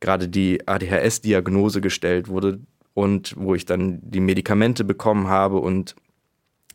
gerade 0.00 0.28
die 0.28 0.66
ADHS-Diagnose 0.66 1.80
gestellt 1.80 2.28
wurde 2.28 2.60
und 2.94 3.34
wo 3.38 3.54
ich 3.54 3.64
dann 3.64 4.00
die 4.02 4.20
Medikamente 4.20 4.84
bekommen 4.84 5.28
habe 5.28 5.58
und 5.58 5.94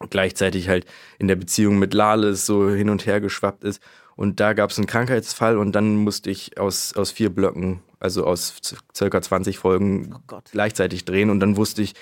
gleichzeitig 0.09 0.69
halt 0.69 0.85
in 1.19 1.27
der 1.27 1.35
Beziehung 1.35 1.79
mit 1.79 1.93
Lales 1.93 2.45
so 2.45 2.69
hin 2.69 2.89
und 2.89 3.05
her 3.05 3.21
geschwappt 3.21 3.63
ist. 3.63 3.81
Und 4.15 4.39
da 4.39 4.53
gab 4.53 4.69
es 4.69 4.77
einen 4.77 4.87
Krankheitsfall 4.87 5.57
und 5.57 5.71
dann 5.73 5.95
musste 5.95 6.29
ich 6.29 6.59
aus, 6.59 6.93
aus 6.95 7.11
vier 7.11 7.29
Blöcken, 7.29 7.79
also 7.99 8.25
aus 8.25 8.53
circa 8.95 9.21
20 9.21 9.57
Folgen 9.57 10.13
oh 10.13 10.41
gleichzeitig 10.51 11.05
drehen. 11.05 11.29
Und 11.29 11.39
dann 11.39 11.57
wusste 11.57 11.81
ich, 11.81 11.93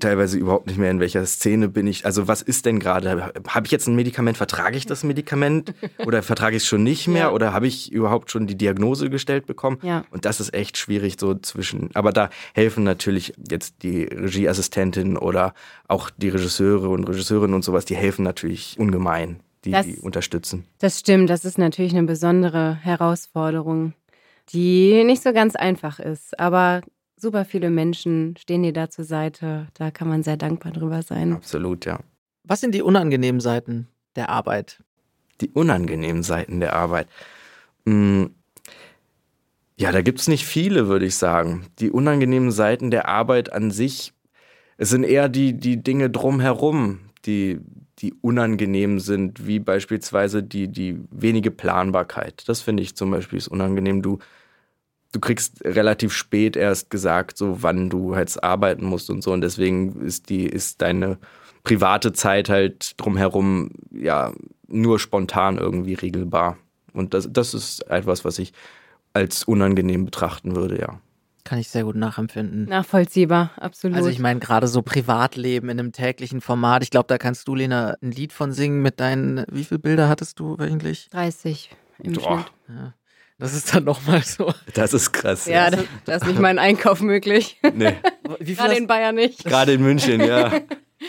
teilweise 0.00 0.36
überhaupt 0.36 0.66
nicht 0.66 0.78
mehr, 0.78 0.90
in 0.90 0.98
welcher 0.98 1.24
Szene 1.26 1.68
bin 1.68 1.86
ich. 1.86 2.04
Also 2.04 2.26
was 2.26 2.42
ist 2.42 2.66
denn 2.66 2.80
gerade? 2.80 3.32
Habe 3.46 3.66
ich 3.66 3.72
jetzt 3.72 3.86
ein 3.86 3.94
Medikament? 3.94 4.36
Vertrage 4.36 4.76
ich 4.76 4.86
das 4.86 5.04
Medikament? 5.04 5.74
Oder 6.04 6.24
vertrage 6.24 6.56
ich 6.56 6.64
es 6.64 6.68
schon 6.68 6.82
nicht 6.82 7.06
mehr? 7.06 7.26
Ja. 7.26 7.30
Oder 7.30 7.52
habe 7.52 7.68
ich 7.68 7.92
überhaupt 7.92 8.32
schon 8.32 8.48
die 8.48 8.56
Diagnose 8.56 9.08
gestellt 9.10 9.46
bekommen? 9.46 9.78
Ja. 9.82 10.04
Und 10.10 10.24
das 10.24 10.40
ist 10.40 10.52
echt 10.54 10.76
schwierig 10.76 11.16
so 11.20 11.36
zwischen. 11.36 11.90
Aber 11.94 12.12
da 12.12 12.30
helfen 12.54 12.82
natürlich 12.82 13.34
jetzt 13.48 13.84
die 13.84 14.02
Regieassistentin 14.02 15.16
oder 15.16 15.54
auch 15.86 16.10
die 16.10 16.30
Regisseure 16.30 16.88
und 16.88 17.04
Regisseurinnen 17.04 17.54
und 17.54 17.62
sowas, 17.62 17.84
die 17.84 17.96
helfen 17.96 18.24
natürlich 18.24 18.76
ungemein. 18.78 19.40
Die, 19.64 19.72
das, 19.72 19.86
die 19.86 19.96
unterstützen. 19.96 20.64
Das 20.78 21.00
stimmt, 21.00 21.28
das 21.28 21.44
ist 21.44 21.58
natürlich 21.58 21.92
eine 21.92 22.04
besondere 22.04 22.76
Herausforderung, 22.82 23.94
die 24.52 25.02
nicht 25.02 25.24
so 25.24 25.32
ganz 25.32 25.56
einfach 25.56 25.98
ist. 25.98 26.38
Aber 26.38 26.82
super 27.16 27.44
viele 27.44 27.70
Menschen 27.70 28.36
stehen 28.38 28.62
dir 28.62 28.72
da 28.72 28.90
zur 28.90 29.04
Seite. 29.04 29.68
Da 29.74 29.90
kann 29.90 30.08
man 30.08 30.22
sehr 30.22 30.36
dankbar 30.36 30.72
drüber 30.72 31.02
sein. 31.02 31.32
Absolut, 31.32 31.86
ja. 31.86 32.00
Was 32.44 32.60
sind 32.60 32.74
die 32.74 32.82
unangenehmen 32.82 33.40
Seiten 33.40 33.88
der 34.14 34.28
Arbeit? 34.28 34.82
Die 35.40 35.50
unangenehmen 35.50 36.22
Seiten 36.22 36.60
der 36.60 36.74
Arbeit. 36.74 37.08
Hm. 37.86 38.30
Ja, 39.78 39.92
da 39.92 40.00
gibt 40.00 40.20
es 40.20 40.28
nicht 40.28 40.46
viele, 40.46 40.88
würde 40.88 41.04
ich 41.04 41.16
sagen. 41.16 41.66
Die 41.80 41.90
unangenehmen 41.90 42.50
Seiten 42.50 42.90
der 42.90 43.08
Arbeit 43.08 43.52
an 43.52 43.70
sich, 43.70 44.14
es 44.78 44.88
sind 44.88 45.04
eher 45.04 45.28
die, 45.28 45.52
die 45.52 45.82
Dinge 45.82 46.08
drumherum, 46.08 47.00
die, 47.26 47.60
die 47.98 48.14
unangenehm 48.14 49.00
sind, 49.00 49.46
wie 49.46 49.58
beispielsweise 49.58 50.42
die, 50.42 50.68
die 50.68 50.98
wenige 51.10 51.50
Planbarkeit. 51.50 52.44
Das 52.46 52.62
finde 52.62 52.82
ich 52.82 52.96
zum 52.96 53.10
Beispiel 53.10 53.38
ist 53.38 53.48
unangenehm. 53.48 54.00
Du, 54.00 54.18
du 55.12 55.20
kriegst 55.20 55.64
relativ 55.64 56.12
spät 56.12 56.56
erst 56.56 56.90
gesagt, 56.90 57.38
so 57.38 57.62
wann 57.62 57.90
du 57.90 58.16
halt 58.16 58.42
arbeiten 58.42 58.84
musst 58.84 59.10
und 59.10 59.22
so. 59.22 59.32
Und 59.32 59.40
deswegen 59.40 60.00
ist 60.02 60.28
die, 60.28 60.46
ist 60.46 60.82
deine 60.82 61.18
private 61.64 62.12
Zeit 62.12 62.48
halt 62.48 62.92
drumherum 62.96 63.70
ja 63.90 64.32
nur 64.68 64.98
spontan 64.98 65.58
irgendwie 65.58 65.94
regelbar. 65.94 66.58
Und 66.92 67.14
das, 67.14 67.28
das 67.30 67.54
ist 67.54 67.80
etwas, 67.88 68.24
was 68.24 68.38
ich 68.38 68.52
als 69.12 69.44
unangenehm 69.44 70.04
betrachten 70.04 70.56
würde, 70.56 70.78
ja. 70.78 71.00
Kann 71.44 71.58
ich 71.58 71.68
sehr 71.68 71.84
gut 71.84 71.94
nachempfinden. 71.94 72.64
Nachvollziehbar, 72.64 73.52
absolut. 73.56 73.96
Also 73.96 74.08
ich 74.08 74.18
meine, 74.18 74.40
gerade 74.40 74.66
so 74.66 74.82
Privatleben 74.82 75.68
in 75.68 75.78
einem 75.78 75.92
täglichen 75.92 76.40
Format, 76.40 76.82
ich 76.82 76.90
glaube, 76.90 77.06
da 77.06 77.18
kannst 77.18 77.46
du, 77.46 77.54
Lena, 77.54 77.96
ein 78.02 78.10
Lied 78.10 78.32
von 78.32 78.50
singen 78.50 78.82
mit 78.82 78.98
deinen, 78.98 79.44
wie 79.50 79.64
viele 79.64 79.78
Bilder 79.78 80.08
hattest 80.08 80.40
du 80.40 80.56
eigentlich? 80.56 81.08
30. 81.10 81.70
im 82.00 82.14
Boah. 82.14 82.44
Schnitt. 82.66 82.92
Das 83.38 83.54
ist 83.54 83.74
dann 83.74 83.84
nochmal 83.84 84.22
so. 84.22 84.52
Das 84.74 84.94
ist 84.94 85.12
krass. 85.12 85.46
Ja, 85.46 85.70
da, 85.70 85.78
da 86.06 86.14
ist 86.16 86.26
nicht 86.26 86.38
mal 86.38 86.48
ein 86.48 86.58
Einkauf 86.58 87.00
möglich. 87.02 87.60
Nee. 87.74 87.94
Wie 88.38 88.46
viel 88.46 88.56
Gerade 88.56 88.76
in 88.76 88.86
Bayern 88.86 89.14
nicht. 89.14 89.44
Gerade 89.44 89.74
in 89.74 89.82
München, 89.82 90.20
ja. 90.20 90.52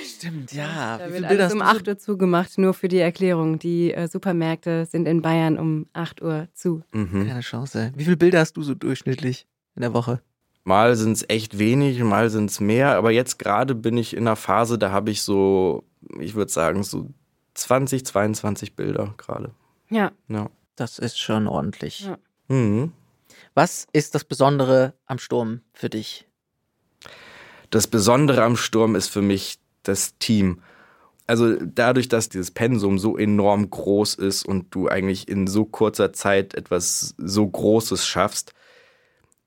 Stimmt, 0.04 0.52
ja. 0.52 0.98
Da 0.98 1.08
Wie 1.10 1.14
wird 1.14 1.26
alles 1.26 1.54
um 1.54 1.64
hast 1.64 1.74
du 1.74 1.78
8 1.80 1.88
Uhr 1.88 1.98
zugemacht, 1.98 2.58
nur 2.58 2.74
für 2.74 2.90
die 2.90 2.98
Erklärung. 2.98 3.60
Die 3.60 3.94
äh, 3.94 4.08
Supermärkte 4.08 4.86
sind 4.86 5.08
in 5.08 5.22
Bayern 5.22 5.58
um 5.58 5.88
8 5.94 6.22
Uhr 6.22 6.48
zu. 6.54 6.84
Mhm. 6.92 7.28
Keine 7.28 7.40
Chance. 7.40 7.94
Wie 7.96 8.04
viele 8.04 8.18
Bilder 8.18 8.40
hast 8.42 8.58
du 8.58 8.64
so 8.64 8.74
durchschnittlich 8.76 9.48
in 9.76 9.82
der 9.82 9.94
Woche? 9.94 10.22
Mal 10.66 10.98
sind 10.98 11.14
es 11.14 11.26
echt 11.30 11.58
wenig, 11.58 11.98
mal 12.04 12.30
sind 12.30 12.50
es 12.52 12.60
mehr. 12.60 12.98
Aber 12.98 13.12
jetzt 13.12 13.40
gerade 13.40 13.74
bin 13.74 13.98
ich 13.98 14.14
in 14.14 14.28
einer 14.28 14.36
Phase, 14.36 14.78
da 14.78 14.92
habe 14.92 15.12
ich 15.12 15.22
so, 15.22 15.86
ich 16.20 16.36
würde 16.36 16.52
sagen, 16.52 16.84
so 16.84 17.10
20, 17.54 18.06
22 18.06 18.76
Bilder 18.76 19.14
gerade. 19.16 19.52
Ja, 19.90 20.12
Ja. 20.28 20.50
Das 20.78 21.00
ist 21.00 21.20
schon 21.20 21.48
ordentlich. 21.48 22.02
Ja. 22.02 22.18
Mhm. 22.48 22.94
Was 23.54 23.88
ist 23.92 24.16
das 24.16 24.24
Besondere 24.24 24.94
am 25.08 25.18
Sturm 25.18 25.62
für 25.74 25.90
dich? 25.90 26.28
Das 27.72 27.88
Besondere 27.88 28.44
am 28.44 28.56
Sturm 28.56 28.96
ist 28.96 29.10
für 29.10 29.24
mich 29.24 29.60
das 29.84 30.18
Team. 30.20 30.62
Also 31.26 31.56
dadurch, 31.56 32.08
dass 32.08 32.30
dieses 32.30 32.52
Pensum 32.52 33.00
so 33.00 33.18
enorm 33.18 33.70
groß 33.70 34.16
ist 34.16 34.46
und 34.46 34.74
du 34.74 34.88
eigentlich 34.88 35.28
in 35.28 35.48
so 35.48 35.66
kurzer 35.66 36.14
Zeit 36.14 36.54
etwas 36.54 37.16
so 37.18 37.46
Großes 37.46 38.06
schaffst, 38.06 38.54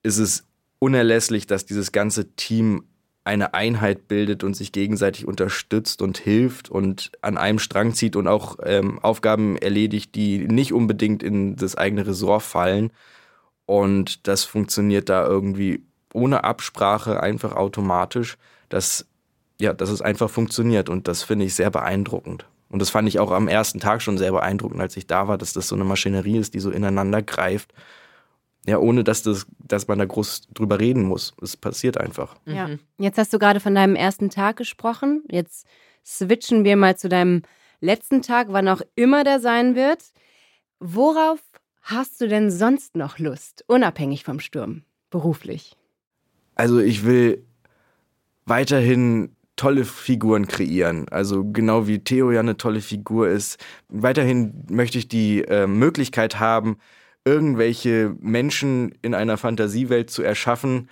ist 0.02 0.18
es 0.18 0.44
unerlässlich, 0.80 1.46
dass 1.46 1.64
dieses 1.64 1.92
ganze 1.92 2.32
Team 2.34 2.84
eine 3.24 3.54
Einheit 3.54 4.08
bildet 4.08 4.44
und 4.44 4.54
sich 4.54 4.72
gegenseitig 4.72 5.26
unterstützt 5.26 6.00
und 6.02 6.18
hilft 6.18 6.70
und 6.70 7.12
an 7.20 7.36
einem 7.36 7.58
Strang 7.58 7.92
zieht 7.94 8.16
und 8.16 8.26
auch 8.26 8.58
ähm, 8.64 8.98
Aufgaben 9.00 9.56
erledigt, 9.56 10.14
die 10.14 10.38
nicht 10.48 10.72
unbedingt 10.72 11.22
in 11.22 11.56
das 11.56 11.76
eigene 11.76 12.06
Ressort 12.06 12.42
fallen. 12.42 12.90
Und 13.66 14.26
das 14.26 14.44
funktioniert 14.44 15.08
da 15.08 15.26
irgendwie 15.26 15.82
ohne 16.12 16.44
Absprache, 16.44 17.22
einfach 17.22 17.54
automatisch, 17.54 18.36
dass, 18.68 19.06
ja, 19.60 19.74
dass 19.74 19.90
es 19.90 20.02
einfach 20.02 20.30
funktioniert. 20.30 20.88
Und 20.88 21.06
das 21.06 21.22
finde 21.22 21.44
ich 21.44 21.54
sehr 21.54 21.70
beeindruckend. 21.70 22.46
Und 22.70 22.80
das 22.80 22.90
fand 22.90 23.08
ich 23.08 23.18
auch 23.18 23.32
am 23.32 23.48
ersten 23.48 23.80
Tag 23.80 24.00
schon 24.00 24.16
sehr 24.16 24.32
beeindruckend, 24.32 24.80
als 24.80 24.96
ich 24.96 25.06
da 25.06 25.28
war, 25.28 25.38
dass 25.38 25.52
das 25.52 25.68
so 25.68 25.74
eine 25.74 25.84
Maschinerie 25.84 26.38
ist, 26.38 26.54
die 26.54 26.60
so 26.60 26.70
ineinander 26.70 27.20
greift. 27.20 27.72
Ja, 28.66 28.78
ohne 28.78 29.04
dass, 29.04 29.22
das, 29.22 29.46
dass 29.58 29.88
man 29.88 29.98
da 29.98 30.04
groß 30.04 30.48
drüber 30.52 30.78
reden 30.78 31.04
muss. 31.04 31.34
Es 31.40 31.56
passiert 31.56 31.98
einfach. 31.98 32.36
ja. 32.44 32.68
Mhm. 32.68 32.78
Jetzt 32.98 33.16
hast 33.16 33.32
du 33.32 33.38
gerade 33.38 33.60
von 33.60 33.74
deinem 33.74 33.96
ersten 33.96 34.28
Tag 34.28 34.56
gesprochen. 34.56 35.24
Jetzt 35.30 35.66
switchen 36.04 36.64
wir 36.64 36.76
mal 36.76 36.96
zu 36.96 37.08
deinem 37.08 37.42
letzten 37.80 38.20
Tag, 38.22 38.48
wann 38.50 38.68
auch 38.68 38.82
immer 38.94 39.24
der 39.24 39.40
sein 39.40 39.74
wird. 39.74 40.02
Worauf 40.78 41.40
hast 41.80 42.20
du 42.20 42.28
denn 42.28 42.50
sonst 42.50 42.96
noch 42.96 43.18
Lust, 43.18 43.64
unabhängig 43.66 44.24
vom 44.24 44.40
Sturm, 44.40 44.82
beruflich? 45.10 45.76
Also 46.54 46.78
ich 46.78 47.04
will 47.04 47.46
weiterhin 48.44 49.34
tolle 49.56 49.84
Figuren 49.84 50.46
kreieren. 50.46 51.06
Also 51.10 51.44
genau 51.44 51.86
wie 51.86 52.02
Theo 52.02 52.30
ja 52.30 52.40
eine 52.40 52.56
tolle 52.56 52.80
Figur 52.80 53.28
ist. 53.28 53.58
Weiterhin 53.88 54.64
möchte 54.70 54.98
ich 54.98 55.08
die 55.08 55.42
äh, 55.42 55.66
Möglichkeit 55.66 56.40
haben, 56.40 56.78
irgendwelche 57.30 58.16
Menschen 58.18 58.92
in 59.02 59.14
einer 59.14 59.36
Fantasiewelt 59.36 60.10
zu 60.10 60.22
erschaffen, 60.22 60.88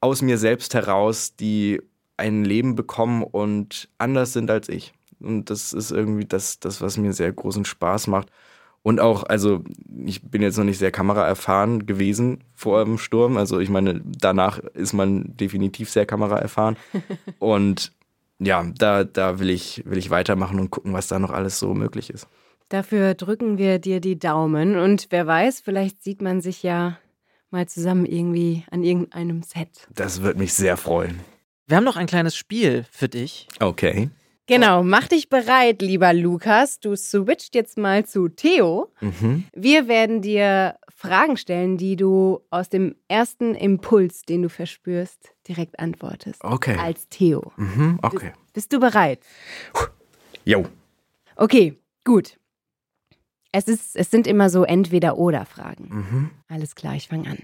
aus 0.00 0.22
mir 0.22 0.38
selbst 0.38 0.72
heraus, 0.72 1.36
die 1.36 1.82
ein 2.16 2.42
Leben 2.42 2.74
bekommen 2.74 3.22
und 3.22 3.90
anders 3.98 4.32
sind 4.32 4.50
als 4.50 4.70
ich. 4.70 4.94
Und 5.20 5.50
das 5.50 5.74
ist 5.74 5.90
irgendwie 5.90 6.24
das, 6.24 6.58
das 6.58 6.80
was 6.80 6.96
mir 6.96 7.12
sehr 7.12 7.30
großen 7.30 7.66
Spaß 7.66 8.06
macht. 8.06 8.28
Und 8.82 8.98
auch, 8.98 9.24
also 9.24 9.62
ich 10.06 10.22
bin 10.22 10.40
jetzt 10.40 10.56
noch 10.56 10.64
nicht 10.64 10.78
sehr 10.78 10.90
kameraerfahren 10.90 11.84
gewesen 11.84 12.44
vor 12.54 12.82
dem 12.84 12.96
Sturm. 12.96 13.36
Also 13.36 13.60
ich 13.60 13.68
meine, 13.68 14.00
danach 14.04 14.58
ist 14.58 14.94
man 14.94 15.36
definitiv 15.36 15.90
sehr 15.90 16.06
kameraerfahren. 16.06 16.76
Und 17.38 17.92
ja, 18.38 18.64
da, 18.78 19.04
da 19.04 19.38
will 19.38 19.50
ich, 19.50 19.82
will 19.86 19.98
ich 19.98 20.10
weitermachen 20.10 20.58
und 20.58 20.70
gucken, 20.70 20.92
was 20.92 21.06
da 21.06 21.18
noch 21.18 21.30
alles 21.30 21.58
so 21.58 21.72
möglich 21.72 22.10
ist. 22.10 22.26
Dafür 22.68 23.14
drücken 23.14 23.58
wir 23.58 23.78
dir 23.78 24.00
die 24.00 24.18
Daumen 24.18 24.76
und 24.76 25.06
wer 25.10 25.26
weiß, 25.26 25.60
vielleicht 25.60 26.02
sieht 26.02 26.22
man 26.22 26.40
sich 26.40 26.62
ja 26.62 26.98
mal 27.50 27.66
zusammen 27.68 28.06
irgendwie 28.06 28.64
an 28.70 28.82
irgendeinem 28.82 29.42
Set. 29.42 29.86
Das 29.94 30.22
wird 30.22 30.38
mich 30.38 30.54
sehr 30.54 30.76
freuen. 30.76 31.20
Wir 31.66 31.76
haben 31.76 31.84
noch 31.84 31.96
ein 31.96 32.06
kleines 32.06 32.36
Spiel 32.36 32.84
für 32.90 33.08
dich. 33.08 33.48
Okay. 33.60 34.10
Genau, 34.46 34.82
mach 34.82 35.08
dich 35.08 35.30
bereit, 35.30 35.80
lieber 35.80 36.12
Lukas. 36.12 36.78
Du 36.78 36.94
switcht 36.96 37.54
jetzt 37.54 37.78
mal 37.78 38.04
zu 38.04 38.28
Theo. 38.28 38.92
Mhm. 39.00 39.44
Wir 39.54 39.88
werden 39.88 40.20
dir 40.20 40.76
Fragen 40.94 41.38
stellen, 41.38 41.78
die 41.78 41.96
du 41.96 42.40
aus 42.50 42.68
dem 42.68 42.94
ersten 43.08 43.54
Impuls, 43.54 44.22
den 44.22 44.42
du 44.42 44.50
verspürst, 44.50 45.34
direkt 45.48 45.78
antwortest. 45.80 46.44
Okay. 46.44 46.76
Als 46.76 47.08
Theo. 47.08 47.52
Mhm. 47.56 47.98
Okay. 48.02 48.32
Bist 48.52 48.72
du 48.72 48.80
bereit? 48.80 49.20
Jo. 50.44 50.66
Okay, 51.36 51.78
gut. 52.04 52.36
Es, 53.54 53.68
ist, 53.68 53.94
es 53.94 54.10
sind 54.10 54.26
immer 54.26 54.50
so 54.50 54.64
Entweder-Oder-Fragen. 54.64 55.88
Mhm. 55.88 56.30
Alles 56.48 56.74
klar, 56.74 56.96
ich 56.96 57.06
fange 57.06 57.30
an. 57.30 57.38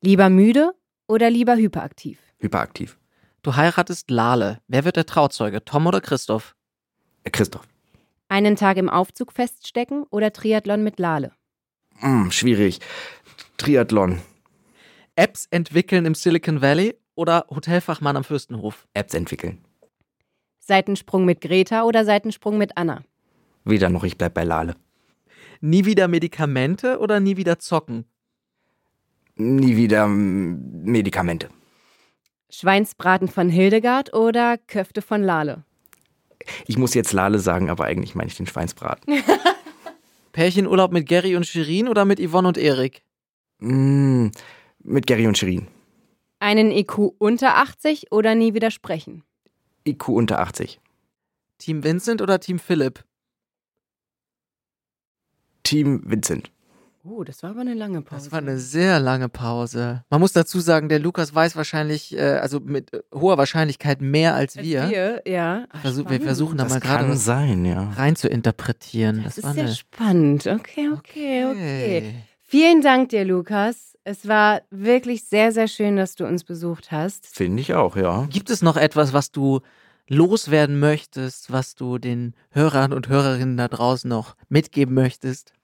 Lieber 0.00 0.30
müde 0.30 0.72
oder 1.06 1.28
lieber 1.28 1.56
hyperaktiv? 1.56 2.18
Hyperaktiv. 2.38 2.98
Du 3.42 3.54
heiratest 3.54 4.10
Lale. 4.10 4.62
Wer 4.68 4.86
wird 4.86 4.96
der 4.96 5.04
Trauzeuge? 5.04 5.62
Tom 5.62 5.86
oder 5.86 6.00
Christoph? 6.00 6.56
Äh, 7.22 7.28
Christoph. 7.28 7.68
Einen 8.28 8.56
Tag 8.56 8.78
im 8.78 8.88
Aufzug 8.88 9.34
feststecken 9.34 10.04
oder 10.04 10.32
Triathlon 10.32 10.82
mit 10.82 10.98
Lale? 10.98 11.32
Hm, 11.98 12.30
schwierig. 12.30 12.80
Triathlon. 13.58 14.22
Apps 15.16 15.48
entwickeln 15.50 16.06
im 16.06 16.14
Silicon 16.14 16.62
Valley 16.62 16.96
oder 17.14 17.44
Hotelfachmann 17.50 18.16
am 18.16 18.24
Fürstenhof? 18.24 18.88
Apps 18.94 19.12
entwickeln. 19.12 19.62
Seitensprung 20.60 21.26
mit 21.26 21.42
Greta 21.42 21.82
oder 21.82 22.06
Seitensprung 22.06 22.56
mit 22.56 22.78
Anna? 22.78 23.02
Weder 23.64 23.88
noch, 23.90 24.04
ich 24.04 24.18
bleib 24.18 24.34
bei 24.34 24.44
Lale. 24.44 24.76
Nie 25.60 25.84
wieder 25.84 26.08
Medikamente 26.08 26.98
oder 26.98 27.20
nie 27.20 27.36
wieder 27.36 27.58
zocken? 27.58 28.04
Nie 29.36 29.76
wieder 29.76 30.06
mm, 30.06 30.82
Medikamente. 30.84 31.48
Schweinsbraten 32.50 33.28
von 33.28 33.48
Hildegard 33.48 34.12
oder 34.12 34.58
Köfte 34.58 35.00
von 35.02 35.22
Lale? 35.22 35.64
Ich 36.66 36.76
muss 36.76 36.94
jetzt 36.94 37.12
Lale 37.12 37.38
sagen, 37.38 37.70
aber 37.70 37.84
eigentlich 37.84 38.14
meine 38.14 38.28
ich 38.28 38.36
den 38.36 38.46
Schweinsbraten. 38.46 39.22
Pärchenurlaub 40.32 40.92
mit 40.92 41.08
Gary 41.08 41.36
und 41.36 41.46
Shirin 41.46 41.88
oder 41.88 42.04
mit 42.04 42.18
Yvonne 42.20 42.48
und 42.48 42.58
Erik? 42.58 43.02
mm, 43.60 44.28
mit 44.80 45.06
Gary 45.06 45.26
und 45.26 45.38
Shirin. 45.38 45.68
Einen 46.40 46.72
IQ 46.72 46.98
unter 47.18 47.56
80 47.56 48.10
oder 48.10 48.34
nie 48.34 48.52
widersprechen? 48.52 49.22
IQ 49.86 50.08
unter 50.08 50.40
80. 50.40 50.80
Team 51.58 51.84
Vincent 51.84 52.20
oder 52.20 52.40
Team 52.40 52.58
Philipp? 52.58 53.04
Team 55.62 56.02
Vincent. 56.04 56.50
Oh, 57.04 57.24
das 57.24 57.42
war 57.42 57.50
aber 57.50 57.62
eine 57.62 57.74
lange 57.74 58.00
Pause. 58.00 58.24
Das 58.26 58.32
war 58.32 58.38
eine 58.38 58.58
sehr 58.58 59.00
lange 59.00 59.28
Pause. 59.28 60.04
Man 60.08 60.20
muss 60.20 60.32
dazu 60.32 60.60
sagen, 60.60 60.88
der 60.88 61.00
Lukas 61.00 61.34
weiß 61.34 61.56
wahrscheinlich, 61.56 62.16
äh, 62.16 62.20
also 62.38 62.60
mit 62.60 62.92
äh, 62.94 63.00
hoher 63.12 63.38
Wahrscheinlichkeit 63.38 64.00
mehr 64.00 64.36
als 64.36 64.56
Als 64.56 64.64
wir. 64.64 64.88
wir 64.88 65.22
ja. 65.26 65.64
Ach, 65.72 65.80
Versuch, 65.80 66.08
wir 66.08 66.20
versuchen 66.20 66.58
da 66.58 66.64
Das 66.64 66.74
mal 66.74 66.78
gerade 66.80 67.16
sein, 67.16 67.64
ja. 67.64 67.90
rein 67.96 68.14
zu 68.14 68.28
interpretieren. 68.28 69.16
Das, 69.24 69.34
Das, 69.34 69.38
ist 69.38 69.44
war 69.44 69.54
sehr 69.54 69.64
eine. 69.64 69.74
spannend. 69.74 70.46
Okay, 70.46 70.90
okay, 70.96 71.44
okay. 71.46 72.14
Vielen 72.40 72.82
Dank 72.82 73.08
dir, 73.08 73.24
Lukas. 73.24 73.96
Es 74.04 74.28
war 74.28 74.60
wirklich 74.70 75.24
sehr, 75.24 75.50
sehr 75.50 75.66
schön, 75.66 75.96
dass 75.96 76.14
du 76.14 76.24
uns 76.24 76.44
besucht 76.44 76.92
hast. 76.92 77.26
Finde 77.26 77.62
ich 77.62 77.74
auch, 77.74 77.96
ja. 77.96 78.26
Gibt 78.30 78.48
es 78.50 78.62
noch 78.62 78.76
etwas, 78.76 79.12
was 79.12 79.32
du 79.32 79.60
loswerden 80.12 80.78
möchtest, 80.78 81.50
was 81.50 81.74
du 81.74 81.96
den 81.96 82.34
Hörern 82.50 82.92
und 82.92 83.08
Hörerinnen 83.08 83.56
da 83.56 83.68
draußen 83.68 84.08
noch 84.08 84.36
mitgeben 84.50 84.94
möchtest? 84.94 85.54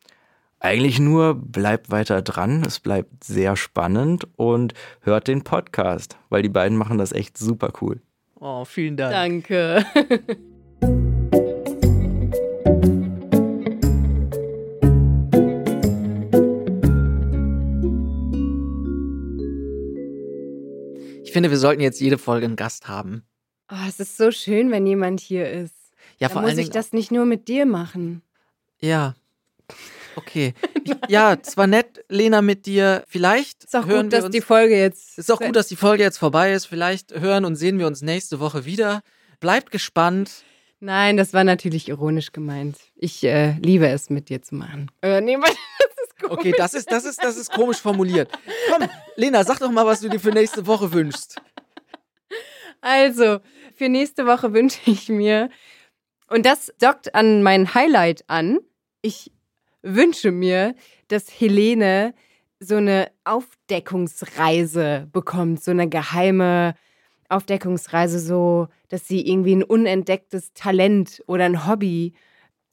Eigentlich 0.58 0.98
nur, 0.98 1.34
bleibt 1.34 1.90
weiter 1.90 2.22
dran. 2.22 2.64
Es 2.66 2.80
bleibt 2.80 3.22
sehr 3.22 3.56
spannend 3.56 4.26
und 4.36 4.72
hört 5.02 5.28
den 5.28 5.44
Podcast, 5.44 6.16
weil 6.30 6.42
die 6.42 6.48
beiden 6.48 6.78
machen 6.78 6.98
das 6.98 7.12
echt 7.12 7.36
super 7.36 7.72
cool. 7.80 8.00
Oh, 8.40 8.64
vielen 8.64 8.96
Dank. 8.96 9.12
Danke. 9.12 9.84
Ich 21.22 21.32
finde, 21.32 21.50
wir 21.50 21.58
sollten 21.58 21.82
jetzt 21.82 22.00
jede 22.00 22.16
Folge 22.16 22.46
einen 22.46 22.56
Gast 22.56 22.88
haben. 22.88 23.24
Oh, 23.70 23.76
es 23.88 24.00
ist 24.00 24.16
so 24.16 24.30
schön, 24.30 24.70
wenn 24.70 24.86
jemand 24.86 25.20
hier 25.20 25.48
ist. 25.50 25.74
Ja, 26.18 26.28
Dann 26.28 26.32
vor 26.34 26.42
muss 26.42 26.50
allen 26.50 26.58
ich 26.60 26.64
Dingen. 26.66 26.74
das 26.74 26.92
nicht 26.92 27.10
nur 27.10 27.24
mit 27.26 27.48
dir 27.48 27.66
machen. 27.66 28.22
Ja. 28.80 29.14
Okay. 30.16 30.54
Ich, 30.84 30.92
ja, 31.08 31.36
zwar 31.42 31.66
nett, 31.66 32.04
Lena, 32.08 32.42
mit 32.42 32.66
dir. 32.66 33.04
Vielleicht 33.08 33.64
Ist 33.64 33.76
auch 33.76 33.86
hören 33.86 34.04
gut, 34.06 34.12
wir 34.12 34.18
dass 34.18 34.24
uns. 34.26 34.32
die 34.32 34.40
Folge 34.40 34.76
jetzt. 34.78 35.18
ist 35.18 35.30
auch 35.30 35.40
gut, 35.40 35.54
dass 35.54 35.68
die 35.68 35.76
Folge 35.76 36.02
jetzt 36.02 36.18
vorbei 36.18 36.52
ist. 36.52 36.66
Vielleicht 36.66 37.12
hören 37.20 37.44
und 37.44 37.56
sehen 37.56 37.78
wir 37.78 37.86
uns 37.86 38.02
nächste 38.02 38.40
Woche 38.40 38.64
wieder. 38.64 39.02
Bleibt 39.40 39.70
gespannt. 39.70 40.44
Nein, 40.80 41.16
das 41.16 41.32
war 41.34 41.44
natürlich 41.44 41.88
ironisch 41.88 42.32
gemeint. 42.32 42.76
Ich 42.96 43.22
äh, 43.24 43.52
liebe 43.60 43.88
es, 43.88 44.10
mit 44.10 44.28
dir 44.28 44.42
zu 44.42 44.54
machen. 44.54 44.90
Äh, 45.02 45.20
nee, 45.20 45.36
das 45.40 45.50
ist 45.50 46.18
komisch. 46.20 46.38
Okay, 46.38 46.54
das 46.56 46.74
ist, 46.74 46.90
das 46.90 47.04
ist, 47.04 47.22
das 47.22 47.36
ist 47.36 47.50
komisch 47.52 47.78
formuliert. 47.78 48.30
Komm, 48.70 48.88
Lena, 49.16 49.44
sag 49.44 49.58
doch 49.58 49.70
mal, 49.70 49.84
was 49.86 50.00
du 50.00 50.08
dir 50.08 50.20
für 50.20 50.30
nächste 50.30 50.66
Woche 50.66 50.92
wünschst. 50.92 51.40
Also, 52.80 53.38
für 53.74 53.88
nächste 53.88 54.26
Woche 54.26 54.52
wünsche 54.52 54.78
ich 54.86 55.08
mir, 55.08 55.50
und 56.28 56.44
das 56.46 56.72
dockt 56.80 57.14
an 57.14 57.42
mein 57.42 57.74
Highlight 57.74 58.24
an, 58.28 58.58
ich 59.02 59.32
wünsche 59.82 60.30
mir, 60.30 60.74
dass 61.08 61.28
Helene 61.40 62.14
so 62.60 62.76
eine 62.76 63.10
Aufdeckungsreise 63.24 65.08
bekommt, 65.12 65.62
so 65.62 65.70
eine 65.70 65.88
geheime 65.88 66.74
Aufdeckungsreise, 67.28 68.18
so 68.18 68.68
dass 68.88 69.06
sie 69.06 69.26
irgendwie 69.26 69.54
ein 69.54 69.62
unentdecktes 69.62 70.52
Talent 70.54 71.22
oder 71.26 71.44
ein 71.44 71.66
Hobby 71.66 72.14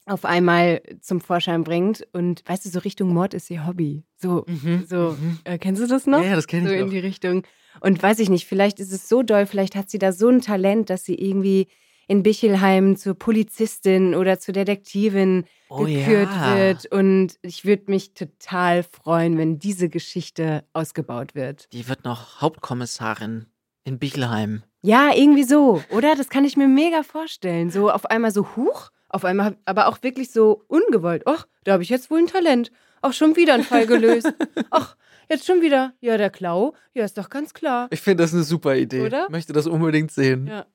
auf 0.06 0.24
einmal 0.24 0.82
zum 1.00 1.20
Vorschein 1.20 1.62
bringt. 1.64 2.06
Und 2.12 2.42
weißt 2.46 2.64
du, 2.64 2.68
so 2.70 2.78
Richtung 2.80 3.12
Mord 3.12 3.34
ist 3.34 3.50
ihr 3.50 3.66
Hobby. 3.66 4.04
So, 4.16 4.46
so, 4.88 5.16
äh, 5.44 5.58
kennst 5.58 5.82
du 5.82 5.86
das 5.86 6.06
noch? 6.06 6.18
Mhm, 6.18 6.24
Ja, 6.24 6.30
ja, 6.30 6.36
das 6.36 6.46
kenn 6.46 6.66
so 6.66 6.72
ich 6.72 6.78
in 6.78 6.84
noch. 6.86 6.90
die 6.92 6.98
Richtung. 7.00 7.42
Und 7.80 8.02
weiß 8.02 8.18
ich 8.18 8.28
nicht, 8.28 8.46
vielleicht 8.46 8.80
ist 8.80 8.92
es 8.92 9.08
so 9.08 9.22
doll, 9.22 9.46
vielleicht 9.46 9.76
hat 9.76 9.90
sie 9.90 9.98
da 9.98 10.12
so 10.12 10.28
ein 10.28 10.40
Talent, 10.40 10.90
dass 10.90 11.04
sie 11.04 11.14
irgendwie 11.14 11.68
in 12.08 12.22
Bichelheim 12.22 12.96
zur 12.96 13.14
Polizistin 13.14 14.14
oder 14.14 14.38
zur 14.38 14.54
Detektivin 14.54 15.44
Oh 15.68 15.84
gekürt 15.84 16.30
ja. 16.30 16.56
wird. 16.56 16.86
Und 16.92 17.38
ich 17.42 17.64
würde 17.64 17.90
mich 17.90 18.14
total 18.14 18.84
freuen, 18.84 19.36
wenn 19.36 19.58
diese 19.58 19.88
Geschichte 19.88 20.64
ausgebaut 20.72 21.34
wird. 21.34 21.68
Die 21.72 21.88
wird 21.88 22.04
noch 22.04 22.40
Hauptkommissarin 22.40 23.46
in 23.84 23.98
Bichelheim. 23.98 24.62
Ja, 24.82 25.10
irgendwie 25.12 25.42
so, 25.42 25.82
oder? 25.90 26.14
Das 26.14 26.28
kann 26.28 26.44
ich 26.44 26.56
mir 26.56 26.68
mega 26.68 27.02
vorstellen. 27.02 27.70
So 27.70 27.90
auf 27.90 28.06
einmal 28.06 28.30
so 28.30 28.46
huch, 28.54 28.90
auf 29.16 29.24
einmal 29.24 29.56
aber 29.64 29.88
auch 29.88 30.02
wirklich 30.02 30.30
so 30.30 30.62
ungewollt. 30.68 31.24
Ach, 31.26 31.46
da 31.64 31.72
habe 31.72 31.82
ich 31.82 31.88
jetzt 31.88 32.10
wohl 32.10 32.20
ein 32.20 32.26
Talent. 32.26 32.70
Auch 33.02 33.12
schon 33.12 33.34
wieder 33.36 33.54
ein 33.54 33.64
Fall 33.64 33.86
gelöst. 33.86 34.32
Ach, 34.70 34.96
jetzt 35.28 35.46
schon 35.46 35.62
wieder. 35.62 35.94
Ja, 36.00 36.16
der 36.16 36.30
Klau. 36.30 36.74
Ja, 36.94 37.04
ist 37.04 37.18
doch 37.18 37.28
ganz 37.28 37.54
klar. 37.54 37.88
Ich 37.90 38.00
finde 38.00 38.22
das 38.22 38.32
eine 38.32 38.42
super 38.42 38.76
Idee. 38.76 39.04
Oder? 39.04 39.28
Möchte 39.30 39.52
das 39.52 39.66
unbedingt 39.66 40.12
sehen. 40.12 40.46
Ja. 40.46 40.66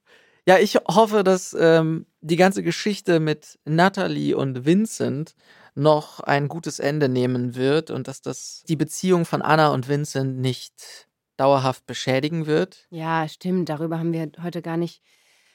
Ja, 0.47 0.57
ich 0.57 0.75
hoffe, 0.75 1.23
dass 1.23 1.55
ähm, 1.59 2.07
die 2.21 2.35
ganze 2.35 2.63
Geschichte 2.63 3.19
mit 3.19 3.59
Natalie 3.63 4.35
und 4.35 4.65
Vincent 4.65 5.35
noch 5.75 6.19
ein 6.19 6.47
gutes 6.47 6.79
Ende 6.79 7.09
nehmen 7.09 7.55
wird 7.55 7.91
und 7.91 8.07
dass 8.07 8.21
das 8.21 8.63
die 8.67 8.75
Beziehung 8.75 9.25
von 9.25 9.41
Anna 9.41 9.69
und 9.69 9.87
Vincent 9.87 10.39
nicht 10.39 11.07
dauerhaft 11.37 11.85
beschädigen 11.85 12.47
wird. 12.47 12.87
Ja, 12.89 13.27
stimmt. 13.27 13.69
Darüber 13.69 13.99
haben 13.99 14.13
wir 14.13 14.31
heute 14.41 14.61
gar 14.61 14.77
nicht, 14.77 15.01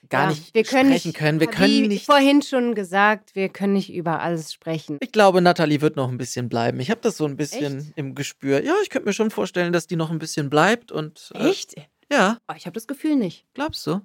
Gar 0.09 0.23
ja, 0.25 0.29
nicht 0.31 0.55
wir 0.55 0.63
können 0.63 0.91
sprechen 0.91 1.09
nicht, 1.09 1.17
können. 1.19 1.41
Wir 1.41 1.47
können 1.49 1.89
nicht. 1.89 2.07
vorhin 2.07 2.41
schon 2.43 2.75
gesagt, 2.77 3.35
wir 3.35 3.49
können 3.49 3.73
nicht 3.73 3.93
über 3.93 4.21
alles 4.21 4.53
sprechen. 4.53 4.99
Ich 5.01 5.11
glaube, 5.11 5.41
Natalie 5.41 5.81
wird 5.81 5.97
noch 5.97 6.09
ein 6.09 6.17
bisschen 6.19 6.49
bleiben. 6.49 6.79
Ich 6.79 6.91
habe 6.93 7.01
das 7.01 7.17
so 7.17 7.25
ein 7.25 7.37
bisschen 7.37 7.79
Echt? 7.79 7.93
im 7.97 8.15
Gespür. 8.15 8.63
Ja, 8.63 8.75
ich 8.85 8.91
könnte 8.91 9.07
mir 9.09 9.13
schon 9.13 9.31
vorstellen, 9.33 9.73
dass 9.73 9.89
die 9.89 9.97
noch 9.97 10.11
ein 10.11 10.19
bisschen 10.21 10.49
bleibt 10.49 10.93
und. 10.93 11.33
Äh, 11.35 11.49
Echt? 11.49 11.75
ja, 12.11 12.39
Oh, 12.49 12.55
ich 12.57 12.67
habe 12.67 12.75
das 12.75 12.87
Gefühl 12.87 13.17
nicht. 13.17 13.47
glaubst 13.55 13.85
du? 13.87 14.01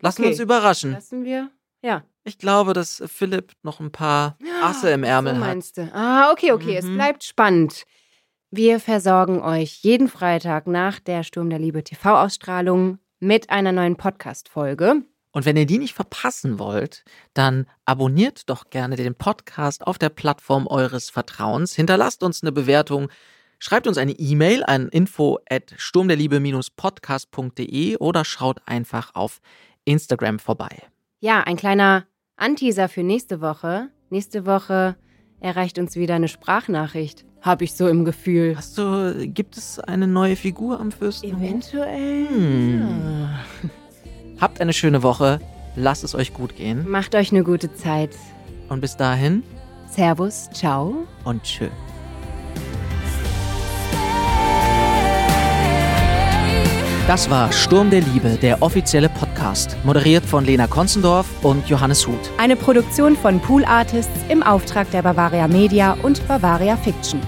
Lassen 0.00 0.22
Okay. 0.22 0.22
wir 0.22 0.28
uns 0.30 0.40
überraschen. 0.40 0.92
Lassen 0.92 1.24
wir. 1.24 1.50
Ja. 1.82 2.04
Ich 2.24 2.38
glaube, 2.38 2.72
dass 2.72 3.02
Philipp 3.06 3.52
noch 3.62 3.80
ein 3.80 3.92
paar 3.92 4.38
Asse 4.62 4.90
im 4.92 5.04
Ärmel 5.04 5.34
so 5.34 5.40
hat. 5.40 5.46
meinst 5.46 5.76
du. 5.76 5.90
Ah, 5.92 6.32
okay, 6.32 6.52
okay. 6.52 6.76
Es 6.78 6.86
Mhm. 6.86 6.94
bleibt 6.94 7.22
spannend. 7.22 7.84
Wir 8.50 8.80
versorgen 8.80 9.42
euch 9.42 9.80
jeden 9.82 10.08
Freitag 10.08 10.66
nach 10.66 11.00
der 11.00 11.22
Sturm 11.22 11.50
der 11.50 11.58
Liebe 11.58 11.84
TV-Ausstrahlung 11.84 12.98
mit 13.20 13.50
einer 13.50 13.72
neuen 13.72 13.96
Podcast-Folge. 13.96 15.02
Und 15.34 15.44
wenn 15.44 15.56
ihr 15.56 15.66
die 15.66 15.78
nicht 15.78 15.94
verpassen 15.94 16.60
wollt, 16.60 17.04
dann 17.34 17.66
abonniert 17.84 18.48
doch 18.48 18.70
gerne 18.70 18.94
den 18.94 19.16
Podcast 19.16 19.84
auf 19.84 19.98
der 19.98 20.08
Plattform 20.08 20.68
eures 20.68 21.10
Vertrauens. 21.10 21.74
Hinterlasst 21.74 22.22
uns 22.22 22.42
eine 22.42 22.52
Bewertung. 22.52 23.08
Schreibt 23.58 23.88
uns 23.88 23.98
eine 23.98 24.12
E-Mail 24.12 24.62
an 24.62 24.88
info 24.90 25.40
at 25.50 25.74
sturmderliebe-podcast.de 25.76 27.96
oder 27.96 28.24
schaut 28.24 28.62
einfach 28.64 29.16
auf 29.16 29.40
Instagram 29.84 30.38
vorbei. 30.38 30.84
Ja, 31.18 31.40
ein 31.40 31.56
kleiner 31.56 32.04
Anteaser 32.36 32.88
für 32.88 33.02
nächste 33.02 33.40
Woche. 33.40 33.88
Nächste 34.10 34.46
Woche 34.46 34.94
erreicht 35.40 35.80
uns 35.80 35.96
wieder 35.96 36.14
eine 36.14 36.28
Sprachnachricht. 36.28 37.24
Habe 37.40 37.64
ich 37.64 37.74
so 37.74 37.88
im 37.88 38.04
Gefühl. 38.04 38.56
Hast 38.56 38.78
du, 38.78 39.26
gibt 39.26 39.56
es 39.56 39.80
eine 39.80 40.06
neue 40.06 40.36
Figur 40.36 40.78
am 40.78 40.92
Fürstenhof? 40.92 41.40
Eventuell. 41.40 42.28
Hm. 42.28 43.30
Habt 44.44 44.60
eine 44.60 44.74
schöne 44.74 45.02
Woche. 45.02 45.38
Lasst 45.74 46.04
es 46.04 46.14
euch 46.14 46.34
gut 46.34 46.54
gehen. 46.54 46.86
Macht 46.86 47.14
euch 47.14 47.32
eine 47.32 47.42
gute 47.42 47.72
Zeit. 47.72 48.10
Und 48.68 48.82
bis 48.82 48.94
dahin 48.94 49.42
Servus, 49.88 50.50
ciao. 50.52 51.06
und 51.24 51.42
tschö. 51.44 51.68
Das 57.06 57.30
war 57.30 57.50
Sturm 57.52 57.88
der 57.88 58.02
Liebe, 58.02 58.36
der 58.42 58.60
offizielle 58.60 59.08
Podcast, 59.08 59.78
moderiert 59.82 60.26
von 60.26 60.44
Lena 60.44 60.66
Konzendorf 60.66 61.26
und 61.42 61.66
Johannes 61.70 62.06
Huth. 62.06 62.30
Eine 62.36 62.56
Produktion 62.56 63.16
von 63.16 63.40
Pool 63.40 63.64
Artists 63.64 64.12
im 64.28 64.42
Auftrag 64.42 64.90
der 64.90 65.00
Bavaria 65.00 65.48
Media 65.48 65.96
und 66.02 66.28
Bavaria 66.28 66.76
Fiction. 66.76 67.18